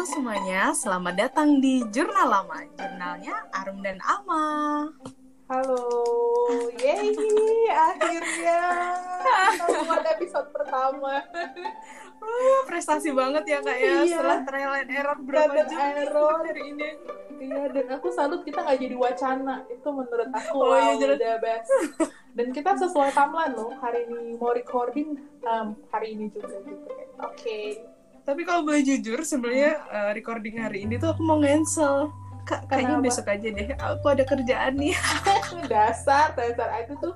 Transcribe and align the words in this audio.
Halo 0.00 0.16
semuanya, 0.16 0.72
selamat 0.72 1.12
datang 1.12 1.60
di 1.60 1.84
Jurnal 1.92 2.24
Lama, 2.24 2.64
jurnalnya 2.72 3.36
Arum 3.52 3.84
dan 3.84 4.00
Ama. 4.00 4.88
Halo, 5.44 5.84
yeay, 6.80 7.12
akhirnya 7.68 8.60
kita 9.60 9.76
buat 9.84 10.00
episode 10.08 10.48
pertama. 10.56 11.20
Wah, 12.16 12.60
prestasi 12.64 13.12
banget 13.12 13.44
ya 13.44 13.60
kak 13.60 13.76
ya, 13.76 13.92
Iya. 14.00 14.16
setelah 14.16 14.40
trial 14.48 14.72
and 14.80 14.88
error 14.88 15.18
berapa 15.20 15.52
and 15.52 15.68
jam 15.68 15.92
error. 15.92 16.48
hari 16.48 16.62
ini. 16.64 16.88
Iya, 17.36 17.62
dan 17.68 17.86
aku 18.00 18.08
salut 18.08 18.40
kita 18.40 18.64
nggak 18.64 18.80
jadi 18.80 18.96
wacana. 18.96 19.68
Itu 19.68 19.88
menurut 19.92 20.32
aku 20.32 20.56
Oh, 20.64 20.80
iya, 20.80 20.96
wow, 20.96 20.96
jelas. 20.96 21.16
udah 21.20 21.34
best. 21.44 21.68
Dan 22.32 22.56
kita 22.56 22.72
sesuai 22.72 23.12
timeline 23.12 23.52
loh, 23.52 23.76
hari 23.84 24.08
ini 24.08 24.32
mau 24.40 24.56
recording 24.56 25.20
um, 25.44 25.76
hari 25.92 26.16
ini 26.16 26.32
juga 26.32 26.56
gitu. 26.64 26.88
Oke. 27.20 27.84
Tapi 28.30 28.46
kalau 28.46 28.62
boleh 28.62 28.78
jujur, 28.80 29.18
sebenarnya 29.20 29.74
eh, 29.82 30.10
recording 30.14 30.54
hari 30.56 30.86
ini 30.86 30.94
tuh 30.96 31.10
aku 31.10 31.18
mau 31.20 31.42
cancel. 31.42 32.14
Kak, 32.40 32.70
kayaknya 32.70 32.94
Kenapa? 32.94 33.06
besok 33.10 33.26
aja 33.26 33.48
deh, 33.48 33.68
aku 33.74 34.06
ada 34.06 34.22
kerjaan 34.22 34.72
nih. 34.76 34.94
dasar, 35.66 36.30
dasar 36.32 36.70
itu 36.80 36.94
tuh. 36.96 37.10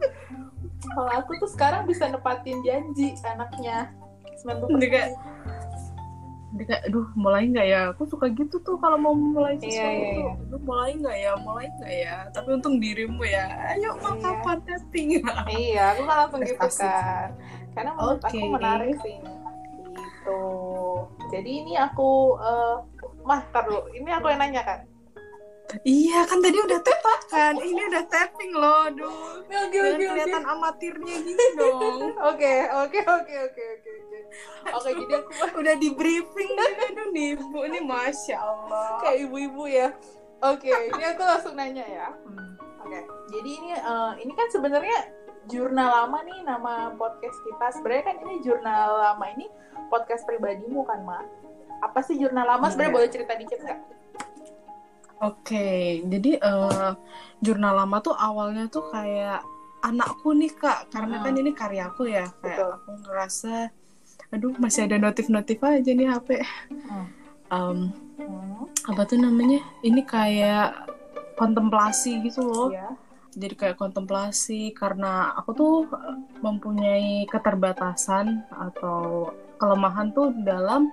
Kalau 0.84 1.12
aku 1.14 1.38
tuh 1.38 1.48
sekarang 1.48 1.86
bisa 1.86 2.10
nepatin 2.10 2.58
janji 2.60 3.14
anaknya. 3.24 3.94
90%. 4.42 4.66
Udah 4.68 4.88
kayak- 4.90 5.14
Jadi 6.50 6.64
kayak, 6.64 6.82
aduh 6.86 7.06
mulai 7.14 7.46
nggak 7.46 7.66
ya? 7.68 7.80
Aku 7.90 8.06
suka 8.06 8.26
gitu 8.30 8.58
tuh 8.60 8.74
kalau 8.76 8.94
mau 8.94 9.10
mulai 9.10 9.54
sesuatu. 9.56 9.70
Iya, 9.70 9.86
iya, 9.90 10.10
iya. 10.16 10.32
Aduh, 10.40 10.60
mulai 10.60 10.90
nggak 10.94 11.16
ya? 11.16 11.32
Mulai 11.36 11.66
nggak 11.68 11.92
ya? 11.96 12.16
Tapi 12.30 12.48
untung 12.52 12.76
dirimu 12.78 13.22
ya. 13.24 13.46
Ayo, 13.70 13.90
mau 13.96 14.14
Iya. 14.14 14.22
kapan 14.24 14.58
tapping? 14.62 15.08
Iya, 15.62 15.82
aku 15.90 16.02
kan 16.04 16.16
langsung 16.20 16.40
gitu 16.42 16.68
kan. 16.76 17.28
Karena 17.70 17.90
menurut 17.92 18.18
Oke. 18.20 18.30
aku 18.30 18.46
menarik 18.48 18.96
sih. 19.00 19.16
Gitu. 19.94 20.38
Jadi 21.34 21.50
ini 21.66 21.72
aku 21.74 22.38
eh 22.38 22.76
mah 23.26 23.42
tar 23.50 23.66
dulu. 23.66 23.90
Ini 23.90 24.08
aku 24.14 24.30
yang 24.30 24.38
nanya 24.38 24.62
kan. 24.62 24.80
Iya 25.82 26.22
kan 26.28 26.38
tadi 26.38 26.58
udah 26.60 26.80
tap 26.86 27.02
kan. 27.26 27.54
Ini 27.58 27.80
udah 27.90 28.04
tapping 28.06 28.52
loh. 28.54 28.86
Aduh. 28.86 29.42
Oke, 29.42 29.74
Jangan 29.74 29.98
kelihatan 29.98 30.44
amatirnya 30.46 31.16
gitu 31.26 31.44
dong. 31.58 32.14
Oke, 32.30 32.54
oke, 32.70 33.00
oke, 33.00 33.34
oke, 33.50 33.62
oke, 33.74 33.90
oke. 33.90 34.18
Oke, 34.70 34.90
jadi 35.02 35.14
aku 35.18 35.32
Udah 35.64 35.74
di 35.74 35.88
briefing 35.90 36.50
nih. 36.54 36.72
Aduh 36.90 37.06
nih 37.10 37.26
ibu 37.34 37.58
ini 37.66 37.80
masya 37.82 38.36
Allah. 38.38 39.02
kayak 39.02 39.26
ibu-ibu 39.26 39.64
ya. 39.66 39.88
Oke, 40.44 40.70
ini 40.70 41.02
aku 41.02 41.22
langsung 41.24 41.54
nanya 41.58 41.82
ya. 41.82 42.08
Oke, 42.84 43.00
jadi 43.32 43.50
ini 43.50 43.70
eh, 43.74 44.12
ini 44.22 44.32
kan 44.36 44.46
sebenarnya 44.52 44.98
jurnal 45.48 45.88
lama 46.04 46.18
nih 46.22 46.38
nama 46.44 46.92
podcast 46.94 47.38
kita. 47.42 47.66
Sebenarnya 47.80 48.04
kan 48.12 48.16
ini 48.28 48.34
jurnal 48.44 48.90
lama 49.00 49.26
ini 49.34 49.46
podcast 49.86 50.24
pribadimu 50.24 50.84
kan, 50.84 51.00
Ma? 51.02 51.20
Apa 51.80 52.00
sih 52.00 52.16
jurnal 52.16 52.46
lama? 52.46 52.68
Sebenarnya 52.68 52.90
Iya. 52.90 52.96
boleh 52.96 53.10
cerita 53.10 53.32
dikit 53.34 53.58
nggak? 53.60 53.80
Oke, 55.22 55.68
jadi 56.04 56.30
eh, 56.36 56.90
jurnal 57.38 57.74
lama 57.76 57.96
tuh 57.98 58.12
awalnya 58.12 58.66
tuh 58.66 58.90
kayak 58.90 59.40
anakku 59.80 60.32
nih 60.32 60.52
kak, 60.52 60.90
karena 60.90 61.20
Hmm. 61.20 61.24
kan 61.24 61.34
ini 61.34 61.50
karyaku 61.52 62.02
ya, 62.08 62.26
kayak 62.40 62.56
Betul. 62.56 62.70
aku 62.74 62.90
ngerasa, 63.04 63.54
aduh 64.32 64.52
masih 64.56 64.84
ada 64.84 64.96
notif-notif 64.98 65.60
aja 65.60 65.90
nih 65.90 66.08
HP. 66.08 66.28
Em, 67.46 67.78
Hmm. 68.18 68.64
apa 68.88 69.02
tuh 69.04 69.16
namanya? 69.16 69.60
Ini 69.80 70.02
kayak 70.02 70.88
kontemplasi 71.36 72.24
gitu 72.24 72.42
loh. 72.42 72.68
Iya. 72.72 72.96
Jadi 73.34 73.54
kayak 73.54 73.76
kontemplasi 73.76 74.70
karena 74.72 75.34
aku 75.34 75.50
tuh 75.52 75.74
eh, 75.88 76.16
mempunyai 76.38 77.26
keterbatasan 77.26 78.44
atau 78.50 79.30
kelemahan 79.56 80.10
tuh 80.12 80.34
dalam 80.42 80.90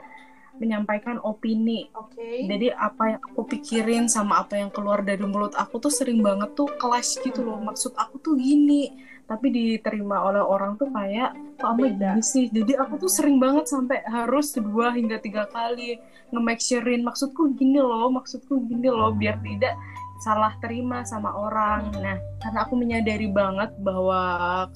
menyampaikan 0.61 1.17
opini 1.25 1.89
Oke. 1.97 2.45
jadi 2.45 2.77
apa 2.77 3.17
yang 3.17 3.21
aku 3.33 3.41
pikirin 3.49 4.05
sama 4.05 4.45
apa 4.45 4.61
yang 4.61 4.69
keluar 4.69 5.01
dari 5.01 5.23
mulut 5.25 5.57
aku 5.57 5.81
tuh 5.81 5.89
sering 5.89 6.21
banget 6.21 6.53
tuh 6.53 6.69
clash 6.77 7.17
gitu 7.23 7.41
loh. 7.41 7.57
Hmm. 7.57 7.73
Maksud 7.73 7.97
aku 7.97 8.21
tuh 8.21 8.33
gini, 8.37 8.93
tapi 9.25 9.47
diterima 9.49 10.21
oleh 10.21 10.43
orang 10.43 10.75
tuh 10.75 10.91
kayak 10.91 11.33
kok 11.57 11.65
ama 11.65 11.87
gini 11.87 12.21
sih. 12.21 12.45
Jadi 12.51 12.77
aku 12.77 13.01
tuh 13.01 13.09
sering 13.09 13.41
banget 13.41 13.65
sampai 13.71 14.03
harus 14.05 14.53
dua 14.53 14.93
hingga 14.93 15.17
tiga 15.17 15.47
kali 15.49 15.97
nge-make 16.29 16.61
surein 16.61 17.01
maksudku 17.01 17.55
gini 17.55 17.79
loh, 17.79 18.11
maksudku 18.11 18.59
gini 18.67 18.87
loh 18.91 19.15
biar 19.15 19.39
tidak 19.39 19.75
salah 20.21 20.53
terima 20.61 21.01
sama 21.01 21.33
orang. 21.33 21.89
Nah, 21.97 22.21
karena 22.37 22.59
aku 22.61 22.77
menyadari 22.77 23.25
banget 23.25 23.73
bahwa 23.81 24.21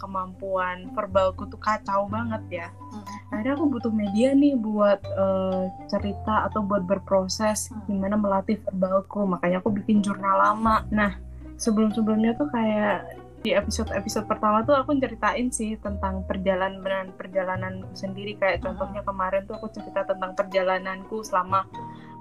kemampuan 0.01 0.89
verbalku 0.97 1.45
tuh 1.45 1.61
kacau 1.61 2.09
banget 2.09 2.66
ya. 2.66 2.67
Hmm. 2.89 3.06
akhirnya 3.29 3.53
aku 3.59 3.66
butuh 3.67 3.94
media 3.94 4.31
nih 4.33 4.56
buat 4.57 5.03
eh, 5.06 5.63
cerita 5.91 6.50
atau 6.50 6.66
buat 6.66 6.88
berproses 6.88 7.69
Hmm. 7.69 7.85
gimana 7.85 8.17
melatih 8.17 8.57
verbalku. 8.66 9.22
Makanya 9.29 9.61
aku 9.61 9.69
bikin 9.69 10.01
jurnal 10.01 10.41
lama. 10.41 10.81
Nah 10.89 11.13
sebelum 11.62 11.94
sebelumnya 11.94 12.33
tuh 12.35 12.50
kayak 12.50 13.22
di 13.45 13.53
episode 13.53 13.94
episode 13.94 14.25
pertama 14.25 14.66
tuh 14.66 14.73
aku 14.73 14.97
ceritain 14.97 15.53
sih 15.53 15.77
tentang 15.77 16.25
perjalanan 16.25 17.13
perjalananku 17.13 17.94
sendiri. 17.94 18.33
Kayak 18.41 18.66
contohnya 18.66 19.06
kemarin 19.06 19.45
tuh 19.45 19.62
aku 19.62 19.69
cerita 19.69 20.01
tentang 20.01 20.33
perjalananku 20.33 21.22
selama 21.22 21.69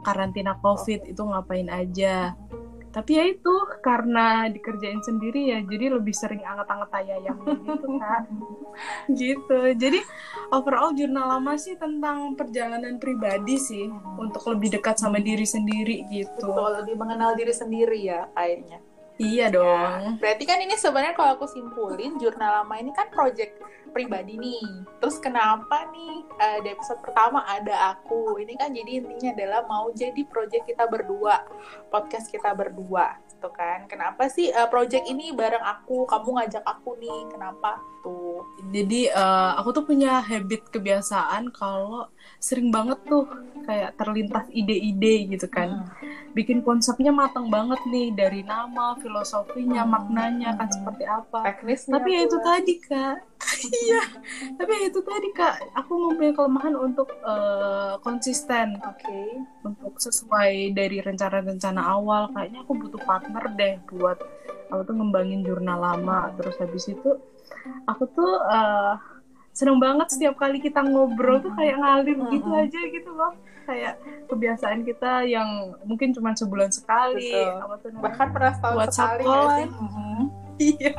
karantina 0.05 0.61
covid. 0.61 1.09
itu 1.09 1.23
ngapain 1.25 1.73
aja 1.73 2.37
tapi 2.94 3.19
ya 3.19 3.27
itu 3.27 3.55
karena 3.82 4.47
dikerjain 4.47 5.03
sendiri 5.03 5.50
ya 5.50 5.59
jadi 5.66 5.99
lebih 5.99 6.15
sering 6.15 6.47
anget-anget 6.47 6.91
ayam 6.94 7.37
gitu 7.43 7.88
kak. 7.99 8.22
Gitu. 9.06 9.59
Jadi 9.78 10.03
overall 10.50 10.94
jurnal 10.94 11.38
lama 11.38 11.55
sih 11.55 11.75
tentang 11.78 12.34
perjalanan 12.38 12.99
pribadi 12.99 13.59
sih 13.59 13.87
untuk 14.19 14.43
lebih 14.50 14.78
dekat 14.78 14.99
sama 14.99 15.19
diri 15.19 15.47
sendiri 15.47 16.06
gitu. 16.10 16.47
Betul, 16.47 16.82
lebih 16.82 16.94
mengenal 16.99 17.34
diri 17.34 17.55
sendiri 17.55 17.99
ya 17.99 18.31
kayaknya. 18.34 18.78
iya 19.15 19.47
dong. 19.47 20.19
Berarti 20.19 20.43
kan 20.43 20.59
ini 20.59 20.75
sebenarnya 20.75 21.15
kalau 21.15 21.38
aku 21.38 21.47
simpulin 21.47 22.19
jurnal 22.19 22.62
lama 22.62 22.75
ini 22.82 22.91
kan 22.91 23.06
project 23.15 23.62
pribadi 23.94 24.34
nih. 24.34 24.62
Terus 24.99 25.22
kenapa 25.22 25.87
nih 25.88 26.15
eh, 26.37 26.59
di 26.60 26.69
episode 26.75 26.99
pertama 26.99 27.47
ada 27.47 27.94
aku? 27.94 28.43
Ini 28.43 28.59
kan 28.59 28.75
jadi 28.75 28.99
intinya 28.99 29.31
adalah 29.32 29.60
mau 29.65 29.87
jadi 29.88 30.19
project 30.27 30.66
kita 30.66 30.84
berdua, 30.84 31.47
podcast 31.88 32.27
kita 32.27 32.50
berdua, 32.53 33.15
gitu 33.31 33.49
kan? 33.49 33.87
Kenapa 33.87 34.27
sih 34.27 34.50
eh, 34.50 34.66
project 34.66 35.06
ini 35.06 35.31
bareng 35.31 35.62
aku? 35.62 36.05
Kamu 36.05 36.43
ngajak 36.43 36.66
aku 36.66 36.99
nih? 36.99 37.31
Kenapa 37.31 37.78
tuh? 38.03 38.43
jadi 38.69 39.09
eh, 39.09 39.50
aku 39.56 39.71
tuh 39.72 39.84
punya 39.87 40.21
habit 40.21 40.69
kebiasaan 40.69 41.49
kalau 41.49 42.11
sering 42.37 42.69
banget 42.69 43.00
tuh 43.06 43.25
kayak 43.65 43.97
terlintas 43.97 44.44
ide-ide 44.53 45.25
gitu 45.31 45.49
kan 45.49 45.88
bikin 46.32 46.61
konsepnya 46.61 47.09
matang 47.09 47.49
banget 47.49 47.81
nih 47.88 48.12
dari 48.12 48.44
nama 48.44 48.93
filosofinya 49.00 49.87
Hmm. 49.87 49.93
maknanya 49.94 50.53
kan 50.59 50.69
Hmm. 50.69 50.76
seperti 50.76 51.05
apa 51.06 51.38
Teknisnya 51.49 51.93
tapi 51.97 52.09
ya 52.12 52.21
itu 52.26 52.37
tadi 52.41 52.75
kak 52.76 53.16
iya 53.84 54.03
tapi 54.56 54.89
itu 54.89 55.00
tadi 55.05 55.28
kak 55.37 55.77
aku 55.77 55.93
mempunyai 55.95 56.34
kelemahan 56.34 56.75
untuk 56.75 57.09
eh, 57.21 57.95
konsisten 58.00 58.81
Oke. 58.81 59.45
untuk 59.65 60.00
sesuai 60.00 60.72
dari 60.72 60.99
rencana-rencana 61.05 61.83
awal 61.83 62.33
kayaknya 62.33 62.65
aku 62.65 62.73
butuh 62.75 63.00
partner 63.05 63.44
deh 63.55 63.75
buat 63.93 64.19
aku 64.73 64.81
tuh 64.89 64.94
ngembangin 64.97 65.44
jurnal 65.44 65.78
lama 65.78 66.33
terus 66.41 66.56
habis 66.59 66.89
itu 66.89 67.11
aku 67.84 68.05
tuh 68.12 68.33
eh, 68.49 68.94
seneng 69.55 69.78
banget 69.78 70.11
setiap 70.11 70.34
kali 70.34 70.59
kita 70.59 70.83
ngobrol 70.83 71.39
tuh 71.39 71.55
kayak 71.55 71.78
ngalir 71.78 72.19
gitu 72.34 72.49
aja 72.50 72.81
gitu 72.91 73.11
loh 73.15 73.33
kayak 73.65 73.97
kebiasaan 74.28 74.84
kita 74.84 75.25
yang 75.25 75.73
mungkin 75.89 76.12
cuma 76.12 76.37
sebulan 76.37 76.69
sekali 76.69 77.33
Betul. 77.33 77.65
apa 77.65 77.75
tuh? 77.81 77.89
Bahkan 77.97 78.27
pernah 78.28 78.53
setahun 78.53 78.77
WhatsApp 78.77 79.11
sekali 79.17 79.25
call. 79.25 79.49
Iya. 80.55 80.93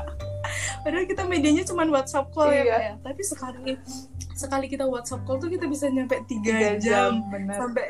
Padahal 0.81 1.05
kita 1.05 1.23
medianya 1.25 1.63
cuma 1.63 1.83
WhatsApp 1.85 2.29
call 2.31 2.49
ya, 2.49 2.55
Iya. 2.55 2.63
Kak, 2.65 2.81
ya. 2.81 2.93
Tapi 3.01 3.21
sekali 3.23 3.71
sekali 4.35 4.65
kita 4.67 4.85
WhatsApp 4.85 5.23
call 5.23 5.37
tuh 5.39 5.49
kita 5.49 5.65
bisa 5.65 5.87
nyampe 5.87 6.19
tiga 6.27 6.75
jam, 6.77 7.23
bener. 7.31 7.55
sampai 7.55 7.85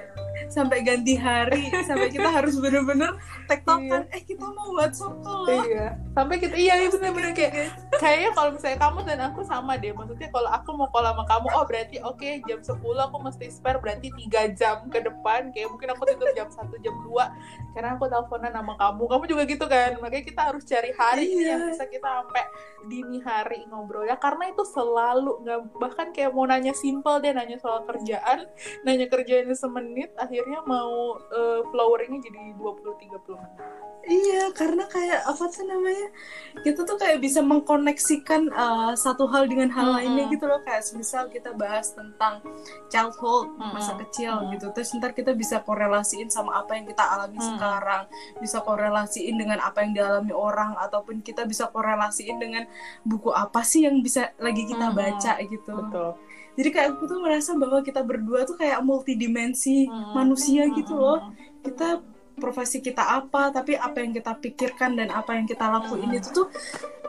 sampai 0.50 0.82
ganti 0.82 1.14
hari 1.16 1.70
sampai 1.88 2.10
kita 2.10 2.30
harus 2.30 2.56
bener-bener 2.58 3.16
tektokan 3.46 4.10
eh 4.10 4.22
kita 4.26 4.46
mau 4.52 4.74
WhatsApp 4.76 5.16
call 5.22 5.46
loh. 5.48 5.64
Iya. 5.66 5.88
Sampai 6.16 6.36
kita 6.40 6.56
iya 6.56 6.74
iya 6.80 6.90
bener-bener 6.90 7.32
kayak 7.36 7.54
kayaknya 8.00 8.30
kalau 8.34 8.50
misalnya 8.56 8.80
kamu 8.82 9.00
dan 9.06 9.20
aku 9.32 9.42
sama 9.46 9.74
deh. 9.78 9.92
Maksudnya 9.92 10.30
kalau 10.34 10.50
aku 10.50 10.70
mau 10.74 10.88
call 10.90 11.06
sama 11.06 11.24
kamu, 11.28 11.48
oh 11.54 11.64
berarti 11.68 11.98
oke 12.02 12.30
jam 12.48 12.60
10 12.60 12.76
aku 12.82 13.18
mesti 13.22 13.46
spare 13.52 13.78
berarti 13.80 14.08
tiga 14.24 14.42
jam 14.52 14.88
ke 14.90 15.00
depan. 15.04 15.52
Kayak 15.54 15.70
mungkin 15.72 15.88
aku 15.94 16.04
tidur 16.10 16.30
jam 16.36 16.48
1 16.50 16.84
jam 16.84 16.96
2 17.04 17.76
karena 17.76 17.90
aku 17.96 18.08
teleponan 18.08 18.52
sama 18.52 18.74
kamu. 18.80 19.04
Kamu 19.08 19.24
juga 19.28 19.44
gitu 19.46 19.66
kan. 19.68 19.92
Makanya 20.00 20.24
kita 20.26 20.42
harus 20.52 20.64
cari 20.66 20.92
hari 20.96 21.24
Iya. 21.26 21.58
yang 21.58 21.62
bisa 21.74 21.86
kita 21.88 22.08
sampai 22.08 22.44
dini 22.86 23.18
hari 23.22 23.66
ngobrol 23.66 24.06
ya 24.06 24.14
karena 24.16 24.54
itu 24.54 24.62
selalu 24.62 25.42
nggak 25.42 25.60
bahkan 25.82 26.08
kayak 26.14 26.32
mau 26.32 26.46
nanya 26.46 26.70
simple 26.76 27.18
deh 27.18 27.34
nanya 27.34 27.58
soal 27.58 27.82
kerjaan 27.82 28.46
nanya 28.86 29.10
kerjaannya 29.10 29.58
semenit 29.58 30.14
akhirnya 30.14 30.35
mau 30.66 31.16
eh, 31.32 31.62
floweringnya 31.72 32.20
jadi 32.26 32.40
20 32.58 33.00
30 33.06 33.40
menit 33.40 33.86
Iya, 34.06 34.54
karena 34.54 34.86
kayak 34.86 35.26
apa 35.26 35.50
tuh 35.50 35.66
namanya? 35.66 36.14
Kita 36.62 36.86
tuh 36.86 36.94
kayak 36.94 37.18
bisa 37.26 37.42
mengkoneksikan 37.42 38.54
uh, 38.54 38.94
satu 38.94 39.26
hal 39.26 39.50
dengan 39.50 39.74
hal 39.74 39.90
Mm-mm. 39.90 39.98
lainnya 39.98 40.26
gitu 40.30 40.46
loh. 40.46 40.62
Kayak 40.62 40.86
misal 40.94 41.26
kita 41.34 41.58
bahas 41.58 41.90
tentang 41.98 42.46
childhood, 42.94 43.50
Mm-mm. 43.58 43.74
masa 43.74 43.98
kecil 44.06 44.46
Mm-mm. 44.46 44.54
gitu. 44.54 44.70
Terus 44.78 44.94
ntar 45.02 45.18
kita 45.18 45.34
bisa 45.34 45.66
korelasiin 45.66 46.30
sama 46.30 46.62
apa 46.62 46.78
yang 46.78 46.86
kita 46.86 47.02
alami 47.02 47.42
Mm. 47.42 47.50
sekarang, 47.58 48.04
bisa 48.38 48.58
korelasiin 48.62 49.36
dengan 49.42 49.58
apa 49.58 49.82
yang 49.82 49.98
dialami 49.98 50.34
orang 50.38 50.78
ataupun 50.78 51.26
kita 51.26 51.50
bisa 51.50 51.74
korelasiin 51.74 52.38
dengan 52.38 52.70
buku 53.02 53.34
apa 53.34 53.66
sih 53.66 53.90
yang 53.90 54.06
bisa 54.06 54.38
lagi 54.38 54.70
kita 54.70 54.94
Mm-mm. 54.94 55.02
baca 55.02 55.34
gitu. 55.42 55.74
Betul. 55.82 56.14
Jadi 56.56 56.70
kayak 56.70 56.88
aku 56.92 57.04
tuh 57.06 57.20
merasa 57.20 57.52
bahwa 57.54 57.80
kita 57.80 58.00
berdua 58.00 58.44
tuh 58.44 58.56
kayak 58.56 58.80
multidimensi 58.80 59.86
Mm-mm. 59.86 60.14
manusia 60.14 60.66
gitu 60.70 60.94
loh 60.94 61.20
kita 61.62 62.00
profesi 62.36 62.80
kita 62.80 63.02
apa 63.02 63.48
tapi 63.50 63.74
apa 63.74 63.98
yang 63.98 64.12
kita 64.12 64.36
pikirkan 64.36 64.94
dan 64.94 65.08
apa 65.10 65.34
yang 65.34 65.44
kita 65.44 65.66
lakuin 65.66 66.06
Hmm. 66.06 66.18
itu 66.18 66.30
tuh 66.32 66.48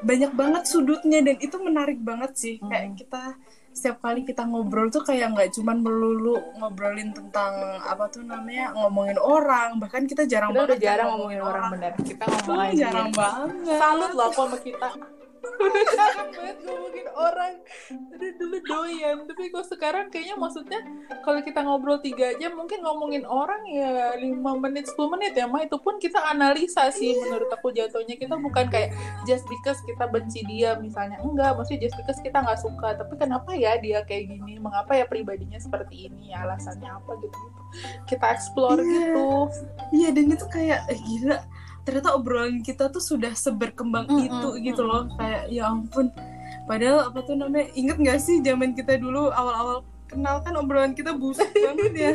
banyak 0.01 0.31
banget 0.33 0.63
sudutnya 0.65 1.19
dan 1.21 1.37
itu 1.37 1.57
menarik 1.59 1.99
banget 1.99 2.33
sih 2.33 2.55
Hmm. 2.57 2.69
kayak 2.69 2.95
kita 2.97 3.23
setiap 3.71 4.01
kali 4.01 4.23
kita 4.23 4.41
ngobrol 4.43 4.89
tuh 4.89 5.03
kayak 5.03 5.31
nggak 5.31 5.53
cuman 5.53 5.79
melulu 5.79 6.39
ngobrolin 6.57 7.13
tentang 7.13 7.53
apa 7.79 8.09
tuh 8.09 8.23
namanya 8.23 8.73
ngomongin 8.73 9.19
orang 9.19 9.77
bahkan 9.77 10.07
kita 10.07 10.25
jarang 10.25 10.49
Kita 10.49 10.57
udah 10.57 10.67
banget 10.67 10.81
kan 10.81 10.87
jarang 10.89 11.09
ngomongin 11.13 11.41
orang 11.41 11.65
bener. 11.69 11.93
Kita 12.01 12.25
ngomong 12.25 12.57
Oh, 12.57 12.65
aja. 12.65 12.79
jarang 12.81 13.11
banget 13.13 13.77
Salut 13.77 14.11
loh 14.13 14.31
sama 14.33 14.57
kita. 14.59 14.89
Udah 15.57 15.85
jarang 15.95 16.31
banget 16.33 16.59
ngomongin 16.63 17.09
orang. 17.13 17.55
Udah 18.13 18.31
dulu 18.37 18.57
doyan. 18.63 19.17
Tapi 19.25 19.43
kok 19.49 19.67
sekarang 19.67 20.07
kayaknya 20.11 20.37
maksudnya 20.37 20.81
kalau 21.23 21.41
kita 21.41 21.61
ngobrol 21.63 21.99
tiga 21.99 22.35
jam 22.37 22.55
mungkin 22.55 22.83
ngomongin 22.83 23.23
orang 23.25 23.63
ya 23.67 24.15
5 24.19 24.63
menit 24.63 24.85
10 24.91 25.13
menit 25.15 25.33
ya 25.35 25.47
Ma. 25.47 25.63
Itu 25.63 25.79
pun 25.79 25.97
kita 25.97 26.21
analisa 26.27 26.91
sih 26.91 27.17
menurut 27.17 27.49
aku 27.51 27.71
jatuhnya. 27.71 28.17
Kita 28.17 28.37
bukan 28.37 28.67
kayak 28.69 28.91
just 29.25 29.47
because 29.47 29.79
kita 29.83 30.07
benci 30.07 30.43
dia 30.45 30.75
misalnya. 30.77 31.23
Enggak, 31.23 31.57
maksudnya 31.57 31.87
just 31.87 31.97
because 31.97 32.19
kita 32.21 32.39
nggak 32.39 32.59
suka. 32.59 32.99
Tapi 32.99 33.15
kenapa 33.17 33.55
ya 33.55 33.79
dia 33.79 34.03
kayak 34.03 34.29
gini? 34.29 34.59
Mengapa 34.59 34.95
ya 34.95 35.07
pribadinya 35.07 35.57
seperti 35.57 36.11
ini? 36.11 36.35
Alasannya 36.35 36.91
apa 36.91 37.13
gitu-gitu. 37.23 37.61
Kita 38.07 38.33
explore 38.33 38.79
Iya. 38.79 38.93
gitu. 39.13 39.29
iya 39.93 40.09
dan 40.11 40.27
itu 40.31 40.47
kayak 40.49 40.81
eh, 40.89 40.99
gila 40.99 41.39
ternyata 41.87 42.19
obrolan 42.19 42.67
kita 42.67 42.91
tuh 42.91 42.99
sudah 42.99 43.31
seberkembang 43.39 44.11
Mm-mm, 44.11 44.27
itu 44.27 44.49
gitu 44.67 44.83
loh. 44.83 45.07
Kayak 45.15 45.43
ya 45.55 45.71
ampun. 45.71 46.11
Padahal 46.67 47.15
apa 47.15 47.23
tuh 47.23 47.39
namanya 47.39 47.71
inget 47.79 47.97
gak 48.03 48.19
sih 48.19 48.43
zaman 48.43 48.75
kita 48.75 48.99
dulu 48.99 49.31
awal-awal 49.31 49.87
kenal 50.11 50.43
kan 50.43 50.55
obrolan 50.59 50.95
kita 50.99 51.15
busuk 51.15 51.47
banget 51.67 51.93
ya? 51.95 52.13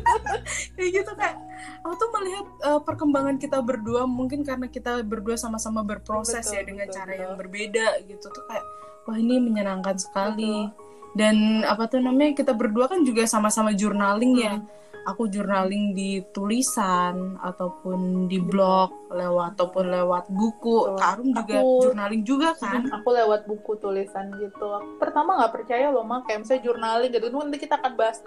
Kayak 0.76 0.90
gitu 1.00 1.12
kayak 1.16 1.36
aku 1.84 1.94
tuh 1.96 2.08
melihat 2.20 2.46
uh, 2.64 2.80
perkembangan 2.80 3.36
kita 3.40 3.60
berdua 3.60 4.04
mungkin 4.04 4.44
karena 4.44 4.68
kita 4.68 5.00
berdua 5.04 5.36
sama-sama 5.36 5.80
berproses 5.80 6.44
Betul, 6.44 6.56
ya 6.56 6.62
dengan 6.64 6.86
betul, 6.88 6.96
cara 7.00 7.12
betul. 7.12 7.22
yang 7.24 7.32
berbeda 7.36 7.86
gitu 8.08 8.26
tuh 8.28 8.44
kayak 8.48 8.64
wah 9.08 9.16
ini 9.16 9.36
menyenangkan 9.40 9.96
sekali. 9.96 10.68
Dan 11.10 11.66
apa 11.66 11.90
tuh 11.90 11.98
namanya 11.98 12.38
kita 12.38 12.54
berdua 12.54 12.86
kan 12.86 13.02
juga 13.02 13.26
sama-sama 13.26 13.74
journaling 13.74 14.34
ya. 14.40 14.54
Hmm. 14.60 14.68
Aku 15.04 15.28
journaling 15.32 15.96
di 15.96 16.20
tulisan 16.30 17.40
ataupun 17.40 18.28
di 18.28 18.36
blog 18.40 19.10
lewat 19.10 19.56
ataupun 19.56 19.84
lewat 19.88 20.24
buku. 20.28 20.92
Betul. 20.92 20.98
Karum 21.00 21.28
juga 21.32 21.56
Aku- 21.60 21.80
journaling 21.84 22.22
juga 22.26 22.48
kan? 22.56 22.82
aku 22.90 23.08
lewat 23.10 23.40
buku 23.48 23.72
tulisan 23.80 24.28
gitu. 24.36 24.68
Pertama 25.00 25.40
nggak 25.40 25.52
percaya 25.52 25.88
loh 25.88 26.04
mak. 26.04 26.28
Kayak 26.28 26.44
misalnya 26.44 26.62
journaling 26.68 27.10
gitu. 27.10 27.26
Nanti 27.32 27.58
kita 27.58 27.74
akan 27.80 27.92
bahas 27.96 28.18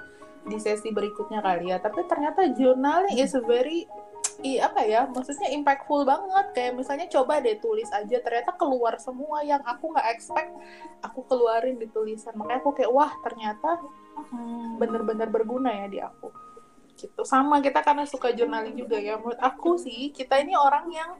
di 0.44 0.58
sesi 0.60 0.90
berikutnya 0.90 1.40
kali 1.40 1.72
ya. 1.72 1.78
Tapi 1.80 2.04
ternyata 2.10 2.50
journaling 2.56 3.18
is 3.20 3.34
a 3.38 3.44
very 3.44 3.86
i 4.44 4.58
apa 4.58 4.82
ya 4.84 5.06
maksudnya 5.08 5.54
impactful 5.54 6.04
banget. 6.04 6.46
Kayak 6.58 6.74
misalnya 6.76 7.08
coba 7.08 7.40
deh 7.40 7.56
tulis 7.62 7.88
aja. 7.94 8.18
Ternyata 8.20 8.58
keluar 8.58 8.98
semua 8.98 9.46
yang 9.46 9.62
aku 9.64 9.94
nggak 9.94 10.08
expect 10.10 10.52
aku 11.06 11.22
keluarin 11.30 11.78
di 11.78 11.88
tulisan. 11.94 12.34
Makanya 12.36 12.60
aku 12.66 12.72
kayak 12.76 12.92
wah 12.92 13.14
ternyata 13.24 13.78
hmm, 14.34 14.82
bener-bener 14.82 15.30
berguna 15.30 15.70
ya 15.74 15.88
di 15.88 16.02
aku 16.02 16.30
gitu. 16.96 17.22
Sama 17.24 17.60
kita 17.60 17.80
karena 17.80 18.04
suka 18.04 18.30
journaling 18.30 18.74
juga 18.74 18.96
ya. 18.96 19.18
Menurut 19.18 19.38
aku 19.38 19.76
sih 19.76 20.10
kita 20.10 20.40
ini 20.40 20.54
orang 20.54 20.86
yang 20.90 21.12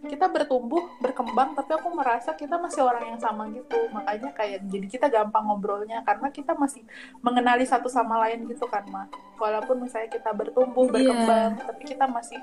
kita 0.00 0.26
bertumbuh 0.26 0.80
berkembang 0.98 1.52
tapi 1.52 1.76
aku 1.76 1.92
merasa 1.92 2.32
kita 2.32 2.56
masih 2.56 2.82
orang 2.82 3.14
yang 3.14 3.20
sama 3.20 3.50
gitu. 3.50 3.76
Makanya 3.90 4.30
kayak 4.32 4.64
jadi 4.64 4.86
kita 4.88 5.06
gampang 5.08 5.44
ngobrolnya 5.44 6.00
karena 6.02 6.28
kita 6.28 6.54
masih 6.54 6.82
mengenali 7.20 7.64
satu 7.64 7.86
sama 7.86 8.16
lain 8.24 8.46
gitu 8.46 8.64
kan 8.64 8.86
mah 8.88 9.06
walaupun 9.36 9.80
misalnya 9.80 10.08
kita 10.10 10.30
bertumbuh 10.30 10.88
Iya. 10.88 10.92
berkembang 10.92 11.50
tapi 11.60 11.82
kita 11.86 12.04
masih 12.04 12.38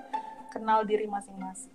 kenal 0.47 0.81
diri 0.81 1.05
masing-masing. 1.05 1.73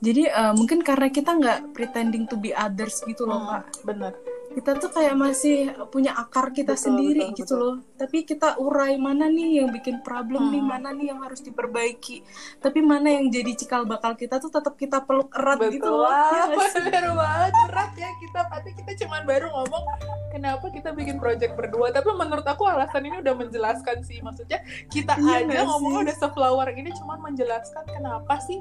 Jadi 0.00 0.26
uh, 0.26 0.52
mungkin 0.52 0.82
karena 0.82 1.08
kita 1.08 1.30
nggak 1.30 1.58
pretending 1.72 2.26
to 2.26 2.34
be 2.34 2.50
others 2.50 3.00
gitu 3.02 3.22
loh 3.24 3.38
Hmm, 3.38 3.50
kak. 3.62 3.64
bener 3.82 4.12
kita 4.50 4.76
tuh 4.76 4.90
kayak 4.90 5.14
masih 5.14 5.58
punya 5.88 6.10
akar 6.12 6.50
kita 6.50 6.74
Betul, 6.74 6.84
sendiri 6.84 7.22
betul, 7.24 7.38
gitu 7.38 7.54
betul. 7.54 7.62
loh. 7.62 7.74
Tapi 7.94 8.18
kita 8.24 8.48
urai 8.58 8.94
mana 8.96 9.26
nih 9.26 9.62
yang 9.62 9.70
bikin 9.70 10.02
problem 10.02 10.50
nih 10.50 10.58
Hmm. 10.58 10.70
mana 10.70 10.90
nih 10.90 11.06
yang 11.08 11.20
harus 11.20 11.38
diperbaiki. 11.38 12.26
Tapi 12.58 12.78
mana 12.80 13.08
yang 13.10 13.30
jadi 13.30 13.54
cikal 13.54 13.86
bakal 13.86 14.12
kita 14.14 14.36
tuh 14.36 14.50
tetap 14.50 14.74
kita 14.74 15.00
peluk 15.00 15.30
erat 15.32 15.58
gitu 15.64 15.78
betul 15.80 15.94
loh. 15.96 16.10
Wah, 16.10 16.50
Ya 16.50 16.66
bener 16.68 17.04
banget 17.14 17.52
berat 17.64 17.92
ya 17.94 18.10
kita. 18.18 18.40
Pasti 18.44 18.70
kita 18.74 18.90
cuman 19.00 19.22
baru 19.22 19.46
ngomong 19.50 19.84
kenapa 20.30 20.66
kita 20.68 20.90
bikin 20.90 21.16
project 21.16 21.52
berdua? 21.54 21.88
Tapi 21.88 22.10
menurut 22.10 22.44
aku 22.44 22.66
alasan 22.66 23.02
ini 23.02 23.22
udah 23.22 23.34
menjelaskan 23.36 24.02
sih. 24.02 24.18
Maksudnya 24.18 24.60
kita 24.90 25.14
aja 25.14 25.40
Iya 25.40 25.46
nggak 25.46 25.64
ngomongnya 25.64 26.10
udah 26.10 26.16
seflower 26.18 26.68
ini 26.74 26.90
cuman 26.98 27.22
menjelaskan 27.22 27.86
kenapa 27.86 28.42
sih 28.42 28.58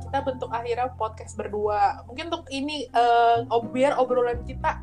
kita 0.00 0.18
bentuk 0.22 0.46
akhirnya 0.48 0.94
podcast 0.94 1.34
berdua. 1.34 2.06
Mungkin 2.06 2.30
untuk 2.30 2.46
ini 2.48 2.86
ob- 3.50 3.74
biar 3.74 3.98
obrolan 3.98 4.46
kita 4.46 4.78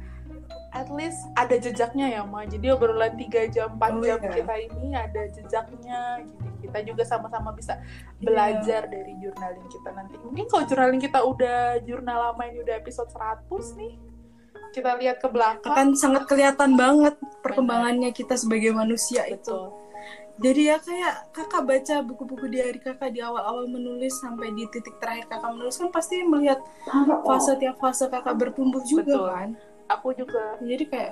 at 0.71 0.87
least 0.89 1.27
ada 1.35 1.53
jejaknya 1.53 2.07
ya 2.09 2.21
Ma 2.23 2.43
jadi 2.43 2.71
obrolan 2.71 3.13
3 3.13 3.27
jam 3.47 3.75
4 3.75 3.91
Oh, 3.91 3.99
jam 3.99 4.19
iya. 4.19 4.31
kita 4.33 4.53
ini 4.57 4.89
ada 4.91 5.21
jejaknya 5.27 5.99
jadi 6.23 6.57
kita 6.61 6.79
juga 6.87 7.03
sama-sama 7.03 7.51
bisa 7.51 7.75
Iya. 7.75 8.23
belajar 8.23 8.81
dari 8.85 9.17
journaling 9.17 9.67
kita 9.67 9.89
nanti. 9.91 10.15
Mungkin 10.17 10.45
kalau 10.45 10.63
journaling 10.63 11.01
kita 11.01 11.19
udah 11.19 11.59
jurnal 11.81 12.17
lama 12.27 12.43
ini 12.45 12.61
udah 12.61 12.75
episode 12.75 13.09
100 13.09 13.43
nih. 13.75 13.93
Kita 14.71 14.95
lihat 14.95 15.17
ke 15.17 15.27
belakang. 15.27 15.67
akan 15.67 15.87
sangat 15.93 16.23
kelihatan 16.25 16.73
banget 16.73 17.19
perkembangannya 17.41 18.09
kita 18.09 18.33
sebagai 18.33 18.71
manusia 18.71 19.27
itu 19.27 19.43
Betul. 19.43 19.75
jadi 20.39 20.61
ya 20.65 20.77
kayak 20.79 21.15
kakak 21.29 21.63
baca 21.65 21.95
buku-buku 22.01 22.45
diary 22.47 22.79
kakak 22.79 23.11
di 23.11 23.19
awal-awal 23.19 23.67
menulis 23.67 24.15
sampai 24.15 24.47
di 24.51 24.63
titik 24.67 24.95
terakhir 24.97 25.27
kakak 25.27 25.51
menulis 25.51 25.75
kan 25.75 25.91
pasti 25.91 26.23
melihat 26.23 26.63
fase 27.21 27.51
tiap 27.57 27.77
fase 27.77 28.07
kakak 28.07 28.33
bertumbuh 28.33 28.79
juga 28.81 29.11
Betul. 29.11 29.27
kan 29.27 29.49
Aku 29.91 30.13
juga 30.13 30.55
jadi 30.57 30.83
kayak 30.85 31.11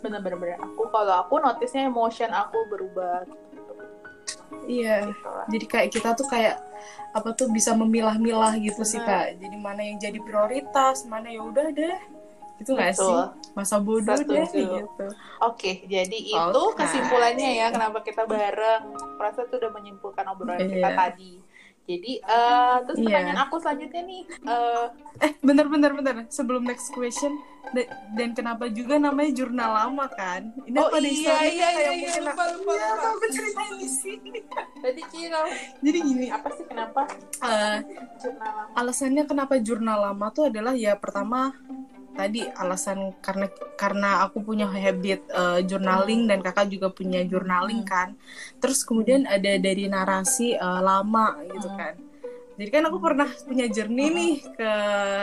bener-bener 0.00 0.58
aku 0.58 0.82
kalau 0.88 1.14
aku 1.16 1.38
notisnya 1.38 1.86
emotion 1.86 2.28
aku 2.28 2.58
berubah 2.66 3.22
gitu. 3.22 3.72
iya 4.66 5.06
Gitu 5.06 5.28
lah. 5.28 5.46
jadi 5.46 5.64
kayak 5.64 5.88
kita 5.90 6.10
tuh 6.12 6.26
kayak 6.26 6.58
apa 7.12 7.30
tuh 7.32 7.48
bisa 7.48 7.72
memilah-milah 7.72 8.58
gitu 8.58 8.82
sih 8.82 8.98
Benar. 8.98 9.30
kak 9.30 9.40
jadi 9.40 9.56
mana 9.56 9.80
yang 9.80 9.96
jadi 9.96 10.18
prioritas 10.18 11.06
mana 11.06 11.30
ya 11.30 11.40
udah 11.40 11.70
deh 11.70 11.98
gitu 12.56 12.72
nggak 12.72 12.92
sih 12.92 13.16
masa 13.52 13.76
bodoh 13.78 14.16
deh 14.16 14.44
Setuju. 14.48 14.80
gitu 14.82 15.06
Oke, 15.36 15.84
jadi 15.84 16.16
itu 16.16 16.40
Oke. 16.64 16.80
kesimpulannya 16.80 17.60
ya 17.60 17.68
kenapa 17.68 18.00
kita 18.00 18.24
bareng. 18.24 18.88
Rasa 19.20 19.44
tuh 19.44 19.60
udah 19.60 19.68
menyimpulkan 19.70 20.24
obrolan 20.26 20.64
kita 20.64 20.88
Iya. 20.88 20.96
tadi. 20.96 21.32
Jadi, 21.86 22.18
eh, 22.18 22.76
terus 22.82 22.98
Iya. 22.98 23.06
pertanyaan 23.06 23.40
aku 23.40 23.54
selanjutnya 23.56 24.02
nih, 24.02 24.22
eh, 24.44 24.84
eh 25.20 25.32
bentar 25.38 25.66
bentar 25.66 25.90
bentar 25.92 26.14
sebelum 26.28 26.62
next 26.62 26.90
question 26.90 27.30
da- 27.68 27.86
dan 28.12 28.30
kenapa 28.32 28.66
juga 28.68 28.98
namanya 28.98 29.30
jurnal 29.32 29.70
lama 29.72 30.06
kan? 30.08 30.50
Ini 30.60 30.74
oh 30.76 30.90
apa 30.90 30.98
iya 30.98 31.14
iya 31.46 31.46
iya, 31.46 31.68
iya 31.70 31.90
mungkin 31.96 32.22
lupa 32.26 32.44
lupa 32.52 32.72
Iya, 32.74 32.86
aku 33.06 33.26
ceritain 33.28 33.74
di 33.76 33.88
sini. 33.88 34.30
Tadi 34.76 35.02
kira 35.08 35.40
jadi 35.78 35.98
gini. 36.00 36.26
apa 36.28 36.48
sih 36.52 36.64
kenapa 36.64 37.00
eh, 37.40 37.78
jurnal 38.18 38.50
lama? 38.52 38.74
alasannya 38.74 39.22
kenapa 39.24 39.54
jurnal 39.58 39.98
lama 40.02 40.26
tuh 40.28 40.44
adalah 40.46 40.74
ya 40.74 40.94
pertama 40.94 41.54
tadi 42.16 42.40
alasan 42.50 42.98
karena 43.20 43.46
karena 43.76 44.24
aku 44.24 44.40
punya 44.40 44.66
habit 44.66 45.20
eh, 45.22 45.60
journaling 45.62 46.24
dan 46.24 46.40
kakak 46.40 46.66
juga 46.66 46.88
punya 46.88 47.20
journaling 47.22 47.84
Hmm. 47.84 47.88
kan. 47.88 48.08
Terus 48.56 48.82
kemudian 48.82 49.24
ada 49.24 49.52
dari 49.56 49.86
narasi 49.86 50.56
eh, 50.56 50.80
lama 50.80 51.36
gitu 51.46 51.68
Hmm. 51.68 51.78
kan. 51.78 51.94
Jadi 52.56 52.70
kan 52.72 52.88
aku 52.88 52.98
pernah 52.98 53.28
punya 53.44 53.68
journey 53.68 54.08
nih 54.08 54.34
ke 54.48 54.70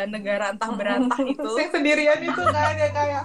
negara 0.06 0.54
entah 0.54 0.70
berantah 0.70 1.18
itu. 1.34 1.50
Yang 1.52 1.74
sendirian 1.74 2.22
itu 2.22 2.44
kan 2.46 2.78
ya 2.78 2.90
kayak 2.90 3.24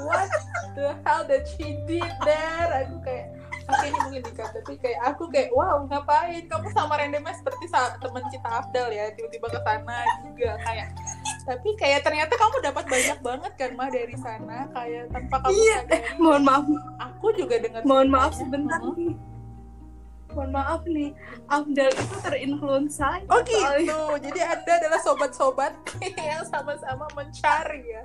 what 0.00 0.30
the 0.72 0.94
hell 1.02 1.26
that 1.26 1.42
she 1.50 1.74
did 1.84 2.06
there? 2.22 2.70
Aku 2.86 3.02
kayak 3.02 3.34
oke 3.66 3.82
ini 3.82 3.98
mungkin 3.98 4.22
dikat 4.22 4.50
tapi 4.54 4.78
kayak 4.78 5.00
aku 5.04 5.26
kayak 5.26 5.50
wow 5.50 5.82
ngapain? 5.84 6.46
Kamu 6.46 6.70
sama 6.70 6.96
randomnya 6.96 7.34
seperti 7.34 7.66
sa- 7.66 7.98
teman 7.98 8.22
kita 8.30 8.46
Afdal 8.46 8.88
ya 8.88 9.10
tiba-tiba 9.10 9.50
ke 9.50 9.58
sana 9.58 9.98
juga 10.22 10.50
kayak 10.62 10.86
tapi 11.48 11.72
kayak 11.80 12.04
ternyata 12.04 12.36
kamu 12.36 12.56
dapat 12.60 12.84
banyak 12.84 13.18
banget 13.24 13.52
kan 13.56 13.70
mah 13.72 13.88
dari 13.88 14.16
sana. 14.20 14.68
Kayak 14.68 15.08
tanpa 15.08 15.36
kamu 15.40 15.56
Iya, 15.56 15.76
sadari. 15.80 16.20
Mohon 16.20 16.42
maaf. 16.44 16.64
Aku 17.08 17.26
juga 17.32 17.56
dengar 17.56 17.80
mohon 17.82 18.08
maaf 18.12 18.36
ceritanya. 18.36 18.44
sebentar 18.44 18.80
nih. 18.92 19.14
Mohon 20.28 20.50
maaf 20.52 20.82
nih. 20.84 21.10
Afdal 21.48 21.90
itu 21.90 22.16
terinfluensa 22.20 23.08
oh 23.24 23.40
gitu. 23.40 24.00
jadi 24.20 24.40
anda 24.52 24.72
adalah 24.76 25.00
sobat-sobat 25.00 25.72
yang 26.28 26.44
sama-sama 26.44 27.08
mencari 27.16 27.80
ya 27.88 28.04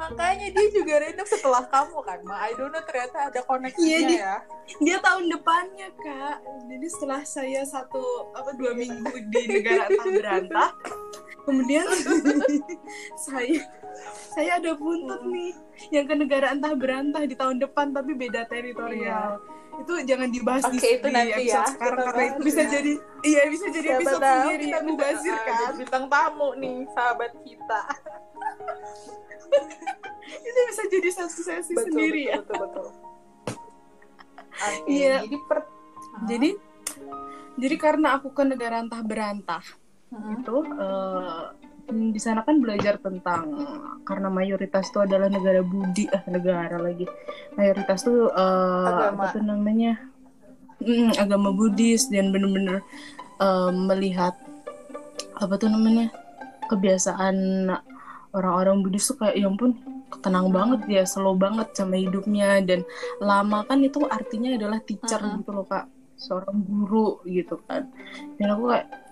makanya 0.00 0.48
dia 0.48 0.66
juga 0.72 0.94
random 0.98 1.26
setelah 1.28 1.62
kamu 1.68 1.98
kan 2.00 2.18
ma. 2.24 2.40
I 2.40 2.56
don't 2.56 2.72
know 2.72 2.80
ternyata 2.80 3.28
ada 3.28 3.40
koneksinya 3.44 3.84
Iya, 3.84 4.08
dia- 4.08 4.20
ya. 4.24 4.36
dia 4.80 4.96
tahun 4.98 5.28
depannya 5.28 5.88
kak. 5.94 6.36
Jadi 6.66 6.86
setelah 6.88 7.20
saya 7.22 7.60
satu 7.62 8.00
apa 8.32 8.56
dua 8.56 8.72
minggu 8.72 9.12
di 9.28 9.42
negara 9.46 9.84
entah 9.86 10.08
berantah 10.08 10.70
kemudian 11.40 11.84
saya 13.26 13.60
saya 14.30 14.50
ada 14.56 14.72
buntut 14.72 15.24
nih 15.26 15.52
yang 15.90 16.04
ke 16.04 16.14
negara 16.14 16.52
entah 16.52 16.72
berantah 16.72 17.24
di 17.24 17.34
tahun 17.34 17.58
depan 17.58 17.90
tapi 17.90 18.12
beda 18.14 18.44
teritorial 18.46 19.40
itu 19.80 19.92
jangan 20.04 20.28
dibahas 20.28 20.64
di, 20.68 20.76
Oke, 20.76 20.88
itu 20.92 21.06
di 21.08 21.14
nanti 21.14 21.32
episode 21.32 21.48
ya, 21.56 21.62
sekarang 21.66 21.98
karena 22.04 22.22
itu 22.22 22.40
bisa 22.44 22.60
ya. 22.60 22.68
jadi 22.68 22.92
iya 23.22 23.42
bisa 23.48 23.66
jadi 23.68 23.88
Siapa 23.88 23.96
episode 23.96 24.20
tahu 24.20 24.36
sendiri 24.36 24.64
kita 24.64 24.78
mubazir 24.84 25.32
ah, 25.32 25.40
kan 25.40 25.56
jadi 25.56 25.74
bintang 25.80 26.04
tamu 26.06 26.48
nih 26.54 26.76
sahabat 26.92 27.32
kita 27.40 27.80
itu 30.48 30.60
bisa 30.68 30.82
jadi 30.86 31.08
satu 31.10 31.40
sesi 31.40 31.72
betul, 31.72 31.84
sendiri 31.88 32.22
betul, 32.22 32.30
ya 32.30 32.36
betul 32.38 32.56
betul 32.60 32.88
Oke, 34.60 34.76
Iya. 34.86 35.14
jadi 35.24 35.36
per 35.48 35.58
jadi 36.28 36.50
jadi 37.56 37.76
karena 37.76 38.08
aku 38.14 38.28
ke 38.30 38.42
negara 38.44 38.80
entah 38.80 39.00
berantah 39.00 39.64
Hmm. 40.10 40.42
itu 40.42 40.56
eh, 40.74 41.42
di 41.88 42.20
sana 42.20 42.44
kan 42.44 42.60
belajar 42.60 43.00
tentang 43.00 43.48
karena 44.04 44.28
mayoritas 44.28 44.88
itu 44.90 45.00
adalah 45.00 45.30
negara 45.32 45.64
Budi 45.64 46.04
ah 46.12 46.22
negara 46.28 46.76
lagi. 46.76 47.06
Mayoritas 47.56 48.04
tuh 48.04 48.28
eh, 48.28 48.86
Agama. 48.90 49.24
apa 49.28 49.34
tuh 49.34 49.42
namanya? 49.44 49.92
Mm, 50.80 51.12
agama 51.20 51.52
Buddhis 51.52 52.08
dan 52.08 52.32
bener-bener 52.32 52.80
eh, 53.40 53.70
melihat 53.72 54.32
apa 55.36 55.54
tuh 55.56 55.68
namanya 55.68 56.08
kebiasaan 56.68 57.68
orang-orang 58.32 58.80
Buddhis 58.84 59.08
tuh 59.10 59.16
kayak 59.20 59.36
ya 59.36 59.48
ampun 59.48 59.76
tenang 60.20 60.50
banget 60.50 60.80
ya 60.90 61.02
slow 61.06 61.36
banget 61.38 61.70
sama 61.76 61.96
hidupnya. 62.00 62.60
Dan 62.64 62.82
lama 63.20 63.62
kan 63.68 63.80
itu 63.84 64.04
artinya 64.08 64.56
adalah 64.56 64.78
teacher 64.82 65.20
Mm-mm. 65.20 65.40
gitu 65.44 65.50
loh 65.54 65.66
kak. 65.68 65.86
Seorang 66.20 66.60
guru 66.64 67.20
gitu 67.24 67.56
kan. 67.64 67.88
Dan 68.36 68.52
aku 68.56 68.72
kayak 68.72 68.86
"Ih, 68.88 69.09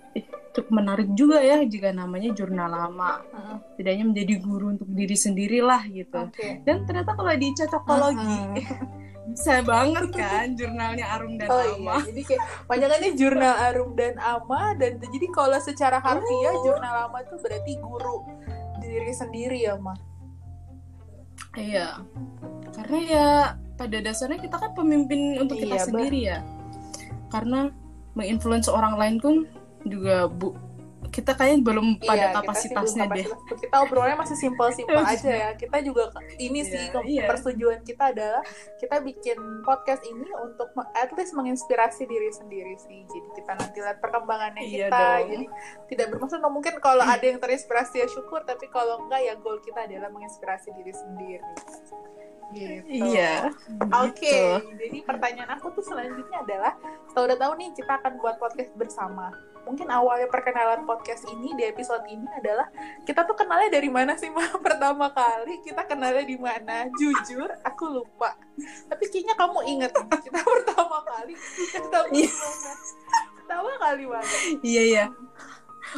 cukup 0.59 0.75
menarik 0.75 1.09
juga 1.15 1.39
ya 1.39 1.63
jika 1.63 1.91
namanya 1.91 2.35
jurnal 2.35 2.67
lama 2.67 3.23
Hmm. 3.31 3.57
setidaknya 3.73 4.05
menjadi 4.05 4.35
guru 4.39 4.67
untuk 4.75 4.89
diri 4.91 5.15
sendirilah 5.15 5.83
gitu 5.89 6.19
Oke. 6.27 6.67
dan 6.67 6.83
ternyata 6.83 7.15
kalau 7.15 7.31
di 7.33 7.49
cocokologi 7.55 8.43
bisa 9.29 9.61
banget 9.61 10.09
kan 10.11 10.57
jurnalnya 10.57 11.05
Arum 11.15 11.37
dan 11.37 11.47
Oh 11.47 11.61
Ama 11.61 12.01
iya, 12.01 12.09
jadi 12.09 12.23
kayak 12.25 12.43
panjangannya 12.65 13.11
jurnal 13.15 13.55
Arum 13.61 13.91
dan 13.93 14.15
Ama 14.17 14.63
dan 14.75 14.97
jadi 14.99 15.27
kalau 15.31 15.59
secara 15.59 16.01
harfiah 16.01 16.55
Oh. 16.57 16.65
jurnal 16.65 16.95
Ama 17.07 17.23
itu 17.23 17.37
berarti 17.37 17.73
guru 17.77 18.17
diri 18.79 19.13
sendiri 19.13 19.59
ya, 19.61 19.77
Ma. 19.77 19.93
Iya, 21.53 22.01
karena 22.73 22.99
ya 23.05 23.29
pada 23.75 23.99
dasarnya 23.99 24.39
kita 24.39 24.57
kan 24.57 24.73
pemimpin 24.73 25.37
untuk 25.37 25.59
kita 25.59 25.75
Iya, 25.75 25.83
Bah. 25.83 25.87
sendiri 25.91 26.21
ya. 26.25 26.39
Karena 27.29 27.69
menginfluence 28.15 28.71
orang 28.71 28.95
lain 28.97 29.17
pun 29.19 29.35
juga 29.83 30.27
bu 30.27 30.55
kita 31.09 31.33
kayaknya 31.33 31.63
belum 31.65 31.87
pada 32.01 32.11
Iya, 32.13 32.27
kita 32.29 32.29
sih 32.29 32.69
kapasitasnya 32.69 33.05
belum 33.07 33.17
deh. 33.17 33.25
kapasitas. 33.25 33.59
Kita 33.65 33.77
obrolannya 33.81 34.19
masih 34.19 34.37
simpel-simpel 34.37 34.99
aja 35.09 35.31
ya. 35.33 35.49
Kita 35.57 35.77
juga 35.81 36.03
ini 36.37 36.61
Iya, 36.61 36.69
sih 36.69 36.83
ke- 36.91 37.07
iya. 37.07 37.23
persetujuan 37.25 37.81
kita 37.81 38.13
adalah 38.13 38.43
kita 38.77 38.97
bikin 39.01 39.39
podcast 39.63 40.03
ini 40.05 40.27
untuk 40.37 40.69
at 40.93 41.09
least 41.15 41.33
menginspirasi 41.33 42.05
diri 42.05 42.29
sendiri 42.29 42.75
sih. 42.77 43.07
Jadi 43.07 43.29
kita 43.33 43.53
nanti 43.55 43.79
lihat 43.79 43.99
perkembangannya 43.99 44.61
Iya 44.61 44.77
kita. 44.85 44.99
dong. 44.99 45.27
Jadi 45.31 45.45
tidak 45.89 46.07
bermaksud 46.13 46.39
no, 46.39 46.51
mungkin 46.51 46.75
kalau 46.77 47.05
ada 47.07 47.25
yang 47.25 47.39
terinspirasi 47.39 47.97
ya 47.97 48.07
syukur, 48.07 48.43
tapi 48.43 48.69
kalau 48.69 49.01
enggak 49.01 49.23
ya 49.23 49.35
goal 49.35 49.57
kita 49.61 49.81
adalah 49.81 50.11
menginspirasi 50.11 50.75
diri 50.75 50.93
sendiri. 50.93 51.47
Gitu. 52.49 53.13
Iya. 53.13 53.53
Oke, 54.09 54.25
gitu. 54.25 54.73
jadi 54.81 54.99
pertanyaan 55.05 55.51
aku 55.61 55.69
tuh 55.77 55.85
selanjutnya 55.85 56.41
adalah, 56.41 56.73
setelah 57.11 57.35
udah 57.35 57.39
tahu 57.45 57.53
nih 57.61 57.69
kita 57.77 57.93
akan 58.01 58.13
buat 58.17 58.37
podcast 58.41 58.73
bersama. 58.73 59.29
Mungkin 59.69 59.85
awalnya 59.93 60.33
perkenalan 60.33 60.89
podcast 60.89 61.29
ini 61.29 61.53
di 61.53 61.69
episode 61.69 62.01
ini 62.09 62.25
adalah 62.41 62.73
kita 63.05 63.29
tuh 63.29 63.37
kenalnya 63.37 63.69
dari 63.69 63.93
mana 63.93 64.17
sih 64.17 64.33
Ma? 64.33 64.41
Pertama 64.65 65.13
kali 65.13 65.61
kita 65.61 65.85
kenalnya 65.85 66.25
di 66.25 66.41
mana? 66.41 66.89
Jujur, 66.97 67.53
aku 67.61 68.01
lupa. 68.01 68.33
Tapi 68.89 69.05
kayaknya 69.13 69.37
kamu 69.37 69.61
inget 69.69 69.93
kita 69.93 70.41
pertama 70.57 71.05
kali 71.05 71.37
ketemu 71.37 72.09
di 72.17 72.25
mana? 72.33 72.71
Pertama 73.37 73.73
kali 73.77 74.05
mana? 74.09 74.37
Iya 74.65 74.83
iya. 74.89 75.05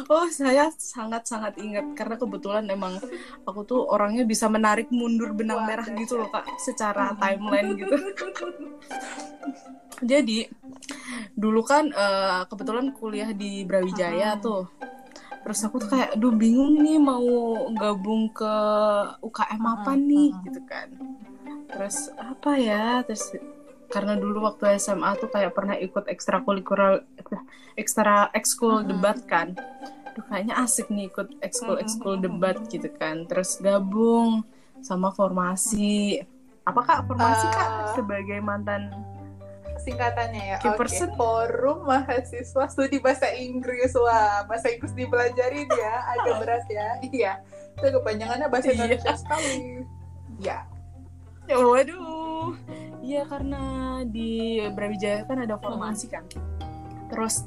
Oh 0.07 0.27
saya 0.31 0.71
sangat-sangat 0.71 1.59
ingat 1.59 1.85
karena 1.97 2.15
kebetulan 2.15 2.65
emang 2.71 2.95
aku 3.43 3.61
tuh 3.67 3.81
orangnya 3.87 4.23
bisa 4.23 4.47
menarik 4.47 4.87
mundur 4.93 5.35
benang 5.35 5.67
merah 5.67 5.87
gitu 5.91 6.19
loh 6.21 6.29
kak 6.31 6.47
secara 6.61 7.11
timeline 7.19 7.75
gitu. 7.75 7.95
Jadi 10.01 10.49
dulu 11.35 11.61
kan 11.61 11.91
eh, 11.91 12.41
kebetulan 12.47 12.95
kuliah 12.95 13.31
di 13.35 13.67
Brawijaya 13.67 14.39
tuh. 14.39 14.69
Terus 15.41 15.59
aku 15.65 15.81
tuh 15.81 15.89
kayak, 15.89 16.13
aduh 16.13 16.33
bingung 16.37 16.77
nih 16.85 17.01
mau 17.01 17.25
gabung 17.73 18.29
ke 18.29 18.53
UKM 19.25 19.63
apa 19.65 19.91
nih 19.97 20.29
gitu 20.45 20.61
kan. 20.69 20.93
Terus 21.65 22.13
apa 22.13 22.61
ya? 22.61 23.01
Terus 23.01 23.33
karena 23.91 24.15
dulu 24.15 24.47
waktu 24.47 24.79
SMA 24.79 25.19
tuh 25.19 25.27
kayak 25.27 25.51
pernah 25.51 25.75
ikut 25.75 26.07
ekstrakurikuler 26.07 27.03
ekstra 27.75 28.31
ekskul 28.31 28.81
Hmm. 28.81 28.89
debat 28.89 29.17
kan. 29.27 29.53
Duh, 30.11 30.23
kayaknya 30.27 30.59
asik 30.59 30.87
nih 30.87 31.07
ikut 31.07 31.39
ekskul 31.39 31.75
ekskul 31.77 32.15
debat 32.17 32.55
gitu 32.67 32.87
kan. 32.95 33.23
Terus 33.27 33.59
gabung 33.59 34.43
sama 34.79 35.11
formasi. 35.11 36.19
Apa 36.63 36.81
kak 36.81 36.99
formasi 37.05 37.45
kak 37.49 37.67
Eh, 37.67 37.87
sebagai 37.95 38.39
mantan 38.39 38.91
Singkatannya 39.81 40.43
ya, 40.45 40.57
person. 40.77 41.09
Forum 41.17 41.89
Mahasiswa 41.89 42.69
Studi 42.69 43.01
Bahasa 43.01 43.33
Inggris. 43.33 43.89
Wah, 43.97 44.45
bahasa 44.45 44.69
Inggris 44.69 44.93
dipelajarin 44.93 45.65
ya, 45.65 45.93
agak 46.05 46.35
berat 46.37 46.65
ya. 46.69 46.87
Iya, 47.09 47.31
itu 47.73 47.87
kepanjangannya 47.89 48.45
bahasa 48.45 48.69
Iya. 48.69 48.77
Indonesia 48.77 49.13
sekali. 49.17 49.81
Ya, 50.37 50.69
Ya, 51.49 51.57
waduh. 51.57 52.53
Iya 53.01 53.25
karena 53.25 53.61
di 54.05 54.29
Brawijaya 54.69 55.25
kan 55.25 55.41
ada 55.41 55.57
formasi 55.57 56.05
kan. 56.07 56.25
Terus 57.09 57.43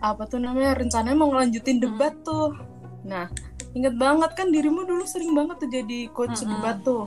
apa 0.00 0.24
tuh 0.24 0.36
namanya 0.36 0.74
rencananya 0.74 1.14
mau 1.14 1.28
ngelanjutin 1.28 1.78
debat 1.78 2.12
tuh. 2.20 2.56
Nah, 3.04 3.28
inget 3.72 3.94
banget 3.94 4.32
kan 4.32 4.48
dirimu 4.48 4.82
dulu 4.82 5.04
sering 5.04 5.32
banget 5.32 5.60
tuh 5.60 5.70
jadi 5.70 6.08
coach 6.10 6.40
Mm-mm. 6.40 6.50
debat 6.50 6.76
tuh. 6.80 7.04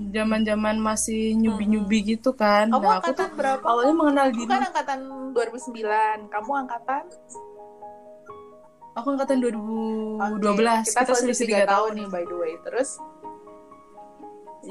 Zaman-zaman 0.00 0.80
masih 0.80 1.36
nyubi-nyubi 1.36 2.16
gitu 2.16 2.32
kan. 2.32 2.68
kamu 2.68 2.80
Nah, 2.80 3.00
aku 3.00 3.12
angkatan 3.12 3.26
tuh 3.26 3.36
berapa? 3.36 3.64
awalnya 3.64 3.94
mengenal 3.94 4.26
Aku 4.26 4.36
diri. 4.38 4.48
kan 4.48 4.62
angkatan 4.62 4.98
2009. 5.32 6.32
Kamu 6.32 6.50
angkatan? 6.58 7.02
Aku 8.92 9.06
angkatan 9.08 9.36
2012. 9.38 10.40
Oke, 10.40 10.88
Kita, 10.88 11.00
Kita 11.00 11.12
selisih 11.14 11.46
3 11.48 11.64
tahun 11.64 11.90
nih 11.96 12.06
by 12.08 12.24
the 12.24 12.36
way. 12.36 12.52
Terus 12.60 12.96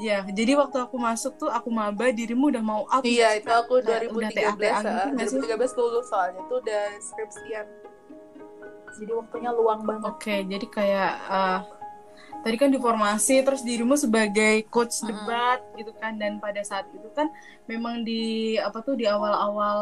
Iya, 0.00 0.24
jadi 0.26 0.52
waktu 0.56 0.76
aku 0.80 0.96
masuk 0.96 1.36
tuh 1.36 1.48
aku 1.48 1.68
maba 1.68 2.08
dirimu 2.08 2.48
udah 2.48 2.64
mau 2.64 2.82
up. 2.88 3.04
iya 3.04 3.36
itu 3.36 3.46
aku 3.46 3.78
Udah- 3.78 4.00
udah 4.00 4.32
2013 4.32 4.56
TA-an 4.56 4.82
ah. 4.82 4.92
gitu 4.96 5.08
nggak 5.12 5.26
sih? 5.28 5.38
2013 5.38 5.76
lulus 5.76 6.06
soalnya 6.08 6.40
itu 6.40 6.54
udah 6.56 6.82
skripsian. 6.98 7.66
Jadi 8.90 9.12
waktunya 9.12 9.50
luang 9.50 9.80
banget. 9.84 10.08
Oke, 10.08 10.36
jadi 10.42 10.66
kayak 10.66 11.12
uh, 11.28 11.60
tadi 12.40 12.56
kan 12.56 12.68
di 12.68 12.78
formasi 12.78 13.40
terus 13.40 13.60
dirimu 13.60 13.94
sebagai 13.94 14.64
coach 14.66 15.04
debat 15.04 15.60
gitu 15.74 15.92
kan 15.94 16.16
dan 16.16 16.36
pada 16.36 16.58
saat 16.60 16.88
itu 16.90 17.06
kan 17.12 17.28
memang 17.66 18.00
di 18.00 18.22
apa 18.56 18.80
tuh 18.80 18.96
di 18.96 19.04
awal-awal 19.04 19.78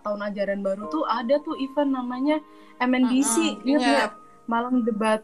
tahun 0.00 0.30
ajaran 0.30 0.60
baru 0.60 0.86
tuh 0.88 1.02
ada 1.04 1.36
tuh 1.38 1.58
event 1.58 1.90
namanya 1.92 2.38
MNDC, 2.78 3.34
Mm-mm, 3.36 3.66
ingat 3.66 3.82
ingat. 3.82 3.82
nggak? 3.82 4.12
Malang 4.46 4.76
debat 4.82 5.20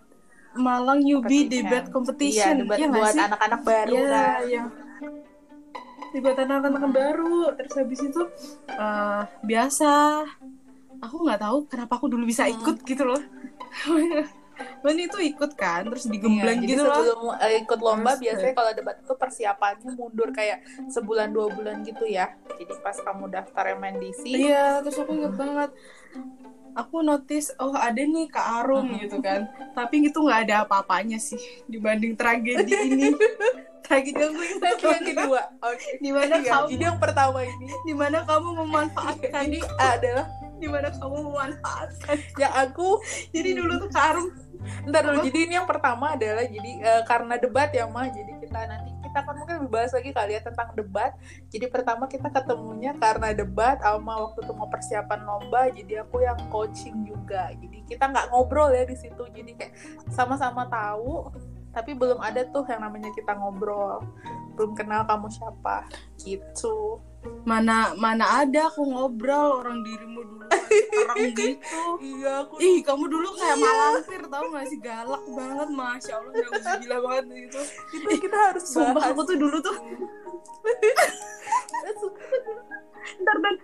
Malang 0.57 1.01
Yubi 1.01 1.23
Competition. 1.23 1.53
Debat 1.53 1.85
Iya, 1.85 1.93
Competition, 1.93 2.53
debat 2.59 2.77
Iya 2.77 2.87
nggak 2.87 2.99
buat 2.99 3.15
anak-anak 3.17 3.61
baru 3.63 3.93
Iya, 3.93 4.11
kan. 4.11 4.41
iya. 4.45 4.63
Debat 6.09 6.37
anak-anak 6.39 6.85
baru, 6.89 7.39
terus 7.55 7.73
habis 7.75 8.01
itu 8.01 8.23
uh, 8.73 9.23
biasa 9.43 9.91
aku 10.99 11.17
nggak 11.23 11.41
tahu 11.41 11.59
kenapa 11.67 11.93
aku 11.95 12.07
dulu 12.07 12.25
bisa 12.25 12.45
Hmm. 12.45 12.57
ikut 12.57 12.77
gitu 12.83 13.05
loh. 13.05 13.21
Man 14.81 14.97
itu 14.97 15.21
ikut 15.21 15.53
kan, 15.53 15.85
terus 15.85 16.09
Iya, 16.09 16.13
digembleng 16.17 16.65
jadi 16.65 16.71
gitu 16.73 16.83
loh. 16.83 16.97
sebelum 16.97 17.21
eh, 17.37 17.61
ikut 17.61 17.77
lomba 17.77 18.11
Terus, 18.11 18.23
biasanya 18.25 18.55
kalau 18.57 18.73
debat 18.73 18.97
itu 18.97 19.13
persiapannya 19.13 19.91
mundur 19.93 20.33
kayak 20.33 20.59
sebulan 20.89 21.29
dua 21.29 21.53
bulan 21.53 21.85
gitu 21.85 22.09
ya. 22.09 22.33
Jadi 22.49 22.73
pas 22.81 22.97
kamu 22.97 23.29
daftar 23.29 23.77
MNDC, 23.77 24.23
Iya, 24.25 24.81
terus 24.81 24.97
aku 24.97 25.13
inget 25.13 25.37
banget. 25.37 25.71
Aku 26.77 27.01
notice, 27.01 27.57
oh 27.57 27.73
ada 27.73 27.97
nih 27.97 28.29
Kak 28.29 28.63
Arum 28.63 29.01
gitu 29.01 29.17
kan. 29.25 29.49
Tapi 29.73 30.13
itu 30.13 30.19
nggak 30.21 30.41
ada 30.49 30.55
apa-apanya 30.69 31.17
sih 31.17 31.41
dibanding 31.65 32.13
tragedi 32.13 32.73
ini. 32.77 33.09
Tragedi 33.87 34.19
yang 34.19 35.05
kedua, 35.15 35.47
oke. 35.63 35.89
Di 36.03 36.11
mana 36.11 36.43
kamu? 36.43 36.75
Jadi 36.75 36.85
yang 36.91 36.99
pertama 36.99 37.39
ini, 37.47 37.71
di 37.87 37.95
mana 37.95 38.27
kamu 38.27 38.49
memanfaatkan 38.67 39.47
ini 39.47 39.63
adalah 39.79 40.27
di 40.59 40.67
mana 40.67 40.91
kamu 40.91 41.17
memanfaatkan? 41.31 42.17
Yang 42.35 42.55
aku 42.67 42.89
jadi 43.31 43.51
dulu 43.55 43.87
tuh 43.87 43.91
Karum 43.95 44.27
Ntar 44.87 45.03
dulu, 45.07 45.19
jadi 45.31 45.39
ini 45.47 45.55
yang 45.59 45.69
pertama 45.69 46.15
adalah 46.15 46.45
jadi 46.47 46.71
eh, 46.83 47.03
karena 47.07 47.35
debat 47.39 47.71
ya 47.71 47.87
mah, 47.87 48.11
jadi 48.11 48.33
kita 48.43 48.61
nanti 48.67 48.91
kita 49.17 49.25
akan 49.25 49.37
mungkin 49.41 49.57
lebih 49.65 49.73
bahas 49.73 49.93
lagi 49.97 50.11
kali 50.13 50.37
ya 50.37 50.45
tentang 50.45 50.69
debat. 50.77 51.17
Jadi 51.49 51.73
pertama 51.73 52.05
kita 52.05 52.29
ketemunya 52.29 52.93
karena 53.01 53.33
debat, 53.33 53.81
sama 53.81 54.29
waktu 54.29 54.45
itu 54.45 54.53
mau 54.53 54.69
persiapan 54.69 55.25
lomba, 55.25 55.73
jadi 55.73 56.05
aku 56.05 56.21
yang 56.21 56.37
coaching 56.53 57.09
juga. 57.09 57.49
Jadi 57.57 57.81
kita 57.89 58.13
nggak 58.13 58.29
ngobrol 58.29 58.69
ya 58.77 58.85
di 58.85 58.93
situ, 58.93 59.25
jadi 59.33 59.57
kayak 59.57 59.73
sama-sama 60.13 60.69
tahu, 60.69 61.33
tapi 61.73 61.97
belum 61.97 62.21
ada 62.21 62.45
tuh 62.53 62.69
yang 62.69 62.85
namanya 62.85 63.09
kita 63.17 63.33
ngobrol, 63.41 64.05
belum 64.53 64.77
kenal 64.77 65.09
kamu 65.09 65.33
siapa, 65.33 65.89
gitu. 66.21 67.01
mana 67.43 67.97
mana 67.99 68.45
ada 68.45 68.71
aku 68.71 68.87
ngobrol 68.87 69.65
orang 69.65 69.83
dirimu 69.83 70.36
orang 70.49 71.17
gitu. 71.35 71.83
Iya, 71.99 72.33
aku 72.43 72.55
ih 72.59 72.79
kamu 72.81 73.05
dulu 73.07 73.29
kayak 73.33 73.55
Iya. 73.55 73.65
malampir 73.65 74.23
tau 74.27 74.45
gak 74.49 74.65
sih? 74.67 74.79
Galak 74.79 75.23
banget 75.29 75.69
masya 75.71 76.13
allah 76.17 76.33
udah 76.33 76.75
gila 76.79 76.97
banget 77.03 77.25
gitu. 77.41 77.61
Itu 77.93 78.09
kita 78.21 78.39
harus 78.45 78.65
sumpah 78.65 79.05
aku 79.11 79.21
tuh 79.23 79.37
dulu 79.37 79.59
tuh. 79.61 79.77
Ntar 83.17 83.37
dan 83.39 83.55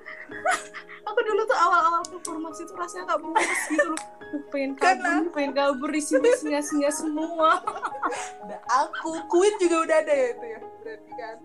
aku 1.02 1.18
dulu 1.20 1.42
tuh 1.44 1.58
awal-awal 1.58 2.02
performance 2.04 2.58
itu 2.58 2.72
rasanya 2.72 3.10
gak 3.10 3.20
puas 3.20 3.42
gitu 3.66 3.84
loh. 3.84 3.98
Duh, 4.22 4.42
pengen 4.48 4.72
kabur 4.72 5.02
Karena- 5.02 5.30
pengen 5.30 5.52
kabur 5.52 5.90
di 5.90 6.00
sini 6.00 6.30
singa-singa 6.32 6.90
semua. 6.90 7.58
Udah 8.42 8.60
aku, 8.80 9.18
Queen 9.26 9.54
juga 9.58 9.82
udah 9.82 9.96
ada 9.98 10.14
ya 10.14 10.26
itu 10.30 10.46
ya, 10.46 10.60
berarti 10.80 11.12
kan. 11.12 11.36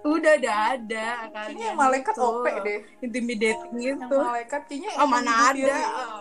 udah 0.00 0.32
ada 0.32 0.52
ada 0.72 1.06
Kayaknya 1.28 1.28
kalian 1.28 1.60
yang 1.60 1.76
malaikat 1.76 2.14
itu. 2.14 2.24
OP 2.24 2.46
deh. 2.64 2.80
intimidating 2.98 3.74
gitu 3.76 4.17
malaikat 4.24 4.62
kayaknya 4.66 4.90
oh 4.98 5.08
mana 5.08 5.30
Ibu 5.30 5.44
Tiri. 5.54 5.70
ada 5.70 5.78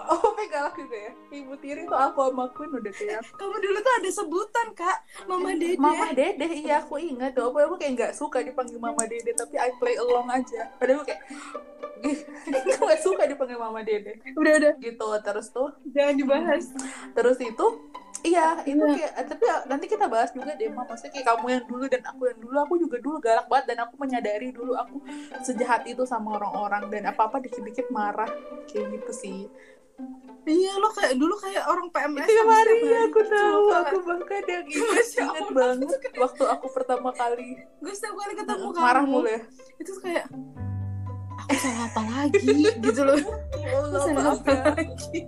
Oh, 0.07 0.19
OP 0.31 0.39
galak 0.47 0.75
juga 0.79 0.97
ya. 0.97 1.11
Ibu 1.35 1.53
Tiri 1.59 1.81
tuh 1.83 1.99
aku 1.99 2.19
sama 2.31 2.45
Queen 2.55 2.71
udah 2.71 2.93
kayak 2.93 3.21
kamu 3.39 3.55
dulu 3.59 3.77
tuh 3.83 3.93
ada 3.99 4.09
sebutan 4.11 4.67
kak 4.71 4.97
mama 5.27 5.51
dede 5.55 5.75
Mama 5.77 6.05
Dede, 6.15 6.47
iya 6.63 6.79
aku 6.81 6.95
ingat 6.97 7.35
tuh. 7.35 7.51
Aku, 7.51 7.57
aku 7.59 7.75
kayak 7.75 7.91
nggak 7.97 8.13
suka 8.15 8.41
dipanggil 8.41 8.79
Mama 8.79 9.03
Dede, 9.05 9.31
tapi 9.35 9.59
I 9.59 9.71
play 9.77 9.95
along 9.99 10.27
aja. 10.31 10.71
Padahal 10.79 11.01
aku 11.03 11.07
kayak 11.11 11.21
aku 12.77 12.85
suka 13.03 13.23
dipanggil 13.27 13.59
Mama 13.59 13.83
Dede. 13.83 14.19
udah 14.33 14.53
udah 14.61 14.73
Gitu 14.79 15.07
terus 15.25 15.47
tuh, 15.51 15.69
jangan 15.91 16.15
dibahas 16.15 16.65
terus 17.13 17.37
itu 17.41 17.65
Iya, 18.19 18.61
itu 18.63 18.81
kayak 18.81 19.13
tapi 19.27 19.43
nanti 19.65 19.85
kita 19.85 20.05
bahas 20.05 20.29
juga 20.31 20.53
deh, 20.53 20.67
Mam. 20.67 20.83
Maksudnya 20.83 21.11
kayak 21.13 21.27
kamu 21.27 21.45
yang 21.51 21.65
dulu 21.65 21.85
dan 21.85 22.01
aku 22.03 22.21
yang 22.25 22.39
dulu, 22.39 22.55
aku 22.57 22.73
juga 22.77 22.97
dulu 22.97 23.17
galak 23.17 23.45
banget 23.45 23.65
dan 23.67 23.77
aku 23.83 23.93
menyadari 23.95 24.49
dulu 24.49 24.73
aku 24.73 24.97
sejahat 25.41 25.85
itu 25.85 26.01
sama 26.03 26.35
orang-orang 26.35 26.89
dan 26.89 27.03
apa-apa 27.07 27.37
dikit-dikit 27.39 27.87
marah 27.87 28.29
kayak 28.65 28.89
gitu 28.93 29.11
sih. 29.13 29.39
iya 30.45 30.77
lo 30.77 30.87
kayak 30.89 31.17
dulu 31.17 31.33
kayak 31.35 31.65
orang 31.65 31.89
PMS 31.89 32.23
Iya, 32.23 32.43
Mari, 32.45 32.53
setiap 32.69 32.77
hari 32.79 32.97
aku 33.03 33.19
gitu 33.19 33.33
tahu, 33.33 33.57
loh, 33.57 33.65
Kak. 33.67 33.81
aku 33.83 33.97
bahkan 34.05 34.43
yang 34.45 34.65
ingat 34.71 35.07
Allah, 35.19 35.49
banget 35.51 35.77
itu 35.83 35.95
waktu 36.15 36.43
aku 36.47 36.65
pertama 36.71 37.09
kali 37.11 37.47
gue 37.57 37.91
setiap 37.91 38.15
kali 38.15 38.33
ketemu 38.33 38.67
kamu 38.69 38.79
marah 38.79 39.03
mulu 39.03 39.27
ya. 39.27 39.41
itu 39.75 39.91
kayak 39.99 40.25
aku 41.47 41.55
salah 41.57 41.87
apa 41.87 42.01
lagi 42.05 42.53
gitu 42.77 43.01
loh 43.01 43.15
Ya 43.15 43.67
aku 43.71 43.77
Allah, 43.79 43.99
salah 44.01 44.13
maaf 44.13 44.37
apa 44.37 44.51
ya. 44.51 44.63
lagi 44.69 45.19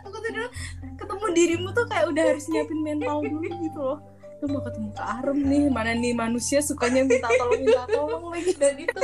aku 0.00 0.16
tuh 0.16 0.30
dulu 0.30 0.48
ketemu 0.96 1.26
dirimu 1.30 1.68
tuh 1.70 1.84
kayak 1.86 2.06
udah 2.08 2.24
harus 2.26 2.44
nyiapin 2.46 2.80
mental 2.80 3.16
dulu 3.20 3.40
gitu 3.60 3.80
loh 3.80 3.98
lu 4.36 4.52
mau 4.52 4.60
ketemu 4.60 4.88
ke 4.90 5.00
Arum 5.02 5.38
nih 5.40 5.64
mana 5.66 5.92
nih 5.92 6.12
manusia 6.12 6.60
sukanya 6.60 7.00
minta 7.02 7.24
tolong 7.30 7.56
minta 7.58 7.84
tolong 7.86 8.24
lagi 8.28 8.52
Dan 8.52 8.76
itu. 8.76 9.00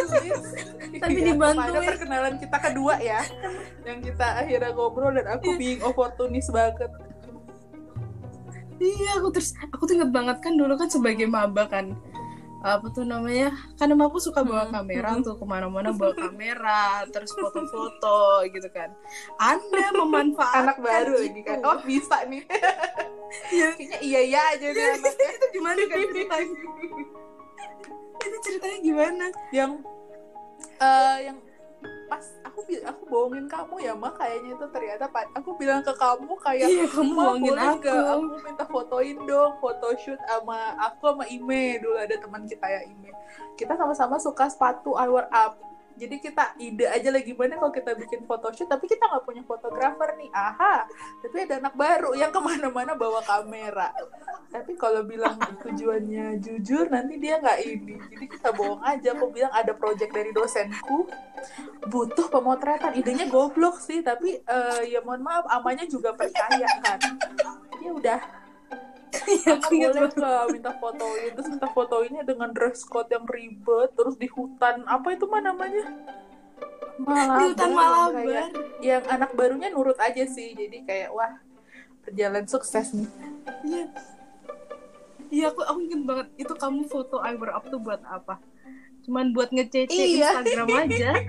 Tapi 0.92 1.08
Iya, 1.14 1.24
dibantuin. 1.32 1.56
kepada 1.64 1.80
perkenalan 1.88 2.34
kita 2.36 2.56
kedua 2.60 2.94
ya. 3.00 3.24
Yang 3.80 4.12
kita 4.12 4.26
akhirnya 4.38 4.70
ngobrol 4.70 5.08
dan 5.10 5.26
aku 5.32 5.56
being 5.56 5.80
opportunis 5.80 6.52
banget. 6.52 6.92
iya 8.76 9.16
aku 9.16 9.32
terus 9.32 9.56
aku 9.64 9.86
tuh 9.86 9.94
inget 9.94 10.10
banget 10.10 10.36
kan 10.36 10.52
dulu 10.52 10.74
kan 10.74 10.90
sebagai 10.90 11.24
maba 11.24 11.64
kan 11.64 11.96
apa 12.62 12.86
tuh 12.88 13.02
namanya 13.02 13.50
kan 13.74 13.90
emang 13.90 14.06
aku 14.06 14.18
suka 14.18 14.40
bawa 14.40 14.70
Hmm. 14.70 14.74
kamera 14.78 15.18
tuh 15.18 15.34
ke 15.34 15.44
mana-mana 15.44 15.90
bawa 15.90 16.14
kamera 16.14 17.02
terus 17.10 17.34
foto-foto 17.34 18.46
gitu 18.48 18.70
kan 18.70 18.94
anda 19.36 19.86
memanfaatkan 19.92 20.62
Anak 20.62 20.78
baru 20.78 21.18
lagi 21.18 21.42
kan. 21.42 21.58
Oh, 21.60 21.82
bisa 21.82 22.22
nih. 22.24 22.46
Iya. 23.50 23.68
Kayaknya 23.74 23.98
iya 23.98 24.20
iya 24.22 24.40
aja 24.52 24.66
nih 24.68 24.84
anaknya. 24.94 25.26
itu 25.32 25.46
gimana 25.50 25.80
kan 25.82 25.98
ceritanya 26.04 26.46
itu 28.22 28.36
ceritanya 28.46 28.78
gimana 28.78 29.26
Yang 29.50 29.72
eh 30.78 31.16
yang 31.26 31.38
pas 32.12 32.28
aku 32.44 32.60
aku 32.84 33.02
bohongin 33.08 33.48
kamu 33.48 33.88
ya 33.88 33.96
mah 33.96 34.12
kayaknya 34.12 34.52
itu 34.52 34.66
ternyata 34.68 35.08
pa- 35.08 35.32
aku 35.32 35.56
bilang 35.56 35.80
ke 35.80 35.96
kamu 35.96 36.36
kayak 36.44 36.68
iya 36.68 36.84
kamu 36.84 37.12
bohongin 37.16 37.56
aku. 37.56 37.80
nggak 37.80 38.04
aku 38.04 38.24
minta 38.44 38.64
fotoin 38.68 39.16
dong 39.24 39.52
photoshoot 39.64 40.20
sama 40.28 40.76
aku 40.76 41.08
sama 41.08 41.24
Ime. 41.32 41.80
Dulu 41.80 41.96
ada 41.96 42.12
teman 42.20 42.44
kita 42.44 42.68
ya 42.68 42.84
Ime. 42.84 43.16
Kita 43.56 43.80
sama-sama 43.80 44.20
suka 44.20 44.44
sepatu 44.52 44.92
Hour 44.92 45.24
Up 45.32 45.56
jadi 45.96 46.16
kita 46.18 46.56
ide 46.58 46.86
aja 46.88 47.08
lah 47.12 47.22
gimana 47.22 47.56
kalau 47.60 47.72
kita 47.72 47.92
bikin 47.94 48.24
photoshoot 48.24 48.68
tapi 48.68 48.88
kita 48.88 49.04
nggak 49.06 49.24
punya 49.24 49.42
fotografer 49.44 50.16
nih. 50.18 50.30
Aha 50.32 50.86
tapi 51.22 51.36
ada 51.48 51.62
anak 51.62 51.74
baru 51.78 52.12
yang 52.18 52.34
ke 52.34 52.40
mana-mana 52.40 52.92
bawa 52.98 53.22
kamera. 53.22 53.94
Tapi 54.52 54.76
kalau 54.76 55.06
bilang 55.06 55.38
tujuannya 55.64 56.36
jujur 56.42 56.92
nanti 56.92 57.16
dia 57.16 57.40
nggak 57.40 57.58
ini. 57.64 57.96
Jadi 58.12 58.24
kita 58.28 58.52
bohong 58.52 58.82
aja. 58.84 59.16
Aku 59.16 59.32
bilang 59.32 59.52
ada 59.52 59.72
project 59.72 60.12
dari 60.12 60.34
dosenku 60.34 61.08
butuh 61.88 62.28
pemotretan. 62.28 62.92
Idenya 62.98 63.30
goblok 63.30 63.80
sih 63.80 64.04
tapi 64.04 64.42
eh, 64.42 64.82
ya 64.92 65.00
mohon 65.00 65.24
maaf 65.24 65.48
amanya 65.48 65.88
juga 65.88 66.12
percaya 66.12 66.68
kan. 66.84 66.98
Ya 67.80 67.90
udah 67.90 68.41
Iya, 69.12 69.60
aku 69.60 69.72
boleh 69.74 70.08
nggak 70.08 70.44
minta 70.50 70.72
fotoin 70.74 71.30
terus 71.30 71.48
minta 71.48 71.68
fotoinnya 71.68 72.22
dengan 72.22 72.48
dress 72.50 72.80
code 72.82 73.08
yang 73.08 73.24
ribet 73.24 73.92
terus 73.92 74.16
di 74.16 74.26
hutan. 74.26 74.82
Apa 74.84 75.12
itu 75.12 75.24
mah 75.26 75.40
namanya? 75.40 75.84
Malabar, 76.94 77.36
di 77.36 77.44
hutan 77.46 77.60
yang 77.62 77.74
Malabar 77.74 78.22
kayak- 78.22 78.52
yang 78.80 79.02
anak 79.06 79.30
barunya 79.32 79.68
nurut 79.68 79.98
aja 79.98 80.24
sih. 80.24 80.52
Jadi 80.52 80.82
kayak 80.82 81.10
wah 81.10 81.40
berjalan 82.02 82.44
sukses 82.46 82.92
nih. 82.92 83.08
Iya. 83.62 83.84
Iya 85.28 85.44
aku 85.48 85.60
aku 85.62 85.78
inget 85.82 86.02
banget. 86.02 86.26
Itu 86.38 86.52
kamu 86.54 86.84
foto 86.86 87.20
I 87.20 87.32
were 87.34 87.50
up 87.50 87.64
tuh 87.64 87.78
buat 87.78 88.00
apa? 88.02 88.36
Cuman 89.02 89.32
buat 89.32 89.50
ngecece 89.50 89.92
Iya. 89.92 90.40
Instagram 90.40 90.68
aja 90.78 91.10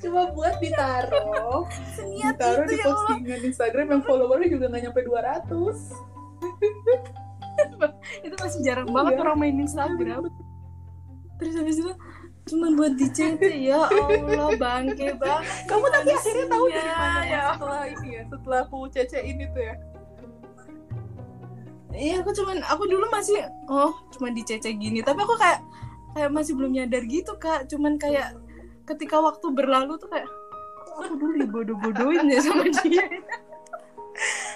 cuma 0.00 0.30
buat 0.30 0.56
ditaruh. 0.58 1.64
Seniat 1.94 2.36
ditaruh 2.36 2.64
itu 2.64 2.72
di 2.72 2.76
ya 2.76 2.84
postingan 2.84 3.40
Instagram 3.44 3.86
yang 3.90 4.02
followernya 4.02 4.48
juga 4.48 4.64
nggak 4.70 4.82
nyampe 4.88 5.00
200 5.02 5.44
itu 8.20 8.34
masih 8.36 8.60
jarang 8.62 8.90
banget 8.90 9.14
Iya. 9.16 9.22
orang 9.22 9.36
main 9.38 9.56
Instagram. 9.56 10.22
Terus 11.38 11.54
habis 11.56 11.76
itu 11.78 11.92
cuman 12.44 12.76
buat 12.76 12.92
dicece 13.00 13.48
ya 13.56 13.88
Allah 13.88 14.52
bangke 14.60 15.16
banget 15.16 15.48
kamu 15.72 15.86
tapi 15.88 16.10
akhirnya 16.12 16.44
tahu 16.44 16.64
dari 16.68 16.92
mana 16.92 17.20
ya. 17.24 17.42
setelah 17.56 17.84
ini 17.88 18.08
ya 18.12 18.22
setelah 18.28 18.58
aku 18.68 18.76
cece 18.92 19.18
ini 19.24 19.44
tuh 19.48 19.62
ya? 19.64 19.74
Iya 21.94 22.14
aku 22.20 22.30
cuman 22.36 22.60
aku 22.68 22.84
dulu 22.84 23.06
masih 23.08 23.38
oh 23.72 23.96
cuman 24.12 24.36
dicece 24.36 24.76
gini. 24.76 25.00
Tapi 25.00 25.16
aku 25.24 25.34
kayak 25.40 25.64
kayak 26.12 26.30
masih 26.36 26.52
belum 26.52 26.76
nyadar 26.76 27.02
gitu 27.08 27.32
kak. 27.40 27.64
Cuman 27.70 27.96
kayak 27.96 28.36
ketika 28.84 29.16
waktu 29.18 29.46
berlalu 29.50 29.96
tuh 29.96 30.08
kayak 30.08 30.28
aku 30.94 31.14
dulu 31.16 31.34
dibodoh-bodohin 31.40 32.28
ya 32.28 32.40
sama 32.40 32.64
dia? 32.82 33.04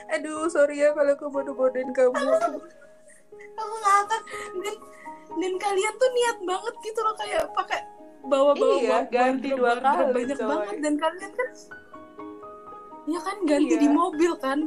Aduh 0.08 0.46
sorry 0.46 0.78
ya 0.78 0.94
kalau 0.94 1.12
aku 1.12 1.26
bodoh-bodohin 1.28 1.90
kamu. 1.90 2.14
Aku 3.58 3.74
ngakak 3.76 4.22
dan 4.62 4.76
dan 5.38 5.52
kalian 5.56 5.94
tuh 5.94 6.10
niat 6.14 6.38
banget 6.40 6.74
gitu 6.80 7.00
loh 7.02 7.14
kayak 7.16 7.42
pakai 7.52 7.80
bawa-bawa 8.22 8.76
Iya, 8.78 8.98
ganti 9.08 9.48
dua 9.50 9.78
kali, 9.78 10.12
banyak 10.12 10.36
coy. 10.36 10.46
banget. 10.46 10.74
Dan 10.78 10.94
kalian 10.96 11.32
kan 11.32 11.48
ya 13.08 13.20
kan 13.20 13.36
ganti 13.42 13.74
Iya. 13.74 13.82
di 13.82 13.88
mobil 13.88 14.32
kan? 14.38 14.58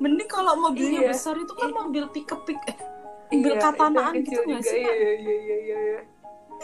Mending 0.00 0.28
kalau 0.28 0.56
mobilnya 0.56 1.00
Iya. 1.04 1.10
besar 1.12 1.34
itu 1.36 1.52
kan 1.52 1.68
Iya. 1.68 1.76
mobil 1.76 2.04
pickup 2.10 2.40
pick 2.44 2.60
eh 2.66 2.76
mobil 3.30 3.52
Iya, 3.52 3.62
katanaan 3.62 4.12
itu 4.16 4.24
gitu 4.26 4.32
yang 4.36 4.46
nggak 4.48 4.62
kecil 4.62 4.72
sih 4.74 4.80
iya 4.80 4.94
iya 4.94 5.12
iya 5.14 5.34
iya 5.36 5.56
iya 5.80 6.00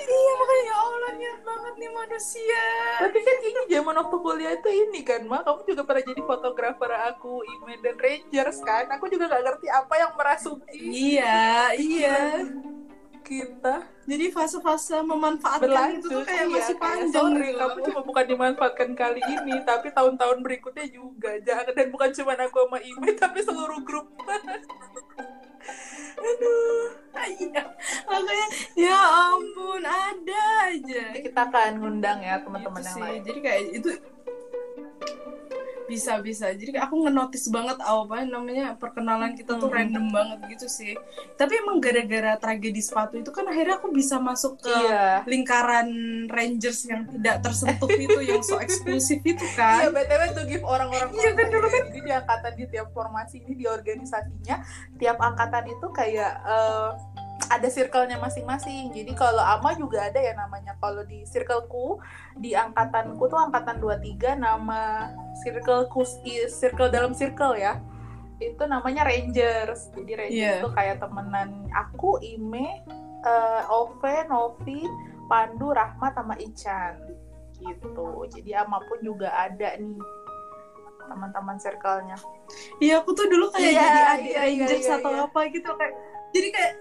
iya 0.05 0.33
makanya 0.37 0.65
ya 0.65 0.77
Allah 0.77 1.11
niat 1.17 1.41
banget 1.41 1.75
nih 1.81 1.91
manusia. 1.93 2.65
Tapi 3.01 3.19
kan 3.25 3.37
kayaknya 3.41 3.63
zaman 3.73 3.95
waktu 3.97 4.17
kuliah 4.21 4.53
itu 4.53 4.71
ini 4.71 5.01
kan 5.01 5.21
mak 5.25 5.43
kamu 5.49 5.61
juga 5.65 5.83
pernah 5.89 6.05
jadi 6.05 6.23
fotografer 6.23 6.93
aku 7.09 7.35
Imen 7.45 7.81
dan 7.81 7.97
Rangers 7.97 8.59
kan. 8.61 8.85
Aku 8.93 9.05
juga 9.09 9.25
nggak 9.33 9.43
ngerti 9.45 9.67
apa 9.73 9.95
yang 9.97 10.13
merasuki 10.15 10.81
iya 10.93 11.73
iya. 11.77 12.45
Kita 13.27 13.83
jadi 14.07 14.31
fase-fase 14.31 15.03
memanfaatkan 15.03 15.67
itu 15.99 16.07
berlanjut 16.07 16.11
tuh 16.15 16.23
kayak 16.23 16.47
iya, 16.47 16.55
masih 16.55 16.77
kayak, 16.79 16.79
panjang 16.79 17.27
sorry 17.27 17.49
gitu. 17.51 17.59
kamu 17.59 17.79
cuma 17.91 18.01
bukan 18.07 18.25
dimanfaatkan 18.31 18.91
kali 18.95 19.19
ini 19.19 19.55
tapi 19.67 19.89
tahun-tahun 19.91 20.39
berikutnya 20.47 20.87
juga. 20.93 21.35
Jangan 21.43 21.75
dan 21.75 21.89
bukan 21.91 22.11
cuma 22.15 22.33
aku 22.39 22.59
sama 22.63 22.79
Ime 22.85 23.11
tapi 23.19 23.39
seluruh 23.43 23.81
grup 23.83 24.07
aduh. 26.17 26.89
Iya. 27.17 27.63
Makanya 28.07 28.47
ya 28.77 28.99
ampun 29.33 29.83
ada 29.83 30.43
aja. 30.69 31.05
Kita 31.17 31.41
akan 31.49 31.71
ngundang 31.81 32.21
ya 32.21 32.39
teman-teman 32.45 32.81
Gitu 32.81 32.89
yang 32.93 32.97
sih. 32.97 33.03
lain. 33.03 33.21
Jadi 33.25 33.39
kayak 33.41 33.61
itu 33.73 33.91
bisa 35.87 36.19
bisa 36.19 36.51
jadi 36.51 36.79
aku 36.79 36.99
ngenotis 37.01 37.47
banget 37.47 37.79
apa 37.79 38.23
namanya 38.23 38.75
perkenalan 38.75 39.33
kita 39.33 39.55
tuh 39.55 39.67
Hmm. 39.67 39.77
random 39.77 40.07
banget 40.09 40.39
gitu 40.51 40.67
sih 40.67 40.95
tapi 41.35 41.59
emang 41.59 41.79
gara-gara 41.79 42.35
tragedi 42.35 42.79
sepatu 42.79 43.17
itu 43.17 43.31
kan 43.31 43.45
akhirnya 43.45 43.77
aku 43.77 43.91
bisa 43.91 44.19
masuk 44.19 44.59
ke 44.59 44.71
iya 44.71 45.23
lingkaran 45.25 45.89
Rangers 46.27 46.85
yang 46.85 47.07
tidak 47.07 47.39
tersentuh 47.41 47.87
itu 47.89 48.19
yang 48.21 48.41
so 48.41 48.59
eksklusif 48.59 49.23
itu 49.23 49.45
Iya, 49.47 49.89
kan 49.89 49.95
BTW 49.95 50.23
tuh 50.33 50.45
give 50.45 50.63
orang-orang 50.63 51.09
Iya, 51.13 51.31
kan 51.33 51.47
dulu 51.49 51.67
kan. 51.67 51.83
Jadi 51.87 52.01
di 52.01 52.11
angkatan 52.11 52.53
di 52.53 52.65
tiap 52.67 52.89
formasi 52.91 53.37
ini 53.39 53.55
di 53.55 53.65
organisasinya, 53.65 54.57
tiap 54.97 55.17
angkatan 55.17 55.65
itu 55.67 55.87
kayak 55.91 56.33
eh, 56.43 56.89
ada 57.49 57.69
circle-nya 57.69 58.19
masing-masing. 58.19 58.91
Jadi 58.91 59.13
kalau 59.15 59.41
AMA 59.41 59.77
juga 59.77 60.07
ada 60.07 60.19
ya 60.19 60.35
namanya. 60.35 60.75
Kalau 60.79 61.03
di 61.03 61.23
circleku, 61.25 61.99
di 62.37 62.53
angkatanku 62.53 63.23
tuh 63.27 63.39
angkatan 63.39 63.79
23 63.79 64.35
nama 64.35 65.11
circleku 65.41 66.03
circle 66.49 66.91
dalam 66.91 67.13
circle 67.13 67.55
ya. 67.55 67.79
Itu 68.39 68.67
namanya 68.67 69.07
Rangers. 69.07 69.91
Jadi 69.95 70.13
Rangers 70.13 70.37
Iya. 70.37 70.55
itu 70.61 70.69
kayak 70.73 71.01
temenan 71.01 71.67
aku, 71.73 72.21
Ime, 72.21 72.85
eh, 73.23 73.63
Ove, 73.73 74.27
Novi, 74.29 74.85
Pandu, 75.27 75.73
Rahmat 75.73 76.15
sama 76.15 76.37
Ican 76.37 77.01
gitu. 77.57 78.07
Jadi 78.29 78.53
Ama 78.53 78.79
pun 78.85 79.01
juga 79.01 79.33
ada 79.33 79.75
nih 79.77 79.97
teman-teman 81.07 81.57
circle-nya. 81.57 82.19
iya 82.79 82.99
aku 82.99 83.15
tuh 83.15 83.27
dulu 83.27 83.47
kayak 83.51 83.73
Iya, 83.73 83.79
jadi 83.79 84.01
adik 84.11 84.31
iya, 84.31 84.41
Rangers 84.43 84.87
iya, 84.87 84.95
atau 84.99 85.11
iya. 85.15 85.23
apa 85.27 85.41
gitu 85.51 85.71
kayak 85.75 85.95
jadi 86.31 86.49
kayak 86.51 86.73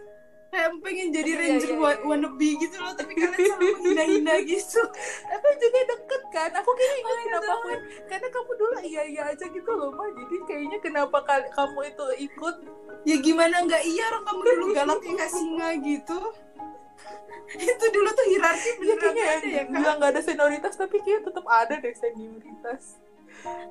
kayak 0.56 0.72
pengen 0.80 1.08
jadi 1.12 1.28
Iya, 1.28 1.40
Ranger 1.42 1.68
iya, 1.68 1.78
wa- 1.78 1.92
iya. 1.92 2.06
wannabe 2.06 2.50
gitu 2.56 2.78
loh 2.78 2.94
tapi 2.94 3.12
kalian 3.14 3.36
selalu 3.36 3.68
menghina-hina 3.76 4.36
gitu 4.50 4.82
Tapi 5.26 5.48
juga 5.58 5.80
deket 5.86 6.24
kan? 6.30 6.50
Aku 6.56 6.70
kayaknya 6.72 6.96
ingat 6.96 7.12
Oh, 7.12 7.20
iya, 7.20 7.26
kenapa 7.28 7.52
aku 7.52 7.68
karena 8.06 8.28
kamu 8.30 8.52
dulu 8.56 8.76
iya 8.82 9.02
iya 9.04 9.22
aja 9.28 9.46
gitu 9.46 9.72
loh 9.72 9.90
mah. 9.92 10.08
Jadi 10.10 10.36
kayaknya 10.46 10.78
kenapa 10.80 11.18
kal- 11.22 11.50
kamu 11.50 11.80
itu 11.86 12.06
ikut? 12.26 12.56
ya 13.04 13.18
gimana 13.18 13.62
nggak 13.62 13.84
iya 13.84 14.04
orang 14.08 14.24
kamu 14.24 14.42
dulu 14.42 14.66
galaknya 14.74 15.14
kayak 15.16 15.30
singa 15.30 15.70
gitu 15.88 16.20
itu 17.56 17.86
dulu 17.88 18.10
tuh 18.10 18.26
hierarki 18.26 18.66
Ya, 18.66 18.74
beneran 18.82 18.98
kayaknya 19.14 19.26
ada 19.30 19.46
ya 19.46 19.62
kan 19.62 19.66
bilang 19.72 19.96
nggak 20.02 20.12
ada 20.12 20.22
senioritas 20.24 20.74
tapi 20.74 20.96
kayaknya 21.00 21.22
tetap 21.24 21.46
ada 21.46 21.74
deh 21.78 21.94
senioritas. 21.94 22.84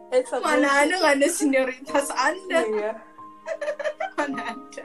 Eh, 0.09 0.23
mana 0.39 0.69
ada 0.79 0.95
nggak 0.95 1.15
ada 1.19 1.29
senioritas 1.29 2.07
anda 2.13 2.61
Iya, 2.61 2.71
iya. 2.71 2.93
mana 4.17 4.41
ada 4.47 4.85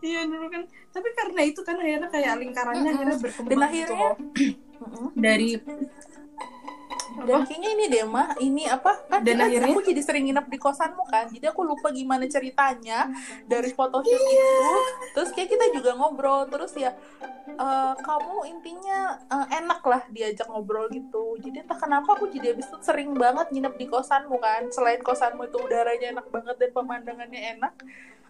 iya 0.00 0.20
dulu 0.24 0.46
kan 0.48 0.62
tapi 0.90 1.08
karena 1.12 1.40
itu 1.44 1.60
kan 1.62 1.76
akhirnya 1.78 2.08
kayak 2.08 2.34
lingkarannya 2.40 2.90
akhirnya 2.90 3.18
berkembang 3.20 3.50
Dan 3.52 3.58
gitu 3.60 3.68
akhirnya 3.68 4.08
loh. 4.10 4.16
Mm-mm. 4.80 5.06
dari 5.12 5.48
Dan 7.10 7.42
kayaknya 7.44 7.70
ini 7.74 7.84
deh 7.90 8.04
mah, 8.06 8.32
ini 8.38 8.64
apa? 8.70 9.02
Kan 9.10 9.20
Dan 9.26 9.42
kan 9.42 9.50
akhirnya? 9.50 9.74
aku 9.74 9.80
jadi 9.82 10.00
sering 10.00 10.24
nginep 10.30 10.46
di 10.46 10.58
kosanmu 10.58 11.04
kan. 11.10 11.26
Jadi 11.28 11.46
aku 11.50 11.60
lupa 11.66 11.90
gimana 11.90 12.24
ceritanya 12.30 13.10
dari 13.44 13.70
photoshoot 13.74 14.14
itu. 14.14 14.70
Terus 15.12 15.30
kayak 15.34 15.48
kita 15.50 15.66
juga 15.74 15.90
ngobrol. 15.98 16.46
Terus 16.48 16.72
ya 16.78 16.94
eh, 17.50 17.94
kamu 17.98 18.36
intinya 18.48 19.18
eh, 19.26 19.46
enak 19.60 19.80
lah 19.84 20.02
diajak 20.08 20.46
ngobrol 20.48 20.86
gitu. 20.88 21.36
Jadi 21.42 21.66
entah 21.66 21.76
kenapa 21.76 22.14
aku 22.16 22.30
jadi 22.30 22.54
abis 22.54 22.70
itu 22.70 22.78
sering 22.80 23.12
banget 23.18 23.50
nginep 23.52 23.74
di 23.76 23.86
kosanmu 23.90 24.36
kan. 24.40 24.70
Selain 24.70 25.02
kosanmu 25.02 25.50
itu 25.50 25.58
udaranya 25.60 26.16
enak 26.16 26.26
banget 26.30 26.56
dan 26.56 26.70
pemandangannya 26.72 27.40
enak. 27.58 27.74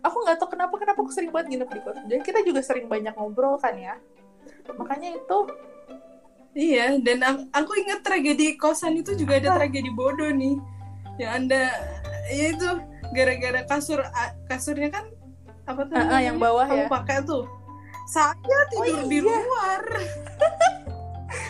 Aku 0.00 0.16
nggak 0.24 0.40
tahu 0.40 0.56
kenapa 0.56 0.74
kenapa 0.80 0.98
aku 1.04 1.12
sering 1.12 1.28
banget 1.28 1.52
nginep 1.54 1.68
di 1.68 1.80
kosan. 1.84 2.04
Jadi 2.08 2.22
kita 2.24 2.40
juga 2.42 2.60
sering 2.64 2.88
banyak 2.88 3.12
ngobrol 3.14 3.60
kan 3.60 3.76
ya. 3.76 4.00
Makanya 4.74 5.12
itu 5.14 5.38
iya 6.52 6.98
dan 6.98 7.22
aku 7.50 7.72
ingat 7.78 8.02
tragedi 8.02 8.58
kosan 8.58 8.98
itu 8.98 9.14
juga 9.14 9.38
ada 9.38 9.54
tragedi 9.56 9.90
bodoh 9.94 10.30
nih 10.30 10.58
yang 11.18 11.44
anda 11.44 11.70
ya 12.30 12.46
itu 12.54 12.68
gara-gara 13.12 13.62
kasur 13.66 14.02
kasurnya 14.46 14.90
kan 14.90 15.04
apa 15.66 15.82
tuh 15.86 15.94
namanya? 15.94 16.20
yang 16.22 16.38
bawah 16.38 16.66
kamu 16.66 16.84
ya. 16.86 16.90
pakai 16.90 17.18
tuh 17.22 17.46
saya 18.10 18.34
tidur 18.74 18.98
Oh, 18.98 19.06
di 19.06 19.18
iya. 19.18 19.22
luar 19.22 19.82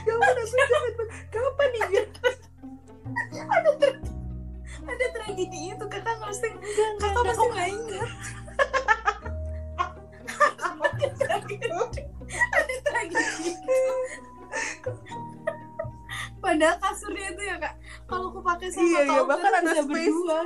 ya 0.05 0.13
ingat. 0.13 0.51
kapan 1.33 1.69
nih 1.73 1.83
ya? 1.89 2.05
ada 4.91 5.07
tragedi 5.15 5.59
itu 5.73 5.85
kakak 5.87 6.17
mesti 6.21 6.49
kakak 7.01 7.23
pasti 7.25 7.47
nggak 7.49 7.69
ingat 7.71 8.11
ada 10.61 11.09
tragedi 11.17 11.69
ada 12.53 12.75
tragedi. 12.85 13.53
Padahal 16.41 16.77
kasurnya 16.81 17.27
itu 17.31 17.43
ya 17.47 17.57
kak. 17.61 17.75
Kalau 18.09 18.33
aku 18.33 18.41
pakai 18.43 18.69
sama 18.73 18.83
Iya, 18.83 19.01
iya, 19.07 19.13
kau 19.13 19.25
bahkan 19.29 19.51
kan 19.53 19.63
ada 19.63 19.71
bisa 19.71 19.83
space. 19.85 20.09
berdua. 20.11 20.41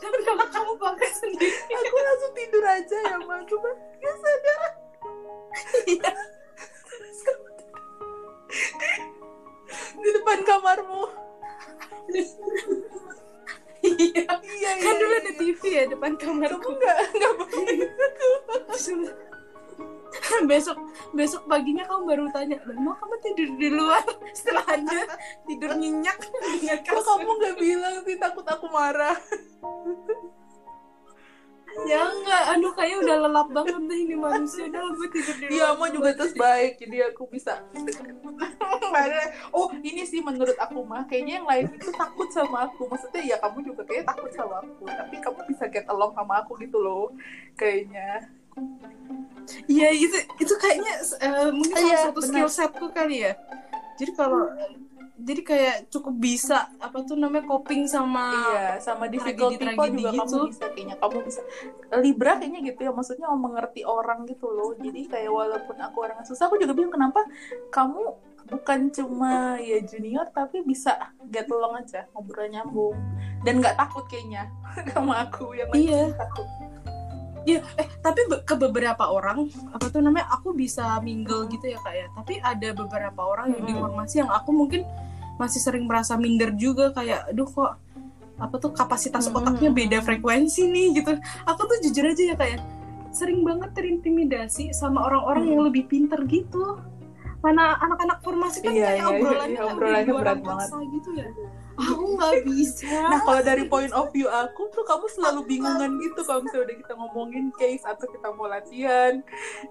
Tapi 0.00 0.18
kalau 0.24 0.46
kamu 0.48 0.72
pakai 0.80 1.10
sendiri. 1.12 1.58
Aku 1.68 1.96
langsung 2.00 2.32
tidur 2.32 2.64
aja 2.64 2.96
ya 3.04 3.16
mah 3.20 3.40
cuma 3.44 3.70
gak 4.00 4.16
sadar 4.16 4.60
iya. 5.86 6.12
Di 10.00 10.08
depan 10.16 10.38
kamarmu. 10.46 11.02
Iya. 13.80 14.24
Iya 14.40 14.70
kan 14.80 14.94
dulu 14.96 15.14
ada 15.14 15.32
TV 15.36 15.60
ya 15.68 15.84
depan 15.88 16.12
kamarku. 16.16 16.58
Kamu 16.60 16.76
nggak 16.80 16.96
nggak 17.16 17.32
bangun 17.36 19.00
besok 20.50 20.78
besok 21.14 21.42
paginya 21.46 21.86
kamu 21.86 22.02
baru 22.06 22.24
tanya 22.34 22.58
"Loh, 22.66 22.74
emang 22.74 22.96
kamu 22.98 23.14
tidur 23.22 23.50
di 23.56 23.68
luar? 23.70 24.04
Setelah 24.36 24.66
anda 24.70 25.02
tidur 25.46 25.72
nyenyak 25.78 26.18
kok 26.86 27.02
kamu 27.04 27.30
nggak 27.30 27.56
bilang 27.58 27.94
sih 28.06 28.16
takut 28.18 28.46
aku 28.46 28.66
marah? 28.70 29.16
Ya 31.86 32.02
enggak 32.02 32.42
aduh 32.50 32.74
kayaknya 32.74 32.98
udah 33.06 33.16
lelap 33.30 33.48
banget 33.54 33.78
deh 33.78 33.98
ini 34.02 34.16
manusia. 34.18 34.66
Udah 34.66 34.90
gue 34.90 35.08
tidur 35.14 35.36
di 35.38 35.46
luar 35.46 35.54
iya 35.54 35.66
mau 35.78 35.86
juga 35.86 36.10
terus 36.18 36.34
baik 36.34 36.82
jadi 36.82 37.14
aku 37.14 37.30
bisa 37.30 37.62
oh 39.54 39.70
ini 39.78 40.02
sih 40.02 40.18
menurut 40.18 40.58
aku 40.58 40.82
mah 40.82 41.06
kayaknya 41.06 41.38
yang 41.38 41.46
lain 41.46 41.70
itu 41.70 41.94
takut 41.94 42.26
sama 42.34 42.66
aku. 42.66 42.90
Maksudnya 42.90 43.22
ya 43.22 43.36
kamu 43.38 43.62
juga 43.70 43.86
kayaknya 43.86 44.06
takut 44.10 44.30
sama 44.34 44.66
aku 44.66 44.82
tapi 44.90 45.16
kamu 45.22 45.40
bisa 45.46 45.64
get 45.70 45.86
along 45.86 46.10
sama 46.18 46.42
aku 46.42 46.58
gitu 46.58 46.82
loh 46.82 47.14
kayaknya 47.54 48.26
iya 49.66 49.88
itu 49.90 50.14
itu 50.36 50.54
kayaknya 50.56 50.94
eh, 51.18 51.50
mungkin 51.50 51.74
salah 51.74 51.88
Iya, 51.88 51.98
satu 52.06 52.20
benar. 52.20 52.28
skill 52.30 52.48
setku 52.50 52.86
kali 52.90 53.16
ya 53.24 53.32
jadi 53.96 54.12
kalau 54.14 54.46
jadi 55.20 55.42
kayak 55.44 55.76
cukup 55.92 56.14
bisa 56.16 56.72
apa 56.80 57.04
tuh 57.04 57.12
namanya 57.12 57.44
coping 57.44 57.84
sama 57.84 58.32
Iya, 58.32 58.80
sama 58.80 59.04
difficult 59.04 59.52
people 59.52 59.84
juga 59.92 60.16
gitu. 60.16 60.16
kamu 60.16 60.48
bisa 60.48 60.64
kayaknya 60.72 60.96
kamu 60.96 61.18
bisa 61.20 61.40
Libra 62.00 62.32
kayaknya 62.40 62.60
gitu 62.64 62.80
ya, 62.80 62.90
maksudnya 62.90 63.26
mau 63.28 63.40
mengerti 63.42 63.84
orang 63.84 64.24
gitu 64.24 64.48
loh. 64.48 64.72
Jadi 64.72 65.04
kayak 65.04 65.28
walaupun 65.28 65.76
aku 65.76 65.96
orang 66.00 66.24
susah, 66.24 66.48
aku 66.48 66.56
juga 66.56 66.72
bingung 66.72 66.94
kenapa 66.94 67.20
kamu 67.68 68.16
bukan 68.48 68.80
cuma 68.88 69.60
ya 69.60 69.84
junior 69.84 70.24
tapi 70.30 70.64
bisa 70.64 70.96
get 71.28 71.44
along 71.46 71.84
aja, 71.84 72.08
ngobrol 72.14 72.48
nyambung 72.48 72.96
dan 73.44 73.60
nggak 73.60 73.76
takut 73.76 74.08
kayaknya 74.08 74.48
sama 74.94 75.28
aku 75.28 75.52
yang 75.52 75.68
Iya. 75.70 76.16
takut. 76.16 76.48
Iya, 77.42 77.60
eh 77.74 77.86
tapi 77.98 78.20
be- 78.28 78.42
ke 78.42 78.54
beberapa 78.54 79.04
orang 79.06 79.48
apa 79.70 79.88
tuh 79.88 80.00
namanya 80.00 80.28
aku 80.28 80.52
bisa 80.52 81.00
mingle 81.00 81.48
gitu 81.48 81.66
ya 81.66 81.78
kak 81.80 81.94
ya. 81.94 82.06
Tapi 82.12 82.36
ada 82.36 82.68
beberapa 82.72 83.20
orang 83.20 83.52
yang 83.52 83.64
di 83.64 83.72
Mm-mm. 83.72 83.82
formasi 83.82 84.14
yang 84.20 84.30
aku 84.30 84.50
mungkin 84.50 84.84
masih 85.36 85.58
sering 85.58 85.88
merasa 85.88 86.20
minder 86.20 86.52
juga 86.52 86.92
kayak, 86.92 87.32
aduh 87.32 87.48
kok 87.48 87.72
apa 88.36 88.54
tuh 88.56 88.72
kapasitas 88.72 89.28
otaknya 89.28 89.68
beda 89.68 89.98
frekuensi 90.00 90.68
nih 90.68 91.00
gitu. 91.00 91.12
Aku 91.44 91.60
tuh 91.64 91.80
jujur 91.80 92.04
aja 92.06 92.22
ya 92.24 92.34
kak 92.36 92.48
ya, 92.50 92.58
sering 93.10 93.40
banget 93.40 93.72
terintimidasi 93.72 94.72
sama 94.72 95.04
orang-orang 95.04 95.44
Mm. 95.44 95.50
yang 95.50 95.62
lebih 95.64 95.84
pinter 95.86 96.20
gitu. 96.24 96.76
Mana 97.40 97.72
anak-anak 97.80 98.20
formasi 98.20 98.60
kan 98.60 98.68
Iya, 98.70 98.84
kayak 98.84 99.00
iya, 99.00 99.08
obrolannya 99.08 99.48
iya, 99.48 99.62
kan 99.64 99.72
obrolannya 99.72 100.04
dari 100.04 100.12
luar 100.12 100.20
berat 100.20 100.38
angkasa 100.44 100.76
gitu 100.92 101.10
ya. 101.16 101.28
Aku 101.78 102.18
nggak 102.18 102.42
bisa. 102.44 102.88
Nah 102.88 103.20
kalau 103.22 103.40
dari 103.40 103.64
point 103.66 103.92
of 103.92 104.10
view 104.10 104.26
aku 104.26 104.68
tuh 104.70 104.82
kamu 104.82 105.06
selalu 105.08 105.40
bingungan 105.46 105.96
gitu 105.98 106.20
kalau 106.22 106.42
misalnya 106.42 106.66
udah 106.66 106.76
kita 106.82 106.92
ngomongin 106.94 107.44
case 107.54 107.84
atau 107.84 108.06
kita 108.06 108.28
mau 108.34 108.46
latihan 108.46 109.22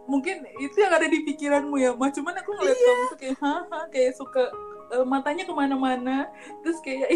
mungkin 0.05 0.45
itu 0.57 0.79
yang 0.79 0.93
ada 0.95 1.05
di 1.05 1.21
pikiranmu 1.23 1.75
ya 1.75 1.91
mah 1.93 2.09
cuman 2.09 2.33
aku 2.39 2.49
ngeliat 2.55 2.77
Iya. 2.77 2.88
kamu 2.88 3.03
tuh 3.05 3.17
kayak 3.19 3.38
haha 3.38 3.79
kayak 3.89 4.12
suka 4.15 4.43
eh, 4.89 5.05
matanya 5.05 5.43
ke 5.45 5.53
mana-mana 5.53 6.17
terus 6.65 6.79
kayak 6.81 7.09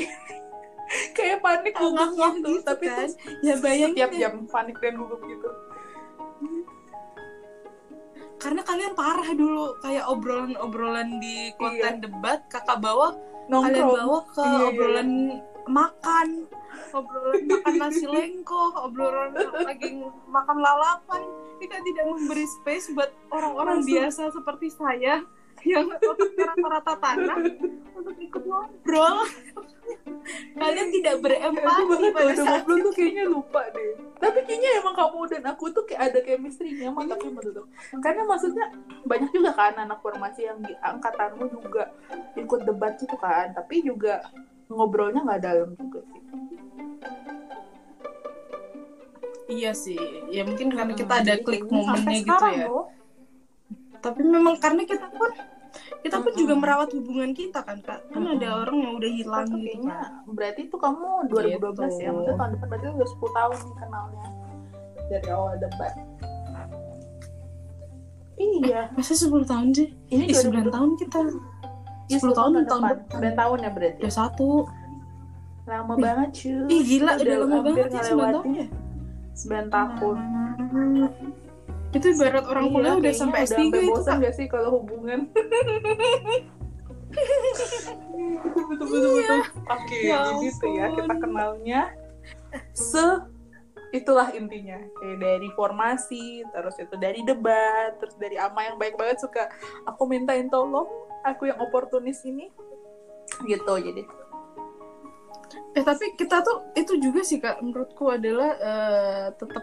kayak 1.17 1.41
panik 1.41 1.74
gugup 1.74 2.13
gitu, 2.13 2.30
gitu 2.38 2.60
tapi 2.62 2.86
kan. 2.86 2.98
terus 3.02 3.13
ya 3.41 3.54
bayangin 3.58 3.96
tiap 3.98 4.12
jam 4.13 4.34
panik 4.46 4.78
dan 4.78 4.93
gugup 5.00 5.22
gitu 5.26 5.50
karena 8.38 8.60
kalian 8.62 8.93
parah 8.93 9.30
dulu 9.32 9.80
kayak 9.80 10.04
obrolan-obrolan 10.06 11.15
di 11.24 11.56
konten 11.56 12.04
debat 12.04 12.43
kakak 12.52 12.76
bawa 12.78 13.15
kalian 13.46 13.52
nongkrong 13.52 13.94
bawa 13.98 14.20
ke 14.26 14.42
Iya, 14.42 14.52
iya. 14.52 14.68
obrolan 14.70 15.10
makan. 15.68 16.28
Obrolan 16.94 17.42
makan 17.48 17.74
nasi 17.78 18.06
lengko 18.06 18.64
obrolan 18.80 19.32
lagi 19.64 19.90
makan 20.28 20.58
lalapan. 20.60 21.22
Kita 21.58 21.78
tidak 21.80 22.06
memberi 22.08 22.46
space 22.46 22.92
buat 22.92 23.12
orang-orang 23.30 23.84
biasa 23.84 24.30
seperti 24.30 24.68
saya 24.70 25.24
yang 25.63 25.86
rata-rata 25.88 26.93
tanah 26.97 27.38
untuk 27.93 28.15
ikut 28.17 28.43
ngobrol. 28.43 29.17
Kalian 30.54 30.89
tidak 30.91 31.15
berempati 31.19 31.82
banget 31.84 32.12
pada 32.12 32.34
saat 32.34 32.63
ngobrol 32.63 32.78
tuh 32.82 32.93
kayaknya 32.93 33.26
lupa 33.28 33.62
deh. 33.69 33.91
Tapi 34.15 34.39
kayaknya 34.43 34.69
emang 34.80 34.95
kamu 34.95 35.19
dan 35.28 35.43
aku 35.47 35.65
tuh 35.69 35.84
kayak 35.84 36.02
ada 36.12 36.19
chemistry-nya 36.21 36.88
mah 36.89 37.04
tapi 37.04 37.28
menurut 37.28 37.56
aku. 37.60 37.67
karena 37.99 38.23
maksudnya 38.23 38.65
banyak 39.04 39.30
juga 39.32 39.52
kan 39.52 39.76
anak 39.76 39.99
formasi 39.99 40.47
yang 40.47 40.60
di 40.60 40.71
angkatanmu 40.80 41.43
juga 41.52 41.91
ikut 42.34 42.60
debat 42.63 42.95
gitu 42.95 43.15
kan 43.15 43.52
tapi 43.52 43.84
juga 43.84 44.23
ngobrolnya 44.67 45.21
nggak 45.21 45.41
dalam 45.43 45.69
juga 45.76 45.99
sih. 46.08 46.21
Iya 49.43 49.71
sih 49.76 49.99
ya 50.32 50.47
mungkin 50.47 50.71
karena 50.71 50.95
kita 50.95 51.13
Hmm, 51.13 51.23
ada 51.28 51.34
klik 51.38 51.63
momennya 51.67 52.15
gitu 52.23 52.32
sekarang 52.32 52.56
ya. 52.56 52.67
Loh. 52.71 52.88
tapi 53.99 54.19
memang 54.23 54.56
karena 54.58 54.84
kita 54.84 55.08
pun 55.12 55.32
kita 56.02 56.16
pun 56.20 56.30
Mm-mm. 56.30 56.42
juga 56.42 56.54
merawat 56.54 56.90
hubungan 56.94 57.32
kita 57.32 57.60
kan 57.62 57.78
kak. 57.82 58.00
Kan 58.10 58.24
ada 58.24 58.46
Mm-mm. 58.46 58.62
orang 58.62 58.78
yang 58.82 58.94
udah 58.98 59.12
hilang 59.12 59.48
Itu 59.48 59.56
gitu 59.56 59.66
kayaknya 59.66 59.94
kan. 59.96 60.12
berarti 60.34 60.62
itu 60.68 60.76
kamu 60.78 61.08
2012 61.28 61.34
ya? 61.34 61.54
Gitu. 61.54 62.14
maksudnya 62.14 62.36
tahun 62.38 62.52
depan 62.54 62.68
berarti 62.70 62.86
udah 62.94 63.08
10 63.10 63.40
tahun 63.40 63.56
nih 63.58 63.76
kenalnya. 63.82 64.26
Dari 65.10 65.30
awal 65.30 65.54
debat 65.58 65.94
iya. 68.34 68.82
Masa 68.98 69.14
10 69.14 69.46
tahun 69.46 69.68
sih? 69.72 69.88
Ini 70.10 70.24
eh 70.26 70.36
9 70.36 70.74
tahun 70.74 70.90
kita. 70.98 71.20
Iya, 72.10 72.18
10 72.20 72.34
tahun 72.34 72.36
tahun 72.36 72.52
depan. 72.66 72.82
depan. 73.08 73.22
9 73.24 73.40
tahun 73.40 73.58
ya 73.62 73.70
berarti? 73.72 74.02
Udah 74.04 74.14
satu. 74.14 74.50
Lama 75.64 75.96
Ih. 75.96 76.02
banget 76.04 76.30
cuy 76.36 76.56
ih 76.68 76.82
gila 76.84 77.12
Kita 77.16 77.24
udah 77.24 77.38
lama 77.40 77.58
banget 77.64 77.88
ya 77.88 78.02
9 78.04 78.20
tahun 78.20 78.48
ya? 78.52 78.68
9 79.32 79.72
tahun 79.72 80.18
itu 81.94 82.08
ibarat 82.10 82.46
orang 82.50 82.66
Iya, 82.66 82.74
kuliah 82.74 82.96
udah 82.98 83.14
sampai 83.14 83.40
S3 83.46 83.54
sampai 83.54 83.66
itu 83.70 83.80
bosan 83.94 84.16
gak 84.22 84.36
sih 84.36 84.48
kalau 84.50 84.70
hubungan? 84.82 85.30
Betul 87.14 88.66
betul 88.74 88.88
betul 88.90 89.12
betul 89.22 89.40
oke 89.70 89.98
Ya 90.02 90.18
jadi 90.34 90.46
itu 90.50 90.68
ya 90.74 90.86
kita 90.98 91.14
kenalnya. 91.22 91.82
Se 92.74 93.06
itulah 93.94 94.34
intinya. 94.34 94.82
Kayak 94.98 95.18
dari 95.22 95.50
formasi 95.54 96.42
terus 96.50 96.76
itu 96.82 96.96
dari 96.98 97.22
debat 97.22 97.94
terus 98.02 98.18
dari 98.18 98.42
ama 98.42 98.66
yang 98.66 98.82
baik 98.82 98.98
banget 98.98 99.22
suka 99.22 99.46
aku 99.86 100.10
mintain 100.10 100.50
tolong 100.50 100.90
aku 101.22 101.46
yang 101.54 101.62
oportunis 101.62 102.26
ini 102.26 102.50
gitu. 103.46 103.74
Jadi 103.78 104.04
eh 105.78 105.84
tapi 105.86 106.18
kita 106.18 106.42
tuh 106.42 106.74
itu 106.74 106.98
juga 106.98 107.22
sih 107.22 107.38
kak 107.38 107.62
menurutku 107.62 108.10
adalah 108.10 108.58
eh, 108.58 109.26
tetap 109.38 109.62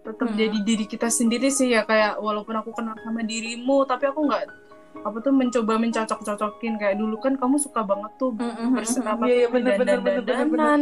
tetap 0.00 0.26
Hmm. 0.26 0.38
jadi 0.38 0.58
diri 0.60 0.84
kita 0.84 1.08
sendiri 1.08 1.48
sih 1.48 1.68
ya 1.68 1.84
kayak 1.84 2.16
walaupun 2.18 2.54
aku 2.54 2.72
kenal 2.72 2.96
sama 2.96 3.20
dirimu 3.20 3.84
tapi 3.84 4.06
aku 4.06 4.24
nggak 4.24 4.42
apa 4.96 5.16
tuh 5.18 5.30
mencoba 5.30 5.76
mencocok-cocokin 5.76 6.74
kayak 6.74 6.96
dulu 6.96 7.16
kan 7.16 7.36
kamu 7.36 7.56
suka 7.56 7.80
banget 7.80 8.10
tuh 8.16 8.34
berserapa 8.34 9.22
Iya, 9.22 9.34
iya, 9.34 9.46
tuh 9.46 9.52
bener, 9.54 9.72
bener, 9.76 9.98
bener, 9.98 10.00
bener, 10.00 10.24
bener. 10.24 10.36
dandan 10.50 10.80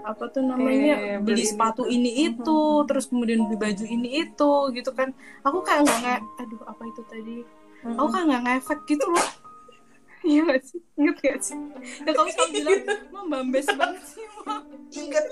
apa 0.00 0.24
tuh 0.28 0.40
namanya 0.40 0.96
Eh, 0.96 1.16
beli 1.18 1.40
beli 1.40 1.44
sepatu 1.44 1.82
ini. 1.84 2.08
ini 2.08 2.32
itu 2.32 2.56
Mhm. 2.56 2.86
terus 2.86 3.04
kemudian 3.06 3.40
beli 3.42 3.56
baju 3.58 3.84
ini 3.86 4.08
itu 4.18 4.50
gitu 4.72 4.90
kan 4.90 5.08
aku 5.40 5.58
kayak 5.60 5.84
nggak 5.84 6.20
aduh 6.38 6.60
apa 6.64 6.82
itu 6.86 7.02
tadi 7.04 7.36
aku 7.86 8.06
kayak 8.08 8.24
nggak 8.26 8.42
ngefek 8.46 8.80
gitu 8.86 9.04
loh 9.06 9.26
iya 10.24 10.40
gak 10.44 10.62
sih? 10.64 10.80
Inget 11.00 11.16
gak 11.20 11.38
sih? 11.40 11.56
Ya 12.04 12.12
kamu 12.12 12.30
selalu 12.32 12.50
bilang 12.56 12.80
mah 13.14 13.24
bambes 13.28 13.68
banget 13.72 14.02
sih 14.04 14.24
mah 14.44 14.60
inget 14.90 15.26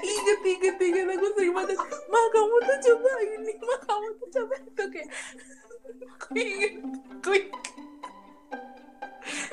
inget 0.00 0.40
inget 0.46 0.76
inget 0.80 1.06
aku 1.12 1.26
sering 1.36 1.52
banget 1.52 1.78
ma 2.08 2.20
kamu 2.32 2.54
tuh 2.64 2.78
coba 2.88 3.10
ini 3.20 3.52
ma 3.60 3.76
kamu 3.84 4.08
tuh 4.16 4.28
coba 4.32 4.54
itu 4.62 4.84
kayak 4.94 5.08
aku 6.16 6.26
aku 7.18 7.30
inget 7.36 7.54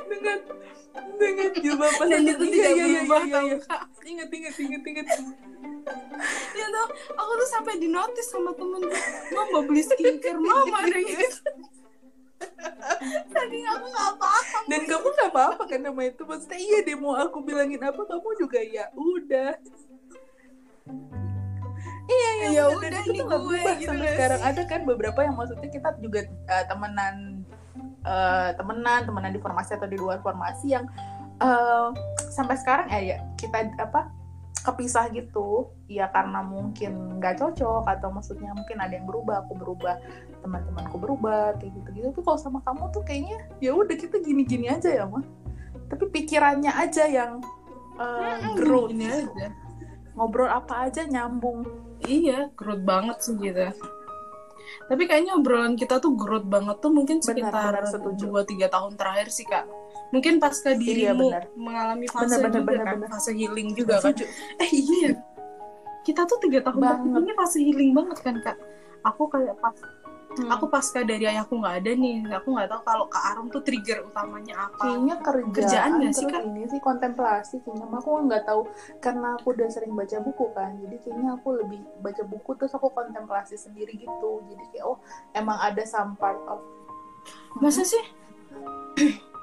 dengan 0.05 0.39
dengan 1.19 1.49
jilbab 1.59 1.91
pas 1.99 2.07
dan 2.07 2.23
itu 2.23 2.45
tidak 2.47 2.71
berubah 2.79 3.21
iya, 3.27 3.35
tau 3.35 3.47
iya. 3.47 3.57
kak. 3.59 3.81
Inget 4.05 4.29
inget 4.31 4.55
inget 4.55 4.83
inget 4.87 5.07
ya 6.55 6.65
tuh 6.71 6.87
aku 7.13 7.31
tuh 7.35 7.49
sampai 7.51 7.73
di 7.77 7.87
notice 7.91 8.29
sama 8.31 8.55
temen 8.55 8.81
mama 9.35 9.43
mau 9.51 9.61
beli 9.67 9.83
skincare 9.83 10.39
mama 10.39 10.77
ada 10.81 10.97
gitu 11.03 11.27
tadi 13.35 13.57
aku 13.65 13.85
nggak 13.91 14.09
apa-apa 14.17 14.57
dan 14.65 14.81
kamu 14.89 15.07
gak 15.13 15.29
apa-apa 15.29 15.63
kan 15.69 15.79
nama 15.81 16.01
itu? 16.09 16.21
Maksudnya 16.25 16.57
iya 16.57 16.77
deh 16.81 16.97
mau 16.97 17.13
aku 17.13 17.37
bilangin 17.45 17.81
apa 17.85 18.01
kamu 18.01 18.29
juga 18.41 18.59
ya 18.65 18.89
udah. 18.97 19.53
Iya 22.05 22.29
iya 22.37 22.47
Ya 22.53 22.63
bener. 22.69 22.77
udah, 22.77 22.89
Dan 22.93 23.03
itu 23.09 23.23
gue, 23.25 23.29
berubah 23.29 23.73
gitu 23.81 23.89
sampai 23.89 24.05
gak 24.05 24.13
sekarang. 24.17 24.41
Ada 24.45 24.61
kan 24.69 24.81
beberapa 24.85 25.19
yang 25.25 25.35
maksudnya 25.37 25.69
kita 25.69 25.89
juga 26.01 26.19
eh, 26.25 26.65
temenan 26.69 27.15
eh, 28.05 28.49
temenan 28.57 29.01
temenan 29.09 29.31
di 29.33 29.41
formasi 29.41 29.71
atau 29.73 29.89
di 29.89 29.97
luar 29.97 30.21
formasi 30.21 30.65
yang 30.73 30.85
eh, 31.41 31.87
sampai 32.29 32.55
sekarang 32.57 32.87
ya, 32.93 32.99
ya 33.01 33.17
kita 33.37 33.69
apa 33.81 34.09
kepisah 34.65 35.13
gitu 35.13 35.69
ya 35.85 36.09
karena 36.09 36.41
mungkin 36.41 37.21
nggak 37.21 37.37
cocok 37.37 37.85
atau 37.85 38.09
maksudnya 38.09 38.49
mungkin 38.57 38.81
ada 38.81 38.97
yang 38.97 39.05
berubah 39.05 39.45
aku 39.45 39.53
berubah 39.53 40.01
teman-temanku 40.41 40.97
berubah 40.97 41.53
kayak 41.61 41.77
gitu 41.77 41.89
gitu 41.93 42.05
tapi 42.09 42.21
kalau 42.25 42.39
sama 42.41 42.59
kamu 42.65 42.89
tuh 42.89 43.05
kayaknya 43.05 43.37
ya 43.61 43.77
udah 43.77 43.93
kita 43.93 44.17
gini-gini 44.19 44.73
aja 44.73 44.89
ya 44.89 45.05
mah 45.05 45.21
tapi 45.85 46.09
pikirannya 46.09 46.73
aja 46.73 47.05
yang 47.05 47.45
growth 48.57 48.91
ini 48.91 49.07
aja. 49.07 49.47
Ngobrol 50.15 50.47
apa 50.47 50.87
aja 50.87 51.03
nyambung. 51.03 51.67
Iya 52.03 52.51
growth 52.55 52.83
banget 52.83 53.17
sih 53.23 53.35
gitu 53.39 53.71
tapi 54.85 55.03
kayaknya 55.09 55.33
obrolan 55.35 55.73
kita 55.73 55.97
tuh 55.97 56.13
growth 56.13 56.45
banget 56.45 56.77
tuh 56.83 56.91
mungkin 56.93 57.17
sekitar 57.23 57.73
dua 58.19 58.41
tiga 58.45 58.67
tahun 58.69 58.93
terakhir 58.99 59.27
sih 59.33 59.45
kak. 59.47 59.65
Mungkin 60.13 60.37
pasca 60.37 60.71
Iya, 60.71 60.79
dirimu 61.11 61.27
benar. 61.33 61.43
mengalami 61.57 62.05
fase 62.07 62.37
Benar, 62.37 62.39
benar, 62.39 62.53
juga 62.53 62.69
benar, 62.71 62.85
kan? 62.85 62.95
benar. 63.01 63.09
fase 63.11 63.31
healing 63.33 63.69
juga 63.73 63.95
kan? 63.99 64.13
Eh 64.61 64.71
iya. 64.71 65.11
Kita 66.05 66.21
tuh 66.29 66.37
tiga 66.45 66.61
tahun 66.61 67.17
ini 67.17 67.33
fase 67.33 67.57
healing 67.59 67.91
banget 67.97 68.17
kan 68.21 68.35
kak? 68.45 68.57
Aku 69.03 69.25
kayak 69.27 69.57
pas 69.57 69.73
Hmm. 70.35 70.51
aku 70.51 70.67
pasca 70.67 70.99
dari 71.05 71.23
ayahku 71.23 71.55
nggak 71.61 71.75
ada 71.79 71.91
nih. 71.95 72.27
Aku 72.27 72.51
nggak 72.51 72.67
tahu 72.67 72.81
kalau 72.83 73.05
kak 73.07 73.23
Arum 73.31 73.47
tuh 73.47 73.63
trigger 73.63 74.03
utamanya 74.03 74.67
apa. 74.67 74.83
Kayaknya 74.83 75.15
kerjaan, 75.23 75.53
Kerjaan 75.55 75.91
nggak 76.01 76.13
sih, 76.13 76.27
Kak? 76.27 76.41
ini 76.43 76.63
sih 76.67 76.81
kontemplasi 76.83 77.55
kayaknya 77.63 77.87
aku 77.95 78.09
nggak 78.27 78.43
tahu. 78.43 78.61
Karena 78.99 79.39
aku 79.39 79.47
udah 79.55 79.69
sering 79.71 79.95
baca 79.95 80.17
buku 80.19 80.45
kan. 80.51 80.75
Jadi 80.83 80.95
kayaknya 81.07 81.29
aku 81.39 81.47
lebih 81.55 81.79
baca 82.03 82.23
buku 82.27 82.49
terus 82.59 82.73
aku 82.75 82.91
kontemplasi 82.91 83.55
sendiri 83.55 83.95
gitu. 83.95 84.43
Jadi 84.51 84.63
kayak 84.75 84.85
oh 84.85 84.97
emang 85.31 85.55
ada 85.61 85.83
some 85.87 86.19
part 86.19 86.39
of 86.51 86.59
masa 87.63 87.87
sih 87.87 88.03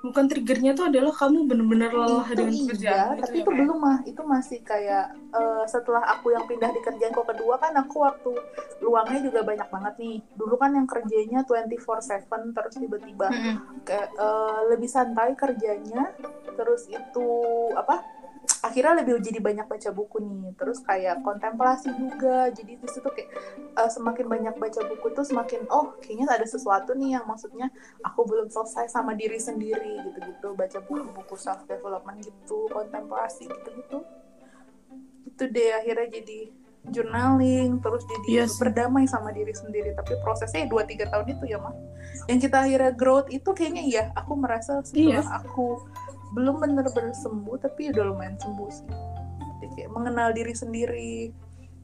bukan 0.00 0.24
triggernya 0.32 0.72
tuh 0.72 0.88
adalah 0.88 1.12
kamu 1.12 1.44
bener-bener 1.44 1.92
lelah 1.92 2.24
itu 2.24 2.36
dengan 2.40 2.52
iya, 2.52 2.62
pekerjaan 2.64 3.04
gitu 3.12 3.20
tapi 3.20 3.36
ya, 3.36 3.42
itu 3.44 3.50
Kak? 3.52 3.58
belum 3.60 3.78
mah 3.78 3.98
itu 4.08 4.22
masih 4.24 4.58
kayak 4.64 5.06
eh, 5.12 5.64
setelah 5.68 6.02
aku 6.16 6.26
yang 6.32 6.44
pindah 6.48 6.70
di 6.72 6.80
kerjaanku 6.80 7.22
kedua 7.28 7.54
kan 7.60 7.72
aku 7.76 7.96
waktu 8.00 8.32
luangnya 8.80 9.20
juga 9.20 9.40
banyak 9.44 9.68
banget 9.68 9.94
nih 10.00 10.16
dulu 10.32 10.54
kan 10.56 10.72
yang 10.72 10.88
kerjanya 10.88 11.44
24/7 11.44 12.56
terus 12.56 12.74
tiba-tiba 12.80 13.28
Mm-mm. 13.28 13.56
kayak 13.84 14.08
eh, 14.16 14.60
lebih 14.72 14.88
santai 14.88 15.36
kerjanya 15.36 16.16
terus 16.56 16.88
itu 16.88 17.28
apa 17.76 18.19
akhirnya 18.60 19.00
lebih 19.00 19.18
jadi 19.18 19.38
banyak 19.38 19.66
baca 19.66 19.90
buku 19.90 20.16
nih. 20.20 20.52
Terus 20.54 20.78
kayak 20.80 21.20
kontemplasi 21.20 21.88
juga. 21.92 22.48
Jadi 22.48 22.76
di 22.76 22.88
situ 22.88 23.08
kayak 23.08 23.30
eh, 23.74 23.90
semakin 23.90 24.26
banyak 24.26 24.54
baca 24.54 24.80
buku 24.84 25.06
tuh 25.10 25.24
semakin 25.24 25.64
oh 25.68 25.96
kayaknya 25.98 26.28
ada 26.28 26.44
sesuatu 26.44 26.92
nih 26.92 27.16
yang 27.16 27.24
maksudnya 27.24 27.72
aku 28.00 28.24
belum 28.24 28.48
selesai 28.48 28.88
sama 28.88 29.12
diri 29.12 29.36
sendiri 29.36 30.00
gitu-gitu. 30.04 30.52
Baca 30.52 30.78
buku-buku 30.80 31.34
self 31.34 31.64
development 31.64 32.20
gitu 32.20 32.68
kontemplasi 32.68 33.44
gitu-gitu. 33.44 34.04
Itu 35.24 35.42
deh 35.46 35.70
akhirnya 35.72 36.08
jadi 36.10 36.40
journaling 36.80 37.76
terus 37.78 38.08
jadi 38.08 38.26
Iya 38.26 38.44
sih. 38.48 38.56
berdamai 38.56 39.04
sama 39.04 39.30
diri 39.30 39.52
sendiri. 39.52 39.92
Tapi 39.92 40.16
prosesnya 40.20 40.64
dua 40.64 40.84
tiga 40.84 41.08
tahun 41.08 41.28
itu 41.32 41.44
ya 41.46 41.56
mah 41.56 41.72
yang 42.26 42.36
kita 42.36 42.62
akhirnya 42.62 42.92
growth 42.92 43.28
itu 43.28 43.46
kayaknya 43.52 43.82
iya 43.82 44.04
aku 44.12 44.32
merasa 44.34 44.80
setelah 44.82 45.20
Iya. 45.20 45.22
aku 45.40 45.66
belum 46.30 46.62
bener-bener 46.62 47.14
sembuh 47.14 47.58
tapi 47.58 47.90
udah 47.90 48.04
lumayan 48.06 48.38
sembuh 48.38 48.70
sih 48.70 48.90
jadi 49.60 49.76
kayak 49.76 49.90
mengenal 49.92 50.28
diri 50.32 50.54
sendiri. 50.56 51.14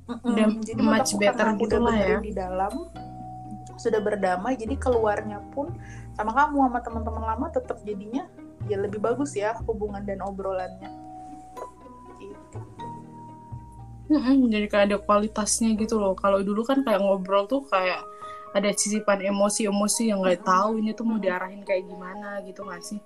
Udah 0.08 0.48
jadi 0.64 0.80
much 0.80 1.12
better 1.20 1.46
gitu 1.60 1.76
lah 1.76 1.96
ya. 1.98 2.18
di 2.24 2.32
dalam 2.32 2.72
sudah 3.76 4.00
berdamai 4.00 4.56
jadi 4.56 4.72
keluarnya 4.80 5.44
pun 5.52 5.68
sama 6.16 6.32
kamu 6.32 6.64
sama 6.64 6.80
teman-teman 6.80 7.22
lama 7.28 7.46
tetap 7.52 7.76
jadinya 7.84 8.24
ya 8.72 8.80
lebih 8.80 9.04
bagus 9.04 9.36
ya 9.36 9.52
hubungan 9.68 10.00
dan 10.08 10.24
obrolannya 10.24 10.88
gitu. 12.16 12.58
Jadi 14.48 14.66
kayak 14.72 14.84
ada 14.94 14.98
kualitasnya 15.02 15.76
gitu 15.76 16.00
loh. 16.00 16.16
Kalau 16.16 16.40
dulu 16.40 16.64
kan 16.64 16.80
kayak 16.86 17.02
ngobrol 17.02 17.44
tuh 17.44 17.66
kayak 17.68 18.00
ada 18.56 18.72
sisipan 18.72 19.20
emosi-emosi 19.20 20.08
yang 20.08 20.24
nggak 20.24 20.46
tahu 20.46 20.80
ini 20.80 20.96
tuh 20.96 21.04
mau 21.04 21.20
diarahin 21.20 21.60
kayak 21.66 21.84
gimana 21.84 22.40
gitu 22.46 22.64
nggak 22.64 22.80
sih? 22.80 23.02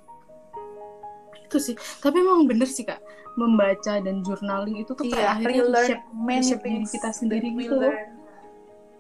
Itu 1.51 1.59
sih 1.61 1.75
tapi 1.99 2.17
memang 2.17 2.47
bener 2.47 2.65
sih 2.65 2.87
kak 2.87 3.03
membaca 3.35 3.99
dan 3.99 4.23
journaling 4.23 4.79
itu 4.79 4.91
tuh 4.91 5.03
kayak 5.03 5.19
Iya, 5.19 5.29
akhirnya 5.33 5.63
relearn 5.65 5.89
shape, 5.89 6.05
many 6.13 6.43
shape 6.45 6.63
diri 6.63 6.87
kita 6.87 7.11
sendiri 7.11 7.49
we 7.49 7.61
gitu 7.61 7.75
loh. 7.77 7.95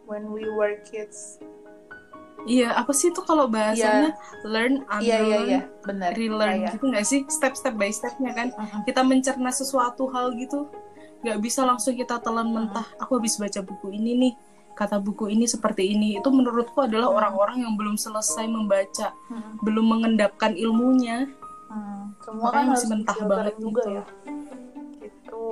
when 0.05 0.25
we 0.29 0.43
were 0.49 0.75
kids. 0.83 1.39
iya 2.43 2.73
apa 2.73 2.91
sih 2.91 3.09
itu 3.09 3.21
kalau 3.21 3.47
bahasanya 3.47 4.17
learn 4.43 4.83
Iya 4.97 4.99
iya 4.99 5.17
unlearn 5.21 5.47
iya, 5.47 5.61
benar. 5.83 6.11
relearn 6.13 6.51
Iya, 6.53 6.63
iya. 6.63 6.71
gitu 6.73 6.85
nggak 6.89 7.05
sih 7.05 7.21
step 7.29 7.53
step 7.53 7.75
by 7.77 7.91
stepnya 7.91 8.33
kan 8.33 8.49
Mm-mm. 8.51 8.81
kita 8.83 9.01
mencerna 9.01 9.51
sesuatu 9.51 10.09
hal 10.09 10.33
gitu 10.35 10.67
nggak 11.21 11.39
bisa 11.39 11.63
langsung 11.63 11.93
kita 11.93 12.17
telan 12.19 12.49
Hmm. 12.49 12.67
mentah 12.67 12.87
aku 12.97 13.21
habis 13.21 13.37
baca 13.37 13.61
buku 13.61 13.93
ini 13.93 14.13
nih 14.17 14.33
kata 14.73 14.97
buku 14.97 15.29
ini 15.29 15.45
seperti 15.45 15.93
ini 15.93 16.17
itu 16.17 16.29
menurutku 16.29 16.81
adalah 16.81 17.07
Hmm. 17.07 17.19
orang-orang 17.19 17.57
yang 17.61 17.75
belum 17.77 17.95
selesai 17.95 18.47
membaca 18.47 19.13
Mm-mm. 19.29 19.61
belum 19.61 19.85
mengendapkan 19.87 20.57
ilmunya 20.57 21.29
Hmm, 21.71 22.19
Semua 22.27 22.51
Makanya 22.51 22.59
kan 22.59 22.65
masih 22.67 22.75
harus 22.75 22.91
mentah 22.91 23.19
banget 23.31 23.55
juga 23.63 23.83
gitu. 23.83 23.95
ya. 23.95 24.05
Gitu. 24.99 25.45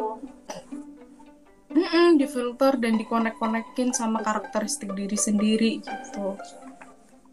Mm-mm, 1.69 2.09
difilter 2.19 2.73
dan 2.81 2.95
dikonek-konekin 2.99 3.95
sama 3.95 4.19
karakteristik 4.25 4.89
diri 4.97 5.15
sendiri 5.15 5.85
gitu 5.85 6.35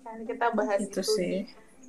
Kan 0.04 0.28
kita 0.28 0.52
bahas 0.54 0.78
itu 0.84 0.92
itu, 0.92 1.02
sih 1.02 1.36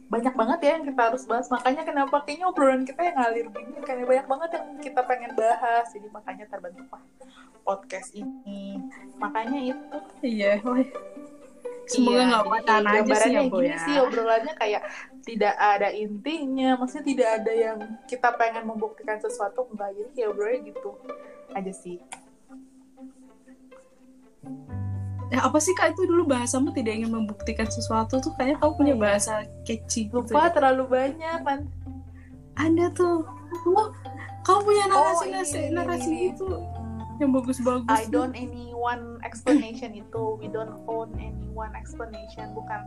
banyak 0.07 0.35
banget 0.39 0.59
ya 0.63 0.71
yang 0.79 0.85
kita 0.87 1.03
harus 1.11 1.27
bahas. 1.27 1.47
Makanya 1.51 1.83
kenapa 1.83 2.23
kayaknya 2.23 2.47
obrolan 2.47 2.87
kita 2.87 3.01
yang 3.03 3.17
ngalir 3.19 3.47
gini 3.51 3.81
karena 3.83 4.05
banyak 4.07 4.27
banget 4.31 4.51
yang 4.55 4.67
kita 4.79 5.01
pengen 5.03 5.33
bahas. 5.35 5.87
Jadi 5.91 6.09
makanya 6.15 6.45
terbentuklah 6.47 7.03
podcast 7.67 8.15
ini. 8.15 8.79
Makanya 9.19 9.59
itu 9.67 9.99
iya. 10.23 10.63
Semoga 11.87 12.19
Iya, 12.19 12.25
nggak 12.27 12.43
jadi 12.43 12.53
pacaran 12.53 12.85
aja 12.87 12.91
sih 12.91 13.01
gambarannya 13.01 13.43
ya 13.43 13.51
bu 13.51 13.59
ya. 13.63 13.79
sih 13.79 13.95
obrolannya 14.03 14.55
kayak 14.59 14.83
tidak 15.27 15.55
ada 15.59 15.89
intinya 15.91 16.71
maksudnya 16.79 17.05
tidak 17.07 17.29
ada 17.43 17.53
yang 17.55 17.79
kita 18.07 18.29
pengen 18.35 18.65
membuktikan 18.67 19.19
sesuatu 19.23 19.67
enggak. 19.71 19.91
Jadi 19.95 20.11
kayak 20.15 20.29
obrolannya 20.35 20.61
gitu 20.71 20.91
aja 21.55 21.73
sih. 21.73 21.99
Ya 25.27 25.43
apa 25.43 25.59
sih 25.59 25.75
kak? 25.75 25.95
Itu 25.95 26.07
dulu 26.07 26.31
bahasamu 26.31 26.71
tidak 26.71 27.03
ingin 27.03 27.11
membuktikan 27.11 27.67
sesuatu 27.67 28.23
tuh 28.23 28.31
kayaknya 28.39 28.63
kamu 28.63 28.73
punya 28.79 28.95
ya? 28.95 29.01
bahasa 29.03 29.33
catchy 29.67 30.07
gitu 30.07 30.23
lupa 30.23 30.55
terlalu 30.55 30.85
banyak 30.87 31.39
kan 31.43 31.67
ada 32.57 32.87
tuh. 32.95 33.27
Wah, 33.67 33.91
kamu 34.47 34.61
punya 34.63 34.85
narasi 34.87 35.25
ini, 35.27 35.35
narasi, 35.35 35.59
ini, 35.59 35.71
narasi 35.75 36.15
itu 36.31 36.47
yang 37.19 37.33
bagus-bagus 37.33 37.89
I 37.89 38.07
don't 38.09 38.37
any 38.37 38.73
one 38.77 39.21
explanation 39.25 39.97
itu. 39.97 40.37
We 40.39 40.53
don't 40.53 40.85
own 40.87 41.15
any 41.17 41.49
one 41.53 41.73
explanation. 41.75 42.53
Bukan. 42.53 42.81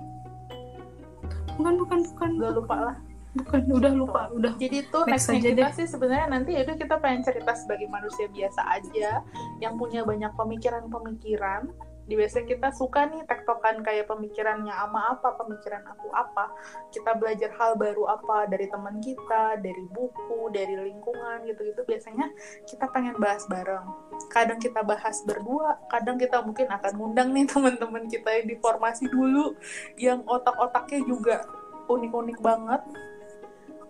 Bukan 1.57 1.73
bukan 1.81 1.99
bukan. 2.13 2.29
Udah 2.39 2.51
lupa 2.53 2.75
lah. 2.91 2.97
Bukan 3.29 3.61
udah 3.69 3.93
lupa 3.93 4.21
udah. 4.33 4.57
Jadi 4.57 4.89
tuh 4.89 5.05
Next 5.05 5.29
nextnya 5.29 5.37
aja 5.37 5.49
kita 5.53 5.69
deh. 5.69 5.75
sih 5.77 5.87
sebenarnya 5.87 6.27
nanti 6.33 6.51
itu 6.57 6.71
kita 6.73 6.97
pengen 6.97 7.21
cerita 7.21 7.51
sebagai 7.53 7.85
manusia 7.85 8.25
biasa 8.25 8.61
aja 8.73 9.21
yang 9.61 9.77
punya 9.77 10.01
banyak 10.01 10.33
pemikiran-pemikiran 10.33 11.69
di 12.09 12.17
biasanya 12.17 12.49
kita 12.49 12.69
suka 12.73 13.05
nih 13.05 13.21
tektokan 13.29 13.85
kayak 13.85 14.09
pemikirannya 14.09 14.73
ama 14.73 15.13
apa 15.13 15.37
pemikiran 15.37 15.85
aku 15.85 16.09
apa? 16.09 16.49
Kita 16.89 17.13
belajar 17.13 17.53
hal 17.53 17.77
baru 17.77 18.09
apa? 18.09 18.49
Dari 18.49 18.65
teman 18.65 18.97
kita 18.97 19.61
dari 19.61 19.85
buku 19.93 20.49
dari 20.49 20.73
lingkungan 20.73 21.45
gitu-gitu. 21.45 21.85
Biasanya 21.85 22.33
kita 22.65 22.89
pengen 22.89 23.13
bahas 23.21 23.45
bareng. 23.45 23.85
Kadang 24.33 24.57
kita 24.57 24.81
bahas 24.81 25.21
berdua 25.21 25.77
kadang 25.93 26.17
kita 26.17 26.41
mungkin 26.41 26.65
akan 26.73 26.97
ngundang 26.97 27.29
nih 27.29 27.45
teman-teman 27.53 28.09
kita 28.09 28.29
yang 28.41 28.47
di 28.49 28.57
formasi 28.57 29.05
dulu 29.05 29.53
yang 30.01 30.25
otak-otaknya 30.25 31.05
juga 31.05 31.45
unik-unik 31.85 32.41
banget. 32.41 32.81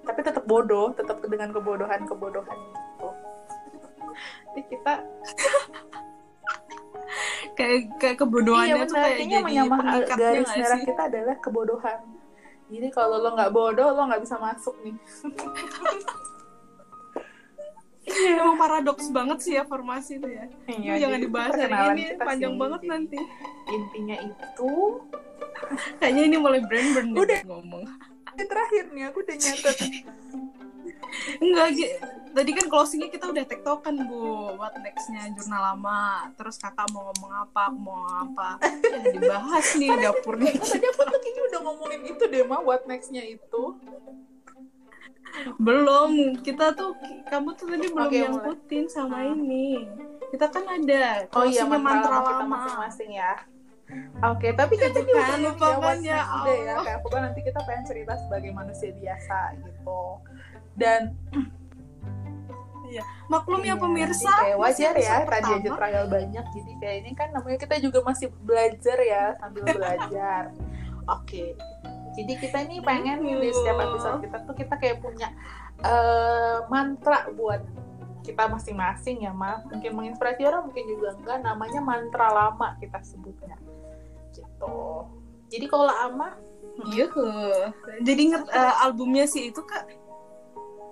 Tapi 0.04 0.20
tetap 0.28 0.44
bodoh 0.44 0.92
tetap 0.92 1.24
dengan 1.24 1.56
kebodohan-kebodohan 1.56 2.58
gitu. 2.68 3.10
Jadi 4.52 4.62
kita 4.68 4.94
kayak 7.58 7.80
kayak 7.98 8.18
kebodohannya 8.22 8.76
iya 8.76 8.88
tuh 8.88 8.96
kayak 8.96 9.18
kayaknya 9.18 9.40
jadi 9.44 10.16
garis 10.16 10.52
merah 10.56 10.80
kita 10.80 11.02
adalah 11.10 11.36
kebodohan. 11.42 12.00
Jadi 12.70 12.88
kalau 12.94 13.18
lo 13.18 13.34
nggak 13.34 13.52
bodoh 13.52 13.90
lo 13.98 14.02
nggak 14.06 14.22
bisa 14.22 14.38
masuk 14.38 14.78
nih. 14.86 14.94
Emang 18.10 18.58
paradoks 18.58 19.06
banget 19.14 19.38
sih 19.42 19.54
ya 19.54 19.64
formasi 19.70 20.18
itu 20.18 20.28
ya. 20.30 20.46
Iya, 20.66 20.98
Itu 20.98 21.02
jangan 21.06 21.20
dibahas 21.22 21.54
hari 21.54 21.78
ini 21.94 22.04
panjang 22.18 22.54
sih. 22.58 22.62
banget 22.62 22.82
nanti. 22.90 23.20
intinya 23.70 24.18
itu. 24.18 24.74
Kayaknya 26.02 26.24
ini 26.26 26.38
mulai 26.42 26.62
brand 26.66 26.90
burn 26.98 27.08
nih 27.14 27.22
Udah. 27.22 27.42
ngomong. 27.46 27.86
Ini 28.34 28.44
terakhir 28.50 28.84
nih 28.94 29.04
aku 29.14 29.18
udah 29.22 29.36
nyatet 29.38 29.78
enggak 31.44 31.68
tadi 32.30 32.52
kan 32.54 32.66
closingnya 32.70 33.10
kita 33.10 33.26
udah 33.30 33.46
tektokan 33.46 33.96
bu 34.06 34.54
what 34.56 34.74
nextnya 34.80 35.34
jurnal 35.34 35.74
lama 35.74 36.30
terus 36.38 36.62
kakak 36.62 36.86
mau 36.94 37.10
ngomong 37.10 37.32
apa 37.50 37.62
aku 37.74 37.78
mau 37.82 37.98
ngomong 37.98 38.18
apa 38.30 38.50
ya 38.62 39.00
dibahas 39.10 39.68
nih 39.82 39.90
dapurnya 39.98 40.52
oh, 40.58 40.62
tadi 40.62 40.86
aku 40.86 41.02
tuh 41.10 41.20
kayaknya 41.20 41.42
udah 41.50 41.60
ngomongin 41.66 42.02
itu 42.06 42.24
deh 42.30 42.44
mah 42.46 42.62
what 42.62 42.86
nextnya 42.86 43.24
itu 43.26 43.64
belum 45.58 46.42
kita 46.42 46.74
tuh 46.74 46.98
kamu 47.30 47.50
tuh 47.54 47.66
tadi 47.70 47.86
belum 47.90 48.10
mulai. 48.10 48.22
nyangkutin 48.26 48.86
sama 48.90 49.18
Hmm. 49.26 49.34
ini 49.38 49.86
kita 50.30 50.46
kan 50.50 50.66
ada 50.66 51.26
oh 51.34 51.46
iya 51.46 51.66
mantra, 51.66 51.82
mantra 51.82 52.10
lama 52.14 52.30
kita 52.30 52.46
masing-masing 52.46 53.12
ya 53.18 53.34
Oke, 54.22 54.54
tapi 54.54 54.78
kan 54.78 54.94
tadi 54.94 55.10
Kan, 55.10 55.18
udah 55.18 55.38
lupa 55.50 55.66
ya, 55.66 55.78
kan 55.82 55.98
ya, 56.06 56.20
udah 56.22 56.54
ya. 56.54 56.62
Allah. 56.78 56.84
Kayak 56.86 56.98
aku 57.02 57.08
kan 57.10 57.22
nanti 57.26 57.40
kita 57.42 57.60
pengen 57.66 57.84
cerita 57.90 58.14
sebagai 58.22 58.52
manusia 58.54 58.94
biasa 58.94 59.38
gitu. 59.66 60.02
Dan 60.80 61.02
maklum 63.30 63.62
ya 63.62 63.76
Iya, 63.76 63.76
pemirsa. 63.78 64.32
kayak 64.42 64.58
wajar 64.58 64.94
ya 64.98 65.22
episode 65.22 65.30
tadi 65.30 65.52
aja 65.54 65.70
pertama. 65.70 65.78
trial 65.78 66.06
banyak. 66.10 66.46
Jadi 66.50 66.72
kayak 66.82 66.96
ini 67.06 67.12
kan 67.14 67.28
namanya 67.30 67.58
kita 67.62 67.76
juga 67.78 68.00
masih 68.02 68.28
belajar 68.42 68.98
ya 68.98 69.24
sambil 69.38 69.64
belajar. 69.78 70.44
Oke. 71.06 71.54
Jadi 72.18 72.34
kita 72.36 72.58
ini 72.66 72.82
pengen 72.82 73.22
di 73.22 73.54
setiap 73.54 73.78
episode 73.78 74.26
kita 74.26 74.38
tuh 74.44 74.56
kita 74.58 74.74
kayak 74.82 74.98
punya 75.00 75.30
eh, 75.80 76.58
mantra 76.68 77.30
buat 77.32 77.62
kita 78.26 78.50
masing-masing 78.50 79.24
ya 79.24 79.32
mah 79.32 79.64
mungkin 79.70 79.96
menginspirasi 79.96 80.42
orang 80.44 80.66
mungkin 80.66 80.86
juga 80.90 81.14
enggak. 81.14 81.38
Namanya 81.46 81.80
mantra 81.86 82.28
lama 82.34 82.74
kita 82.82 82.98
sebutnya. 83.06 83.56
Gitu. 84.34 84.78
Jadi 85.54 85.66
kalau 85.70 85.86
lama 85.86 86.34
Iya, 86.80 87.12
jadi 88.00 88.22
inget 88.24 88.44
eh, 88.50 88.74
albumnya 88.80 89.28
sih 89.28 89.52
itu 89.52 89.60
kak. 89.62 89.84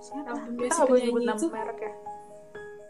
Siapa 0.07 0.31
kita 0.57 0.73
nggak 0.73 0.87
boleh 0.87 1.01
nyebut 1.03 1.21
nama 1.21 1.35
itu. 1.35 1.47
merek 1.49 1.79
ya 1.79 1.91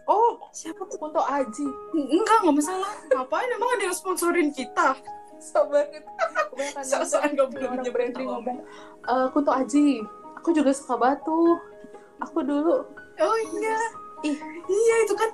oh 0.08 0.32
Siapa 0.50 0.82
tuh? 0.84 0.98
untuk 1.00 1.22
Aji 1.22 1.68
Enggak, 1.94 2.38
nggak 2.40 2.56
masalah. 2.56 2.92
Ngapain 3.08 3.50
emang 3.52 3.70
ada 3.72 3.84
yang 3.84 3.94
sponsorin 3.94 4.50
kita? 4.50 4.96
so 5.38 5.62
banget 5.66 6.02
kebanyakan 6.50 6.82
So-soan 6.82 7.30
nggak 7.32 7.48
boleh 7.48 7.66
orang 7.68 7.80
nyebut 7.80 7.94
branding 7.94 8.28
ngomong 8.28 8.58
"Eh, 9.04 9.24
aku 9.28 9.38
tuh 9.40 9.54
Aji 9.54 10.02
aku 10.36 10.50
juga 10.52 10.72
suka 10.72 10.96
batu 10.96 11.60
aku 12.20 12.40
dulu 12.42 12.76
Oh 13.18 13.38
iya. 13.52 13.78
Ih. 14.24 14.38
Iya 14.64 14.96
itu 15.04 15.14
kan. 15.14 15.30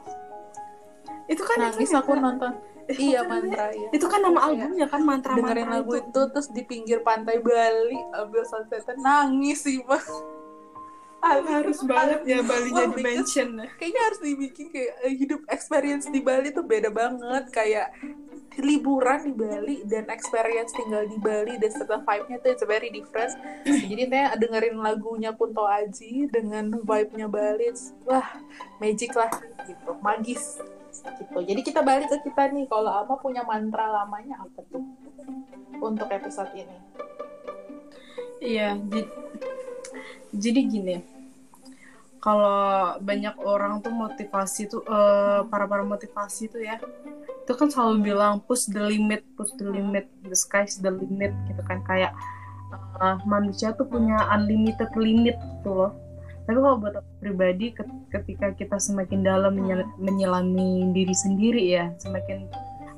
Itu 1.26 1.40
kan 1.42 1.56
nangis 1.62 1.88
itu, 1.88 1.96
aku 1.96 2.12
kan- 2.12 2.20
nonton 2.22 2.52
iya 2.92 3.24
mantra 3.24 3.72
ya 3.72 3.88
Itu 3.92 4.06
kan 4.06 4.20
nama 4.20 4.40
albumnya 4.44 4.88
kan 4.88 5.02
mantra 5.02 5.32
dengerin 5.34 5.68
lagu 5.70 5.94
itu 5.94 6.22
terus 6.28 6.48
di 6.50 6.62
pinggir 6.62 7.00
pantai 7.00 7.40
Bali 7.40 7.96
ambil 8.12 8.44
sunset 8.44 8.84
nangis 8.98 9.64
sih 9.64 9.80
mah 9.82 10.04
harus 11.24 11.80
banget 11.88 12.20
ya 12.28 12.40
Bali 12.44 12.70
Wah, 12.76 12.84
jadi 12.84 13.00
mention. 13.00 13.50
kayaknya 13.80 14.02
harus 14.12 14.20
dibikin 14.20 14.68
kayak 14.76 14.94
eh, 15.08 15.16
hidup 15.16 15.42
experience 15.48 16.12
di 16.12 16.20
Bali 16.20 16.52
tuh 16.52 16.68
beda 16.68 16.92
banget. 16.92 17.48
Kayak 17.50 17.96
liburan 18.60 19.26
di 19.26 19.34
Bali 19.34 19.76
dan 19.88 20.06
experience 20.12 20.76
tinggal 20.76 21.08
di 21.08 21.18
Bali 21.18 21.58
dan 21.58 21.72
serta 21.74 22.04
vibe-nya 22.04 22.38
tuh 22.44 22.50
it's 22.54 22.66
very 22.68 22.90
different. 22.92 23.34
Jadi 23.66 24.04
saya 24.12 24.36
dengerin 24.36 24.78
lagunya 24.78 25.32
Kunto 25.34 25.64
Aji 25.64 26.28
dengan 26.30 26.70
vibe-nya 26.84 27.32
Bali. 27.32 27.72
Wah 28.06 28.28
magic 28.84 29.16
lah 29.16 29.32
gitu 29.64 29.96
magis 30.04 30.60
gitu. 31.02 31.40
Jadi 31.42 31.62
kita 31.66 31.82
balik 31.82 32.12
ke 32.12 32.30
kita 32.30 32.52
nih 32.54 32.70
kalau 32.70 32.92
Ama 32.92 33.18
punya 33.18 33.42
mantra 33.42 33.90
lamanya 33.90 34.44
apa 34.44 34.60
tuh 34.70 34.84
untuk 35.82 36.08
episode 36.12 36.52
ini? 36.54 36.78
Iya, 38.44 38.76
jadi, 38.76 39.08
jadi 40.36 40.60
gini. 40.68 40.96
Kalau 42.24 42.96
banyak 43.04 43.36
orang 43.44 43.84
tuh 43.84 43.92
motivasi 43.92 44.72
tuh 44.72 44.80
eh, 44.88 45.44
para 45.52 45.68
para 45.68 45.84
motivasi 45.84 46.48
tuh 46.48 46.64
ya, 46.64 46.80
itu 47.44 47.52
kan 47.52 47.68
selalu 47.68 48.16
bilang 48.16 48.40
push 48.40 48.72
the 48.72 48.80
limit, 48.80 49.28
push 49.36 49.52
the 49.60 49.68
limit, 49.68 50.08
the 50.24 50.32
sky's 50.32 50.80
the 50.80 50.88
limit 50.88 51.36
gitu 51.52 51.60
kan. 51.68 51.84
Kayak 51.84 52.16
eh, 53.04 53.18
manusia 53.28 53.76
tuh 53.76 53.84
punya 53.92 54.24
unlimited 54.32 54.88
limit 54.96 55.36
gitu 55.36 55.76
loh. 55.76 55.92
Tapi 56.48 56.60
kalau 56.60 56.80
buat 56.80 56.96
aku 56.96 57.12
pribadi, 57.24 57.72
ket- 57.76 58.00
ketika 58.12 58.56
kita 58.56 58.76
semakin 58.80 59.24
dalam 59.24 59.60
menyel- 59.60 59.92
menyelami 60.00 60.92
diri 60.96 61.16
sendiri 61.16 61.64
ya, 61.72 61.92
semakin 62.00 62.48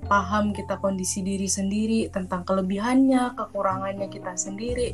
paham 0.05 0.53
kita 0.53 0.77
kondisi 0.77 1.25
diri 1.25 1.49
sendiri 1.49 2.13
tentang 2.13 2.45
kelebihannya, 2.45 3.33
kekurangannya 3.37 4.05
kita 4.09 4.37
sendiri, 4.37 4.93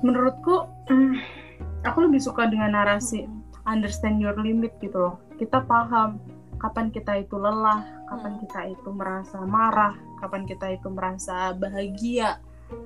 menurutku 0.00 0.68
mm, 0.88 1.16
aku 1.84 2.08
lebih 2.08 2.20
suka 2.20 2.46
dengan 2.48 2.76
narasi 2.76 3.24
understand 3.68 4.20
your 4.20 4.36
limit 4.36 4.72
gitu 4.80 4.96
loh. 4.96 5.16
Kita 5.36 5.64
paham 5.64 6.20
kapan 6.60 6.92
kita 6.92 7.24
itu 7.24 7.40
lelah 7.40 7.80
kapan 8.10 8.36
Hmm. 8.36 8.40
kita 8.44 8.60
itu 8.68 8.88
merasa 8.92 9.38
marah 9.48 9.96
kapan 10.20 10.44
kita 10.44 10.76
itu 10.76 10.88
merasa 10.92 11.56
bahagia 11.56 12.36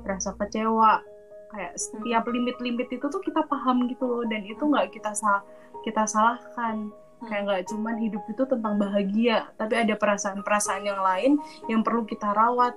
merasa 0.06 0.32
kecewa. 0.38 1.02
Kayak 1.54 1.74
setiap 1.78 2.22
limit-limit 2.26 2.88
itu 2.90 3.06
tuh 3.06 3.22
kita 3.22 3.46
paham 3.46 3.86
gitu 3.90 4.06
loh 4.06 4.24
dan 4.26 4.42
itu 4.46 4.62
nggak 4.62 4.94
kita 4.94 5.14
salah 5.14 5.42
kita 5.82 6.06
salahkan. 6.06 6.90
Kayak 7.24 7.42
nggak 7.48 7.62
cuman 7.72 7.96
hidup 7.98 8.22
itu 8.28 8.42
tentang 8.44 8.74
bahagia 8.76 9.48
tapi 9.56 9.74
ada 9.80 9.94
perasaan-perasaan 9.96 10.82
yang 10.84 11.00
lain 11.02 11.32
yang 11.70 11.80
perlu 11.82 12.06
kita 12.06 12.30
rawat. 12.34 12.74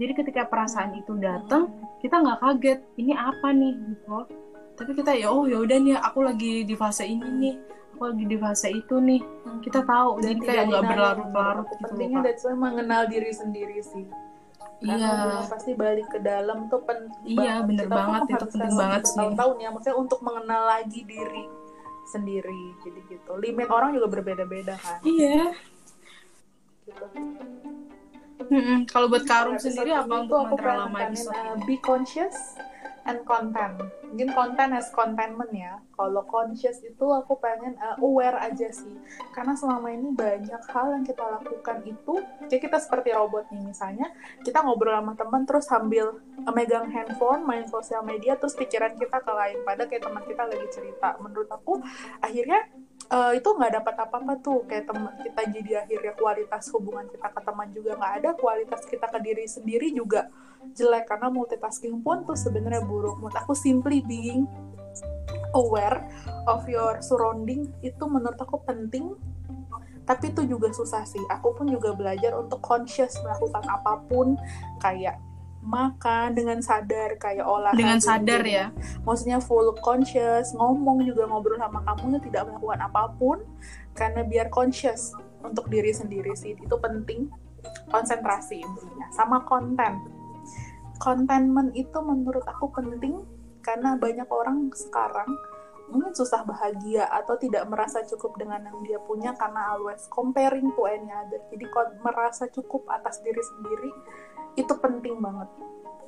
Jadi 0.00 0.12
ketika 0.16 0.48
perasaan 0.48 0.96
itu 0.96 1.12
datang 1.20 1.68
kita 2.00 2.16
nggak 2.22 2.40
kaget 2.40 2.80
ini 2.96 3.12
apa 3.12 3.48
nih? 3.52 3.74
gitu 3.76 4.06
loh. 4.08 4.26
Tapi 4.80 4.96
kita 4.96 5.12
ya 5.12 5.28
oh 5.28 5.44
ya 5.44 5.60
udah 5.60 5.76
nih 5.76 5.92
aku 6.00 6.24
lagi 6.24 6.64
di 6.64 6.72
fase 6.72 7.04
ini 7.04 7.28
nih. 7.36 7.54
Aku 7.92 8.08
lagi 8.08 8.24
di 8.24 8.36
fase 8.40 8.68
itu 8.72 8.96
nih. 8.96 9.20
Hmm. 9.20 9.60
kita 9.60 9.84
tahu 9.84 10.24
Dan 10.24 10.24
jadi 10.24 10.40
kayak 10.40 10.64
nggak 10.72 10.84
berlarut-larut 10.88 11.66
gitu 11.68 11.82
pentingnya 11.84 12.20
that's 12.24 12.42
why 12.48 12.56
mengenal 12.56 13.04
diri 13.04 13.28
sendiri 13.28 13.76
sih. 13.84 14.08
Iya. 14.80 15.44
pasti 15.52 15.76
balik 15.76 16.08
ke 16.08 16.24
dalam 16.24 16.72
tuh 16.72 16.80
penting 16.88 17.36
Iya, 17.36 17.60
banget. 17.60 17.68
bener 17.68 17.84
Kita 17.84 17.96
banget, 18.00 18.20
itu 18.24 18.46
penting 18.48 18.74
banget 18.80 19.02
sih. 19.04 19.28
tahun 19.36 19.56
ya 19.60 19.68
maksudnya 19.68 19.96
untuk 20.00 20.20
mengenal 20.24 20.62
lagi 20.64 21.00
diri 21.04 21.44
sendiri 22.08 22.62
jadi 22.80 23.00
gitu. 23.12 23.30
Limit 23.36 23.68
orang 23.68 23.92
juga 23.92 24.08
berbeda-beda 24.08 24.80
kan? 24.80 25.04
Iya. 25.04 25.52
Gitu. 26.88 27.04
Kalau 28.88 29.06
buat 29.12 29.24
Karum 29.28 29.60
Episode 29.60 29.78
sendiri 29.78 29.92
untuk 30.00 30.26
tuh 30.26 30.38
aku 30.42 30.56
nekanin, 30.58 31.12
episode 31.12 31.36
uh, 31.36 31.54
be 31.68 31.76
conscious 31.78 32.56
and 33.06 33.24
content. 33.24 33.78
Mungkin 34.10 34.30
content 34.34 34.70
as 34.74 34.90
contentment 34.90 35.52
ya. 35.54 35.78
Kalau 35.94 36.26
conscious 36.26 36.82
itu 36.82 37.06
aku 37.06 37.38
pengen 37.38 37.78
uh, 37.78 37.96
aware 38.02 38.36
aja 38.40 38.68
sih. 38.72 38.96
Karena 39.30 39.54
selama 39.54 39.92
ini 39.94 40.10
banyak 40.10 40.62
hal 40.70 40.86
yang 40.98 41.04
kita 41.06 41.22
lakukan 41.22 41.84
itu 41.86 42.14
kayak 42.50 42.62
kita 42.66 42.78
seperti 42.82 43.14
robot 43.14 43.48
nih. 43.54 43.62
Misalnya 43.62 44.10
kita 44.42 44.64
ngobrol 44.64 44.98
sama 44.98 45.14
teman 45.14 45.42
terus 45.46 45.66
sambil 45.68 46.18
uh, 46.44 46.52
megang 46.52 46.90
handphone 46.90 47.46
main 47.46 47.64
sosial 47.70 48.02
media 48.02 48.34
terus 48.34 48.58
pikiran 48.58 48.96
kita 48.98 49.22
ke 49.22 49.32
lain. 49.32 49.62
Pada 49.62 49.86
kayak 49.86 50.04
teman 50.04 50.24
kita 50.26 50.42
lagi 50.48 50.66
cerita. 50.74 51.16
Menurut 51.22 51.48
aku 51.48 51.78
akhirnya 52.18 52.66
uh, 53.10 53.32
itu 53.34 53.48
nggak 53.50 53.82
dapat 53.82 53.94
apa-apa 54.06 54.34
tuh. 54.40 54.64
Kayak 54.70 54.88
teman 54.88 55.14
kita 55.20 55.42
jadi 55.50 55.72
akhirnya 55.84 56.12
kualitas 56.16 56.64
hubungan 56.72 57.06
kita 57.10 57.28
ke 57.28 57.40
teman 57.42 57.68
juga 57.74 57.90
nggak 57.98 58.12
ada. 58.22 58.30
Kualitas 58.38 58.82
kita 58.86 59.06
ke 59.10 59.18
diri 59.20 59.44
sendiri 59.50 59.90
juga 59.92 60.30
jelek. 60.72 61.10
Karena 61.10 61.28
multitasking 61.28 62.00
pun 62.00 62.22
tuh 62.24 62.38
sebenarnya 62.38 62.86
buruk. 62.86 63.18
Menurut 63.20 63.36
aku 63.36 63.52
simply 63.52 64.00
being 64.06 64.46
aware 65.52 66.06
of 66.46 66.64
your 66.70 67.02
surrounding 67.02 67.68
itu 67.82 68.04
menurut 68.06 68.38
aku 68.38 68.62
penting. 68.62 69.18
Tapi 70.06 70.34
itu 70.34 70.42
juga 70.48 70.74
susah 70.74 71.06
sih. 71.06 71.22
Aku 71.30 71.54
pun 71.54 71.70
juga 71.70 71.94
belajar 71.94 72.34
untuk 72.34 72.58
conscious 72.62 73.18
melakukan 73.22 73.62
apa 73.66 74.00
pun. 74.10 74.34
Kayak 74.82 75.22
makan 75.60 76.32
dengan 76.32 76.58
sadar 76.64 77.20
kayak 77.20 77.44
olahraga 77.44 77.76
dengan 77.76 78.00
sadar 78.00 78.42
ya? 78.44 78.72
Maksudnya 79.04 79.38
full 79.44 79.76
conscious 79.84 80.56
ngomong 80.56 81.04
juga 81.04 81.28
ngobrol 81.28 81.60
sama 81.60 81.84
kamu 81.84 82.16
tidak 82.24 82.48
melakukan 82.48 82.80
apa 82.80 83.02
pun 83.20 83.38
karena 83.92 84.24
biar 84.24 84.48
conscious 84.48 85.12
untuk 85.44 85.68
diri 85.68 85.92
sendiri 85.92 86.32
sih. 86.32 86.56
Itu 86.56 86.80
penting 86.80 87.28
konsentrasi 87.92 88.64
intinya 88.64 89.06
sama 89.12 89.44
konten. 89.44 90.00
Contentment 91.00 91.72
itu 91.76 91.96
menurut 92.00 92.44
aku 92.44 92.72
penting 92.72 93.20
karena 93.60 93.96
banyak 93.96 94.28
orang 94.28 94.72
sekarang 94.72 95.28
mungkin 95.90 96.14
susah 96.14 96.46
bahagia 96.46 97.04
atau 97.10 97.34
tidak 97.34 97.66
merasa 97.66 98.00
cukup 98.06 98.38
dengan 98.38 98.62
yang 98.62 98.78
dia 98.86 98.98
punya 99.02 99.34
karena 99.34 99.74
always 99.74 100.06
comparing 100.06 100.70
to 100.72 100.86
any 100.86 101.10
other. 101.10 101.42
Jadi 101.50 101.66
merasa 102.00 102.46
cukup 102.48 102.86
atas 102.86 103.18
diri 103.20 103.42
sendiri 103.42 103.90
itu 104.58 104.72
penting 104.78 105.18
banget. 105.20 105.48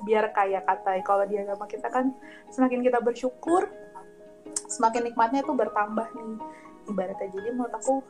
Biar 0.03 0.31
kayak 0.35 0.67
kata 0.67 0.99
kalau 1.05 1.23
di 1.23 1.39
agama 1.39 1.67
kita 1.67 1.87
kan 1.87 2.11
semakin 2.51 2.83
kita 2.83 2.99
bersyukur 2.99 3.71
semakin 4.67 5.11
nikmatnya 5.11 5.45
itu 5.45 5.53
bertambah 5.55 6.07
nih. 6.11 6.39
Ibaratnya 6.83 7.31
jadi 7.31 7.55
menurut 7.55 7.71
aku 7.79 8.03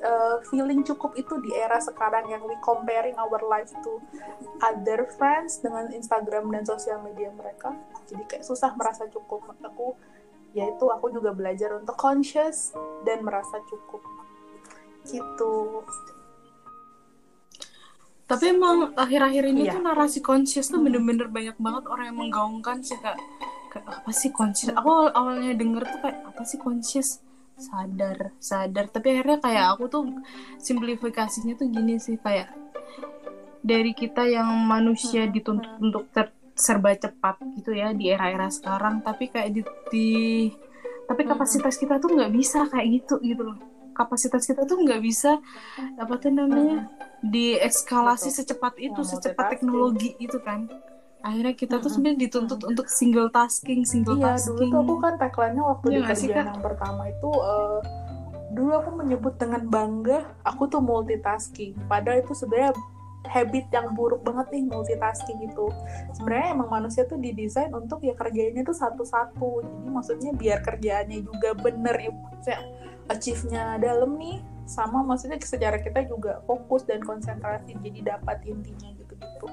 uh, 0.00 0.40
feeling 0.48 0.80
cukup 0.80 1.12
itu 1.12 1.36
di 1.44 1.52
era 1.52 1.76
sekarang 1.76 2.24
yang 2.32 2.40
we 2.48 2.56
comparing 2.64 3.12
our 3.20 3.36
life 3.52 3.68
to 3.84 4.00
other 4.64 5.04
friends 5.20 5.60
dengan 5.60 5.92
Instagram 5.92 6.48
dan 6.48 6.64
sosial 6.64 7.04
media 7.04 7.28
mereka 7.36 7.76
jadi 8.08 8.24
kayak 8.24 8.44
susah 8.48 8.72
merasa 8.80 9.08
cukup 9.12 9.44
menurut 9.44 9.64
aku. 9.64 9.88
Yaitu 10.54 10.86
aku 10.86 11.10
juga 11.10 11.34
belajar 11.34 11.74
untuk 11.74 11.98
conscious 11.98 12.72
dan 13.02 13.26
merasa 13.26 13.58
cukup. 13.66 14.00
Gitu 15.04 15.52
tapi 18.24 18.44
emang 18.50 18.92
akhir-akhir 18.94 19.44
ini 19.46 19.62
Iya. 19.64 19.72
tuh 19.74 19.82
narasi 19.82 20.18
conscious 20.20 20.66
tuh 20.66 20.78
Hmm. 20.78 20.86
bener-bener 20.86 21.28
banyak 21.28 21.56
banget 21.56 21.84
orang 21.84 22.04
yang 22.06 22.18
menggaungkan 22.18 22.80
sih 22.80 22.96
kak 22.96 23.20
kayak 23.68 23.84
apa 23.86 24.10
sih 24.10 24.30
conscious 24.30 24.70
aku 24.70 24.86
awal- 24.86 25.12
awalnya 25.12 25.52
denger 25.52 25.82
tuh 25.84 25.98
kayak 26.00 26.18
apa 26.24 26.42
sih 26.42 26.56
conscious 26.56 27.20
sadar 27.54 28.32
sadar 28.40 28.88
tapi 28.88 29.12
akhirnya 29.12 29.38
kayak 29.38 29.64
aku 29.70 29.84
tuh 29.86 30.02
simplifikasinya 30.58 31.54
tuh 31.54 31.68
gini 31.68 31.96
sih 31.96 32.16
kayak 32.16 32.48
dari 33.60 33.92
kita 33.92 34.24
yang 34.26 34.48
manusia 34.58 35.24
Hmm. 35.24 35.32
dituntut 35.32 35.72
untuk 35.78 36.04
ter- 36.10 36.32
serba 36.54 36.94
cepat 36.94 37.36
gitu 37.54 37.72
ya 37.72 37.90
di 37.90 38.08
era-era 38.08 38.46
sekarang 38.48 39.00
tapi 39.00 39.26
kayak 39.26 39.50
di, 39.50 39.60
di- 39.90 40.52
tapi 41.04 41.20
Hmm. 41.22 41.30
kapasitas 41.30 41.74
kita 41.74 41.98
tuh 41.98 42.08
nggak 42.10 42.30
bisa 42.30 42.64
kayak 42.66 42.88
gitu 42.94 43.20
gitu 43.20 43.42
loh 43.44 43.58
kapasitas 43.94 44.42
kita 44.44 44.66
tuh 44.66 44.82
nggak 44.82 45.00
bisa 45.00 45.38
apa 45.96 46.14
tuh 46.18 46.34
namanya 46.34 46.90
diekskalasi 47.24 48.28
Betul. 48.28 48.38
secepat 48.42 48.74
itu 48.76 49.00
Yang 49.00 49.10
secepat 49.16 49.44
teknologi 49.54 50.12
itu 50.18 50.36
kan 50.42 50.66
akhirnya 51.24 51.56
kita 51.56 51.80
tuh 51.80 51.88
Mm-mm. 51.88 51.94
sebenarnya 51.96 52.20
dituntut 52.28 52.60
untuk 52.68 52.86
single 52.92 53.32
tasking 53.32 53.86
single 53.88 54.20
Iya, 54.20 54.36
dulu 54.36 54.36
tasking 54.36 54.70
tuh 54.70 54.80
aku 54.84 54.94
kan 55.00 55.14
tagline-nya 55.16 55.62
waktu 55.64 55.86
Iya 55.88 55.96
di 55.96 56.04
kerjaan 56.04 56.36
Kak? 56.36 56.46
yang 56.52 56.60
pertama 56.60 57.02
itu 57.08 57.30
eh, 57.32 57.78
dulu 58.52 58.70
aku 58.76 58.90
menyebut 58.94 59.34
dengan 59.40 59.62
bangga 59.66 60.18
aku 60.44 60.68
tuh 60.68 60.78
multitasking. 60.78 61.74
Padahal 61.88 62.20
itu 62.22 62.36
sebenarnya 62.36 62.76
habit 63.24 63.66
yang 63.72 63.96
buruk 63.96 64.20
banget 64.20 64.52
nih 64.52 64.68
multitasking 64.68 65.48
itu. 65.48 65.66
Sebenarnya 66.12 66.54
emang 66.54 66.68
manusia 66.68 67.08
tuh 67.08 67.16
didesain 67.16 67.72
untuk 67.72 68.04
ya 68.04 68.12
kerjanya 68.12 68.60
tuh 68.62 68.76
satu-satu. 68.76 69.64
Jadi 69.64 69.88
maksudnya 69.88 70.30
biar 70.36 70.60
kerjaannya 70.60 71.24
juga 71.24 71.56
bener 71.56 71.96
ya, 71.98 72.10
maksudnya 72.12 72.58
achieve-nya 73.10 73.76
dalam 73.80 74.16
nih 74.16 74.40
sama 74.64 75.04
maksudnya 75.04 75.36
secara 75.44 75.76
kita 75.76 76.08
juga 76.08 76.40
fokus 76.48 76.88
dan 76.88 77.04
konsentrasi 77.04 77.76
jadi 77.84 78.16
dapat 78.16 78.40
intinya 78.48 78.88
gitu-gitu. 78.96 79.46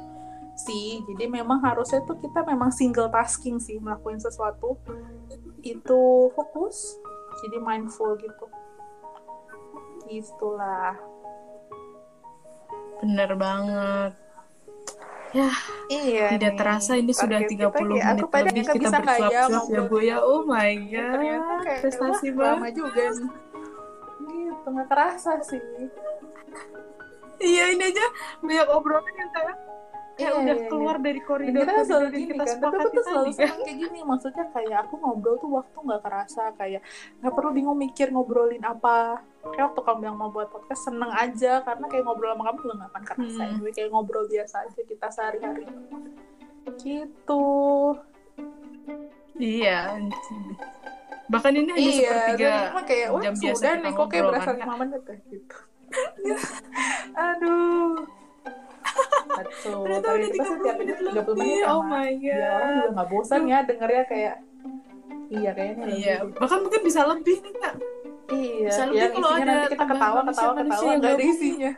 Sih 0.56 1.04
jadi 1.14 1.28
memang 1.28 1.60
harusnya 1.60 1.99
tuh 2.08 2.16
kita 2.20 2.47
memang 2.47 2.72
single 2.72 3.12
tasking 3.12 3.60
sih 3.60 3.80
melakukan 3.80 4.24
sesuatu 4.24 4.80
itu 5.62 6.02
fokus 6.32 6.95
jadi 7.43 7.58
mindful 7.60 8.16
gitu. 8.20 8.45
Itulah 10.08 10.95
bener 13.02 13.34
banget 13.34 14.14
ya 15.32 15.50
iya 15.88 16.28
tidak 16.36 16.54
terasa 16.60 17.00
ini 17.00 17.14
sudah 17.16 17.40
30 17.48 17.72
menit 17.72 18.28
lebih 18.28 18.64
kita 18.68 18.90
bersuap-suap. 19.00 19.72
ya 19.72 19.82
bu 19.88 19.98
ya. 20.04 20.18
Oh 20.20 20.44
my 20.44 20.72
god 20.92 21.12
ternyata 21.16 21.54
kayak 21.64 21.80
prestasi 21.88 22.28
wah, 22.36 22.56
lama 22.56 22.68
banget. 22.68 22.74
juga 22.76 23.04
nih. 23.16 23.32
Gitu 24.22 24.68
nggak 24.68 24.88
terasa 24.92 25.32
sih. 25.44 25.64
Iya 27.42 27.64
ini 27.74 27.84
aja. 27.90 28.06
Banyak 28.46 28.68
obrolan 28.70 29.14
yang 29.18 29.32
kayak 29.34 29.56
kayak 30.16 30.32
Iya, 30.32 30.39
udah 30.43 30.55
iya, 30.57 30.68
keluar 30.68 30.95
dari 30.99 31.22
Dan 31.22 31.28
koridor 31.28 31.66
kita 31.66 31.84
selalu 31.88 32.07
gini 32.12 32.26
kita 32.32 32.43
kan, 32.43 32.57
tapi 32.59 32.76
aku 32.76 32.89
tuh 32.91 33.03
selalu 33.07 33.32
senang 33.32 33.59
kayak 33.64 33.78
gini, 33.80 33.99
maksudnya 34.03 34.45
kayak 34.51 34.78
aku 34.86 34.93
ngobrol 34.99 35.36
tuh 35.39 35.49
waktu 35.55 35.78
nggak 35.82 36.01
kerasa, 36.03 36.43
kayak 36.59 36.82
nggak 37.24 37.34
perlu 37.34 37.49
bingung 37.55 37.78
mikir 37.80 38.07
ngobrolin 38.12 38.64
apa. 38.66 39.24
Kayak 39.41 39.66
waktu 39.74 39.82
kamu 39.82 40.01
yang 40.05 40.18
mau 40.20 40.30
buat 40.30 40.47
podcast 40.53 40.82
seneng 40.86 41.12
aja, 41.16 41.53
karena 41.66 41.86
kayak 41.89 42.03
ngobrol 42.05 42.32
sama 42.36 42.43
kamu 42.51 42.57
juga 42.62 42.74
nggak 42.78 42.91
akan 42.91 43.03
kerasa, 43.07 43.41
Hmm. 43.41 43.51
Anyway, 43.55 43.74
kayak 43.74 43.89
ngobrol 43.89 44.26
biasa 44.30 44.55
aja 44.68 44.82
kita 44.86 45.07
sehari-hari. 45.09 45.66
Gitu. 46.82 47.43
iya 49.41 49.97
bahkan 51.32 51.55
ini 51.55 51.72
hanya 51.72 51.80
iya, 51.80 52.12
sepertiga 52.12 52.51
kayak, 52.84 53.07
jam 53.24 53.34
biasa 53.39 53.55
sudah 53.55 53.74
nih, 53.80 53.91
kok 53.95 54.07
kayak 54.12 54.24
berasa 54.28 54.51
lima 54.51 54.76
menit 54.84 55.03
ya, 55.07 55.16
gitu. 55.32 55.57
Aduh. 57.32 58.20
Betul. 59.48 59.82
ternyata 59.86 60.08
udah 60.12 60.30
kita 60.30 60.44
sih 60.44 60.56
30 60.58 60.66
tiap 60.66 60.76
menit 60.78 60.96
30 61.02 61.18
lebih 61.18 61.34
menit 61.38 61.64
oh 61.66 61.82
sama. 61.82 61.89
my 61.92 62.10
Biar 62.18 62.39
orang 62.42 62.52
god 62.52 62.76
juga 62.76 62.89
nggak 62.92 63.08
bosan 63.10 63.42
ya 63.48 63.60
dengernya 63.66 64.04
kayak 64.06 64.36
iya 65.32 65.52
kayaknya 65.56 65.76
lebih 65.86 65.98
iya 66.02 66.16
bahkan 66.38 66.60
mungkin 66.62 66.82
bisa 66.86 67.02
lebih 67.08 67.38
nih 67.42 67.56
kak 67.58 67.76
Iya, 68.32 68.72
Bisa 68.72 68.84
lebih 68.88 68.96
yang 68.96 69.12
kalau 69.12 69.28
isinya 69.28 69.44
ada 69.44 69.52
nanti 69.52 69.68
kita 69.76 69.86
ketawa, 69.92 70.20
ketawa, 70.24 70.52
ketawa, 70.56 70.92
nggak 70.96 71.14
ada 71.20 71.26
isinya. 71.28 71.72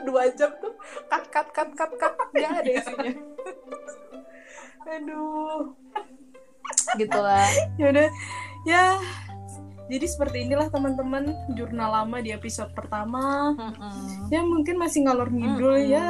Dua 0.00 0.22
jam 0.32 0.50
tuh, 0.64 0.72
cut, 1.12 1.24
cut, 1.28 1.48
cut, 1.52 1.70
cut, 1.76 1.92
cut, 2.00 2.14
nggak 2.32 2.52
ada 2.64 2.72
isinya. 2.72 3.12
Aduh. 4.84 5.60
gitu 6.94 7.18
lah 7.18 7.48
ya 7.80 7.86
udah 7.90 8.08
ya 8.64 8.84
jadi 9.84 10.06
seperti 10.08 10.48
inilah 10.48 10.68
teman-teman 10.68 11.24
jurnal 11.52 11.92
lama 11.92 12.16
di 12.18 12.32
episode 12.32 12.72
pertama 12.72 13.52
Mm-mm. 13.52 14.32
ya 14.32 14.40
mungkin 14.40 14.80
masih 14.80 15.04
ngalor 15.04 15.28
ngidul 15.28 15.76
Mm-mm. 15.76 15.92
ya 15.92 16.08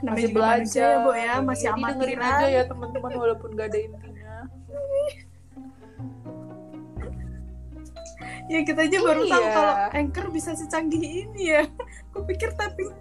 namanya 0.00 0.08
masih 0.08 0.28
belajar 0.32 0.88
ya 0.90 1.00
bu 1.00 1.10
ya 1.12 1.34
masih 1.40 1.66
Jadi 1.66 1.80
dengerin 1.80 2.00
amatiran 2.16 2.32
aja 2.32 2.46
ya 2.48 2.62
teman-teman 2.64 3.12
walaupun 3.14 3.48
gak 3.52 3.66
ada 3.68 3.78
intinya 3.78 4.34
ya 8.52 8.60
kita 8.60 8.80
aja 8.82 8.98
baru 9.00 9.22
tahu 9.24 9.40
Iya. 9.40 9.52
kalau 9.52 9.74
anchor 9.94 10.26
bisa 10.28 10.50
secanggih 10.52 11.02
ini 11.24 11.42
ya 11.50 11.62
kupikir 12.14 12.52
tapping 12.52 12.92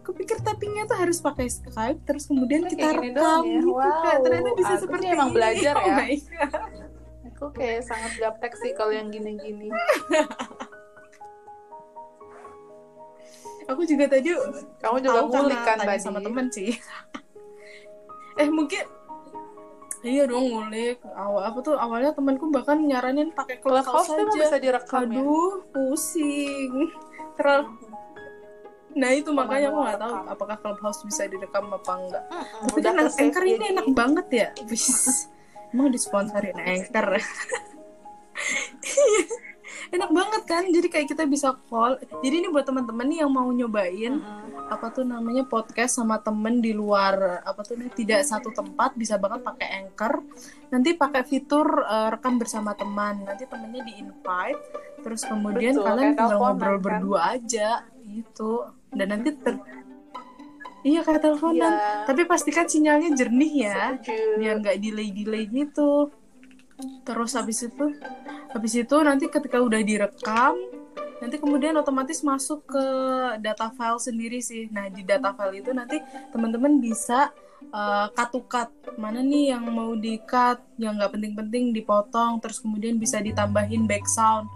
kupikir 0.00 0.38
tappingnya 0.38 0.86
tuh 0.86 0.96
harus 0.96 1.18
pakai 1.18 1.50
Skype 1.50 2.00
terus 2.04 2.24
kemudian 2.24 2.62
kita 2.64 2.94
rekam 2.94 3.42
ya. 3.42 3.58
gitu 3.58 3.74
Wow, 3.74 3.82
Kak. 4.06 4.16
ternyata 4.22 4.50
bisa 4.54 4.72
aku 4.72 4.82
seperti 4.86 5.04
emang 5.10 5.28
ini 5.28 5.34
belajar 5.34 5.74
Oh 5.80 5.84
ya. 5.84 5.96
my 5.98 6.14
Aku 7.36 7.52
kayak 7.52 7.84
sangat 7.84 8.16
gaptek 8.16 8.56
sih 8.56 8.72
kalau 8.72 8.96
yang 8.96 9.12
gini-gini? 9.12 9.68
Aku 13.68 13.84
juga 13.84 14.08
tadi 14.08 14.32
kamu 14.80 14.96
juga 15.04 15.20
ngulik 15.28 15.60
kan 15.60 15.76
tadi? 15.84 16.00
sama 16.00 16.24
temen 16.24 16.48
sih. 16.48 16.72
Eh 18.36 18.52
mungkin 18.52 18.84
iya 20.04 20.28
dong 20.28 20.48
ngulik. 20.48 21.00
Awal 21.08 21.40
apa 21.48 21.58
tuh 21.64 21.72
awalnya 21.76 22.12
temanku 22.12 22.52
bahkan 22.52 22.76
nyaranin 22.84 23.32
pakai 23.32 23.60
Clubhouse 23.64 24.04
clubhouse 24.04 24.08
tuh 24.12 24.20
emang 24.20 24.36
aja 24.36 24.44
bisa 24.44 24.56
direkam 24.60 25.00
ya? 25.08 25.20
Aduh 25.20 25.52
pusing. 25.72 26.72
Terlalu 27.36 27.64
nah 28.96 29.12
itu 29.12 29.28
makanya 29.28 29.72
aku 29.72 29.78
nggak 29.84 30.00
tahu 30.00 30.14
apakah 30.24 30.56
clubhouse 30.60 31.00
bisa 31.04 31.28
direkam 31.28 31.68
apa 31.68 31.92
enggak. 32.00 32.24
Mm-mm, 32.32 32.64
tapi 32.64 32.76
udah 32.80 32.92
kan 32.96 33.06
anchor 33.12 33.44
ini 33.44 33.64
enak 33.76 33.88
banget 33.92 34.26
ya. 34.32 34.48
Wis, 34.68 34.88
emang 35.74 35.90
disponsorin 35.90 36.58
anchor 36.58 37.16
enak 39.94 40.10
banget 40.10 40.42
kan 40.46 40.64
jadi 40.66 40.86
kayak 40.90 41.08
kita 41.14 41.24
bisa 41.28 41.54
call. 41.70 41.98
Jadi 42.22 42.34
ini 42.42 42.48
buat 42.50 42.66
teman-teman 42.66 43.06
nih 43.06 43.18
yang 43.22 43.32
mau 43.32 43.46
nyobain 43.50 44.18
Mm-mm. 44.18 44.72
apa 44.72 44.90
tuh 44.90 45.06
namanya 45.06 45.46
podcast 45.46 46.00
sama 46.00 46.18
temen 46.18 46.58
di 46.58 46.74
luar 46.74 47.42
apa 47.46 47.62
tuh 47.62 47.78
nih 47.78 47.90
tidak 47.94 48.26
satu 48.26 48.50
tempat 48.50 48.98
bisa 48.98 49.18
banget 49.20 49.46
pakai 49.46 49.68
anchor. 49.84 50.22
Nanti 50.74 50.98
pakai 50.98 51.22
fitur 51.22 51.66
eh, 51.86 52.08
rekam 52.14 52.38
bersama 52.40 52.74
teman. 52.74 53.26
Nanti 53.26 53.46
temennya 53.46 53.82
di 53.86 53.94
invite 54.02 54.62
terus 55.06 55.22
kemudian 55.22 55.78
Betul, 55.78 55.86
kalian 55.86 56.12
tinggal 56.18 56.38
ngobrol 56.40 56.76
kan? 56.78 56.82
berdua 56.82 57.20
aja 57.38 57.70
gitu. 58.02 58.66
Dan 58.90 59.06
nanti 59.12 59.30
ter 59.38 59.54
iya 60.86 61.00
kayak 61.02 61.20
teleponan. 61.26 61.74
Iya, 61.74 62.06
tapi 62.06 62.22
pastikan 62.30 62.70
sinyalnya 62.70 63.10
jernih 63.18 63.52
ya. 63.66 63.98
Setuju. 63.98 64.38
biar 64.38 64.54
nggak 64.62 64.76
delay 64.78 65.08
delay 65.10 65.44
gitu. 65.50 66.14
Terus 67.02 67.34
habis 67.34 67.58
itu 67.66 67.84
habis 68.54 68.72
itu 68.78 68.96
nanti 69.02 69.26
ketika 69.26 69.58
udah 69.58 69.82
direkam 69.82 70.54
nanti 71.16 71.40
kemudian 71.40 71.72
otomatis 71.80 72.20
masuk 72.20 72.68
ke 72.68 72.86
data 73.42 73.72
file 73.74 73.98
sendiri 73.98 74.38
sih. 74.38 74.70
Nah 74.70 74.86
di 74.86 75.02
data 75.02 75.34
file 75.34 75.64
itu 75.64 75.74
nanti 75.74 75.98
teman-teman 76.30 76.78
bisa 76.78 77.34
uh, 77.72 78.06
cut 78.12 78.28
to 78.30 78.40
cut 78.46 78.68
mana 79.00 79.20
nih 79.24 79.56
yang 79.56 79.64
mau 79.72 79.96
di 79.96 80.20
cut 80.22 80.60
yang 80.76 81.00
nggak 81.00 81.12
penting-penting 81.16 81.72
dipotong 81.72 82.38
terus 82.40 82.60
kemudian 82.60 82.96
bisa 83.00 83.20
ditambahin 83.20 83.88
back 83.88 84.04
sound 84.08 84.48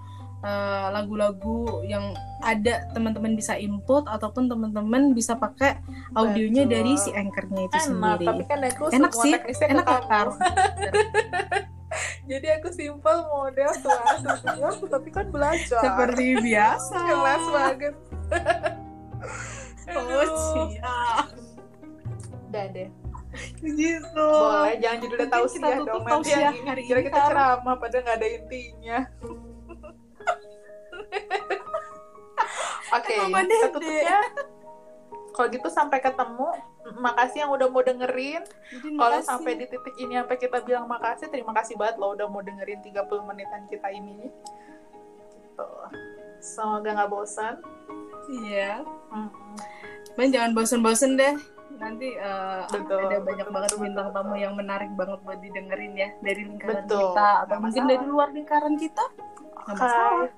uh, 0.44 0.86
lagu-lagu 0.92 1.84
yang 1.84 2.12
ada 2.40 2.88
teman-teman 2.96 3.36
bisa 3.36 3.56
input 3.56 4.08
ataupun 4.08 4.48
teman-teman 4.48 5.12
bisa 5.12 5.36
pakai 5.36 5.76
audionya 6.16 6.64
Betul. 6.64 6.74
dari 6.76 6.92
si 6.96 7.10
anchornya 7.12 7.62
itu 7.68 7.76
enak 7.76 7.84
sendiri. 7.84 8.26
tapi 8.26 8.42
kan 8.48 8.60
aku 8.64 8.82
enak 8.96 9.12
sih 9.12 9.32
enak 9.68 9.86
akar 9.86 10.26
jadi 12.30 12.46
aku 12.62 12.68
simple 12.70 13.20
model 13.26 13.70
kelas 13.74 14.76
tapi 14.86 15.08
kan 15.10 15.26
belajar. 15.34 15.82
Seperti 15.82 16.26
biasa. 16.46 16.98
Kelas 17.02 17.44
banget. 17.50 17.94
Oh 19.90 20.26
siap. 20.70 21.26
Udah 22.50 22.66
deh. 22.70 22.88
Gitu. 23.62 24.26
Boleh 24.26 24.74
jangan 24.82 24.98
jadi 25.06 25.14
udah 25.22 25.30
tahu 25.30 25.44
sih 25.46 25.60
ya 25.62 25.76
dong 25.82 26.02
nanti 26.02 26.30
tausiah 26.34 26.50
yang 26.50 26.66
hari 26.66 26.82
kira 26.82 27.00
kita 27.06 27.18
ceramah 27.30 27.74
padahal 27.78 28.02
nggak 28.02 28.16
ada 28.18 28.26
intinya 28.26 28.98
Oke, 32.90 33.12
Mama 33.22 33.40
kita 33.44 33.46
Dede. 33.46 33.66
tutup 33.70 33.94
ya. 33.94 34.20
Kalau 35.30 35.46
gitu 35.48 35.68
sampai 35.70 35.98
ketemu. 36.02 36.48
Makasih 36.98 37.46
yang 37.46 37.52
udah 37.54 37.68
mau 37.70 37.82
dengerin. 37.84 38.42
Kalau 38.98 39.18
sampai 39.22 39.52
di 39.54 39.66
titik 39.68 39.94
ini 39.96 40.18
sampai 40.18 40.36
kita 40.36 40.58
bilang 40.64 40.90
makasih, 40.90 41.30
terima 41.30 41.54
kasih 41.54 41.78
banget 41.78 42.00
lo 42.00 42.12
udah 42.12 42.26
mau 42.26 42.42
dengerin 42.42 42.82
30 42.82 42.98
menitan 43.28 43.62
kita 43.70 43.88
ini. 43.94 44.26
Gitu. 45.30 45.68
Semoga 46.40 46.88
nggak 46.96 47.10
bosan. 47.10 47.56
iya 48.30 48.82
Mm. 49.10 49.26
Men 50.14 50.30
jangan 50.30 50.54
bosen-bosen 50.54 51.18
deh 51.18 51.34
nanti 51.82 52.14
eh, 52.14 52.62
Betul, 52.70 53.10
ada 53.10 53.18
banyak 53.18 53.46
betul, 53.46 53.54
banget 53.58 53.70
bintang 53.74 54.08
tamu 54.14 54.34
yang 54.38 54.54
menarik 54.54 54.90
banget 54.94 55.18
buat 55.26 55.38
didengerin 55.42 55.98
ya 55.98 56.08
dari 56.22 56.46
lingkaran 56.46 56.86
Betul, 56.86 57.10
kita 57.10 57.28
atau 57.42 57.56
mungkin 57.58 57.82
dari 57.90 58.04
luar 58.06 58.28
lingkaran 58.30 58.74
kita 58.78 59.04
nggak 59.66 59.74
masalah 59.74 60.30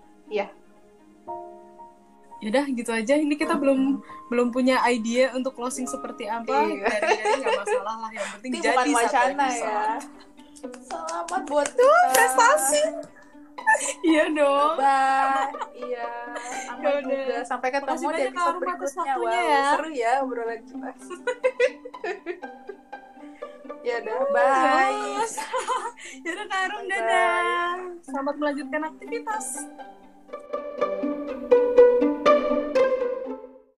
Yaudah 2.43 2.66
gitu 2.68 2.90
aja 2.90 3.14
ini 3.14 3.38
kita 3.38 3.55
belum 3.55 4.03
belum 4.26 4.51
punya 4.51 4.82
ide 4.90 5.30
untuk 5.30 5.55
closing 5.55 5.86
seperti 5.86 6.26
apa 6.26 6.66
Iya. 6.66 6.90
dari 6.90 7.38
nggak 7.38 7.55
masalah 7.55 7.95
lah 8.03 8.11
yang 8.11 8.26
penting 8.34 8.51
Ini 8.51 8.59
jadi 8.59 8.74
bukan 8.74 8.82
satu 8.82 8.99
wacana 8.99 9.47
ya. 9.47 10.03
Selamat 10.82 11.43
buat 11.47 11.70
kita. 11.70 11.86
prestasi. 12.11 12.82
iya 14.11 14.26
dong 14.26 14.74
Bye. 14.74 15.55
Iya. 15.78 16.11
Yaudah. 16.82 16.99
juga. 17.07 17.36
Sampai 17.47 17.70
ketemu 17.70 18.11
di 18.11 18.22
episode 18.26 18.59
berikutnya. 18.59 19.14
Wow, 19.14 19.30
ya. 19.30 19.62
seru 19.70 19.95
ya 19.95 20.18
obrolan 20.18 20.59
kita. 20.66 20.90
ya 23.86 24.03
udah, 24.03 24.18
bye. 24.34 25.14
Kak 26.26 26.59
Arum, 26.66 26.82
Bye. 26.82 26.90
dadah. 26.90 28.03
Selamat 28.03 28.34
melanjutkan 28.34 28.82
aktivitas. 28.90 29.47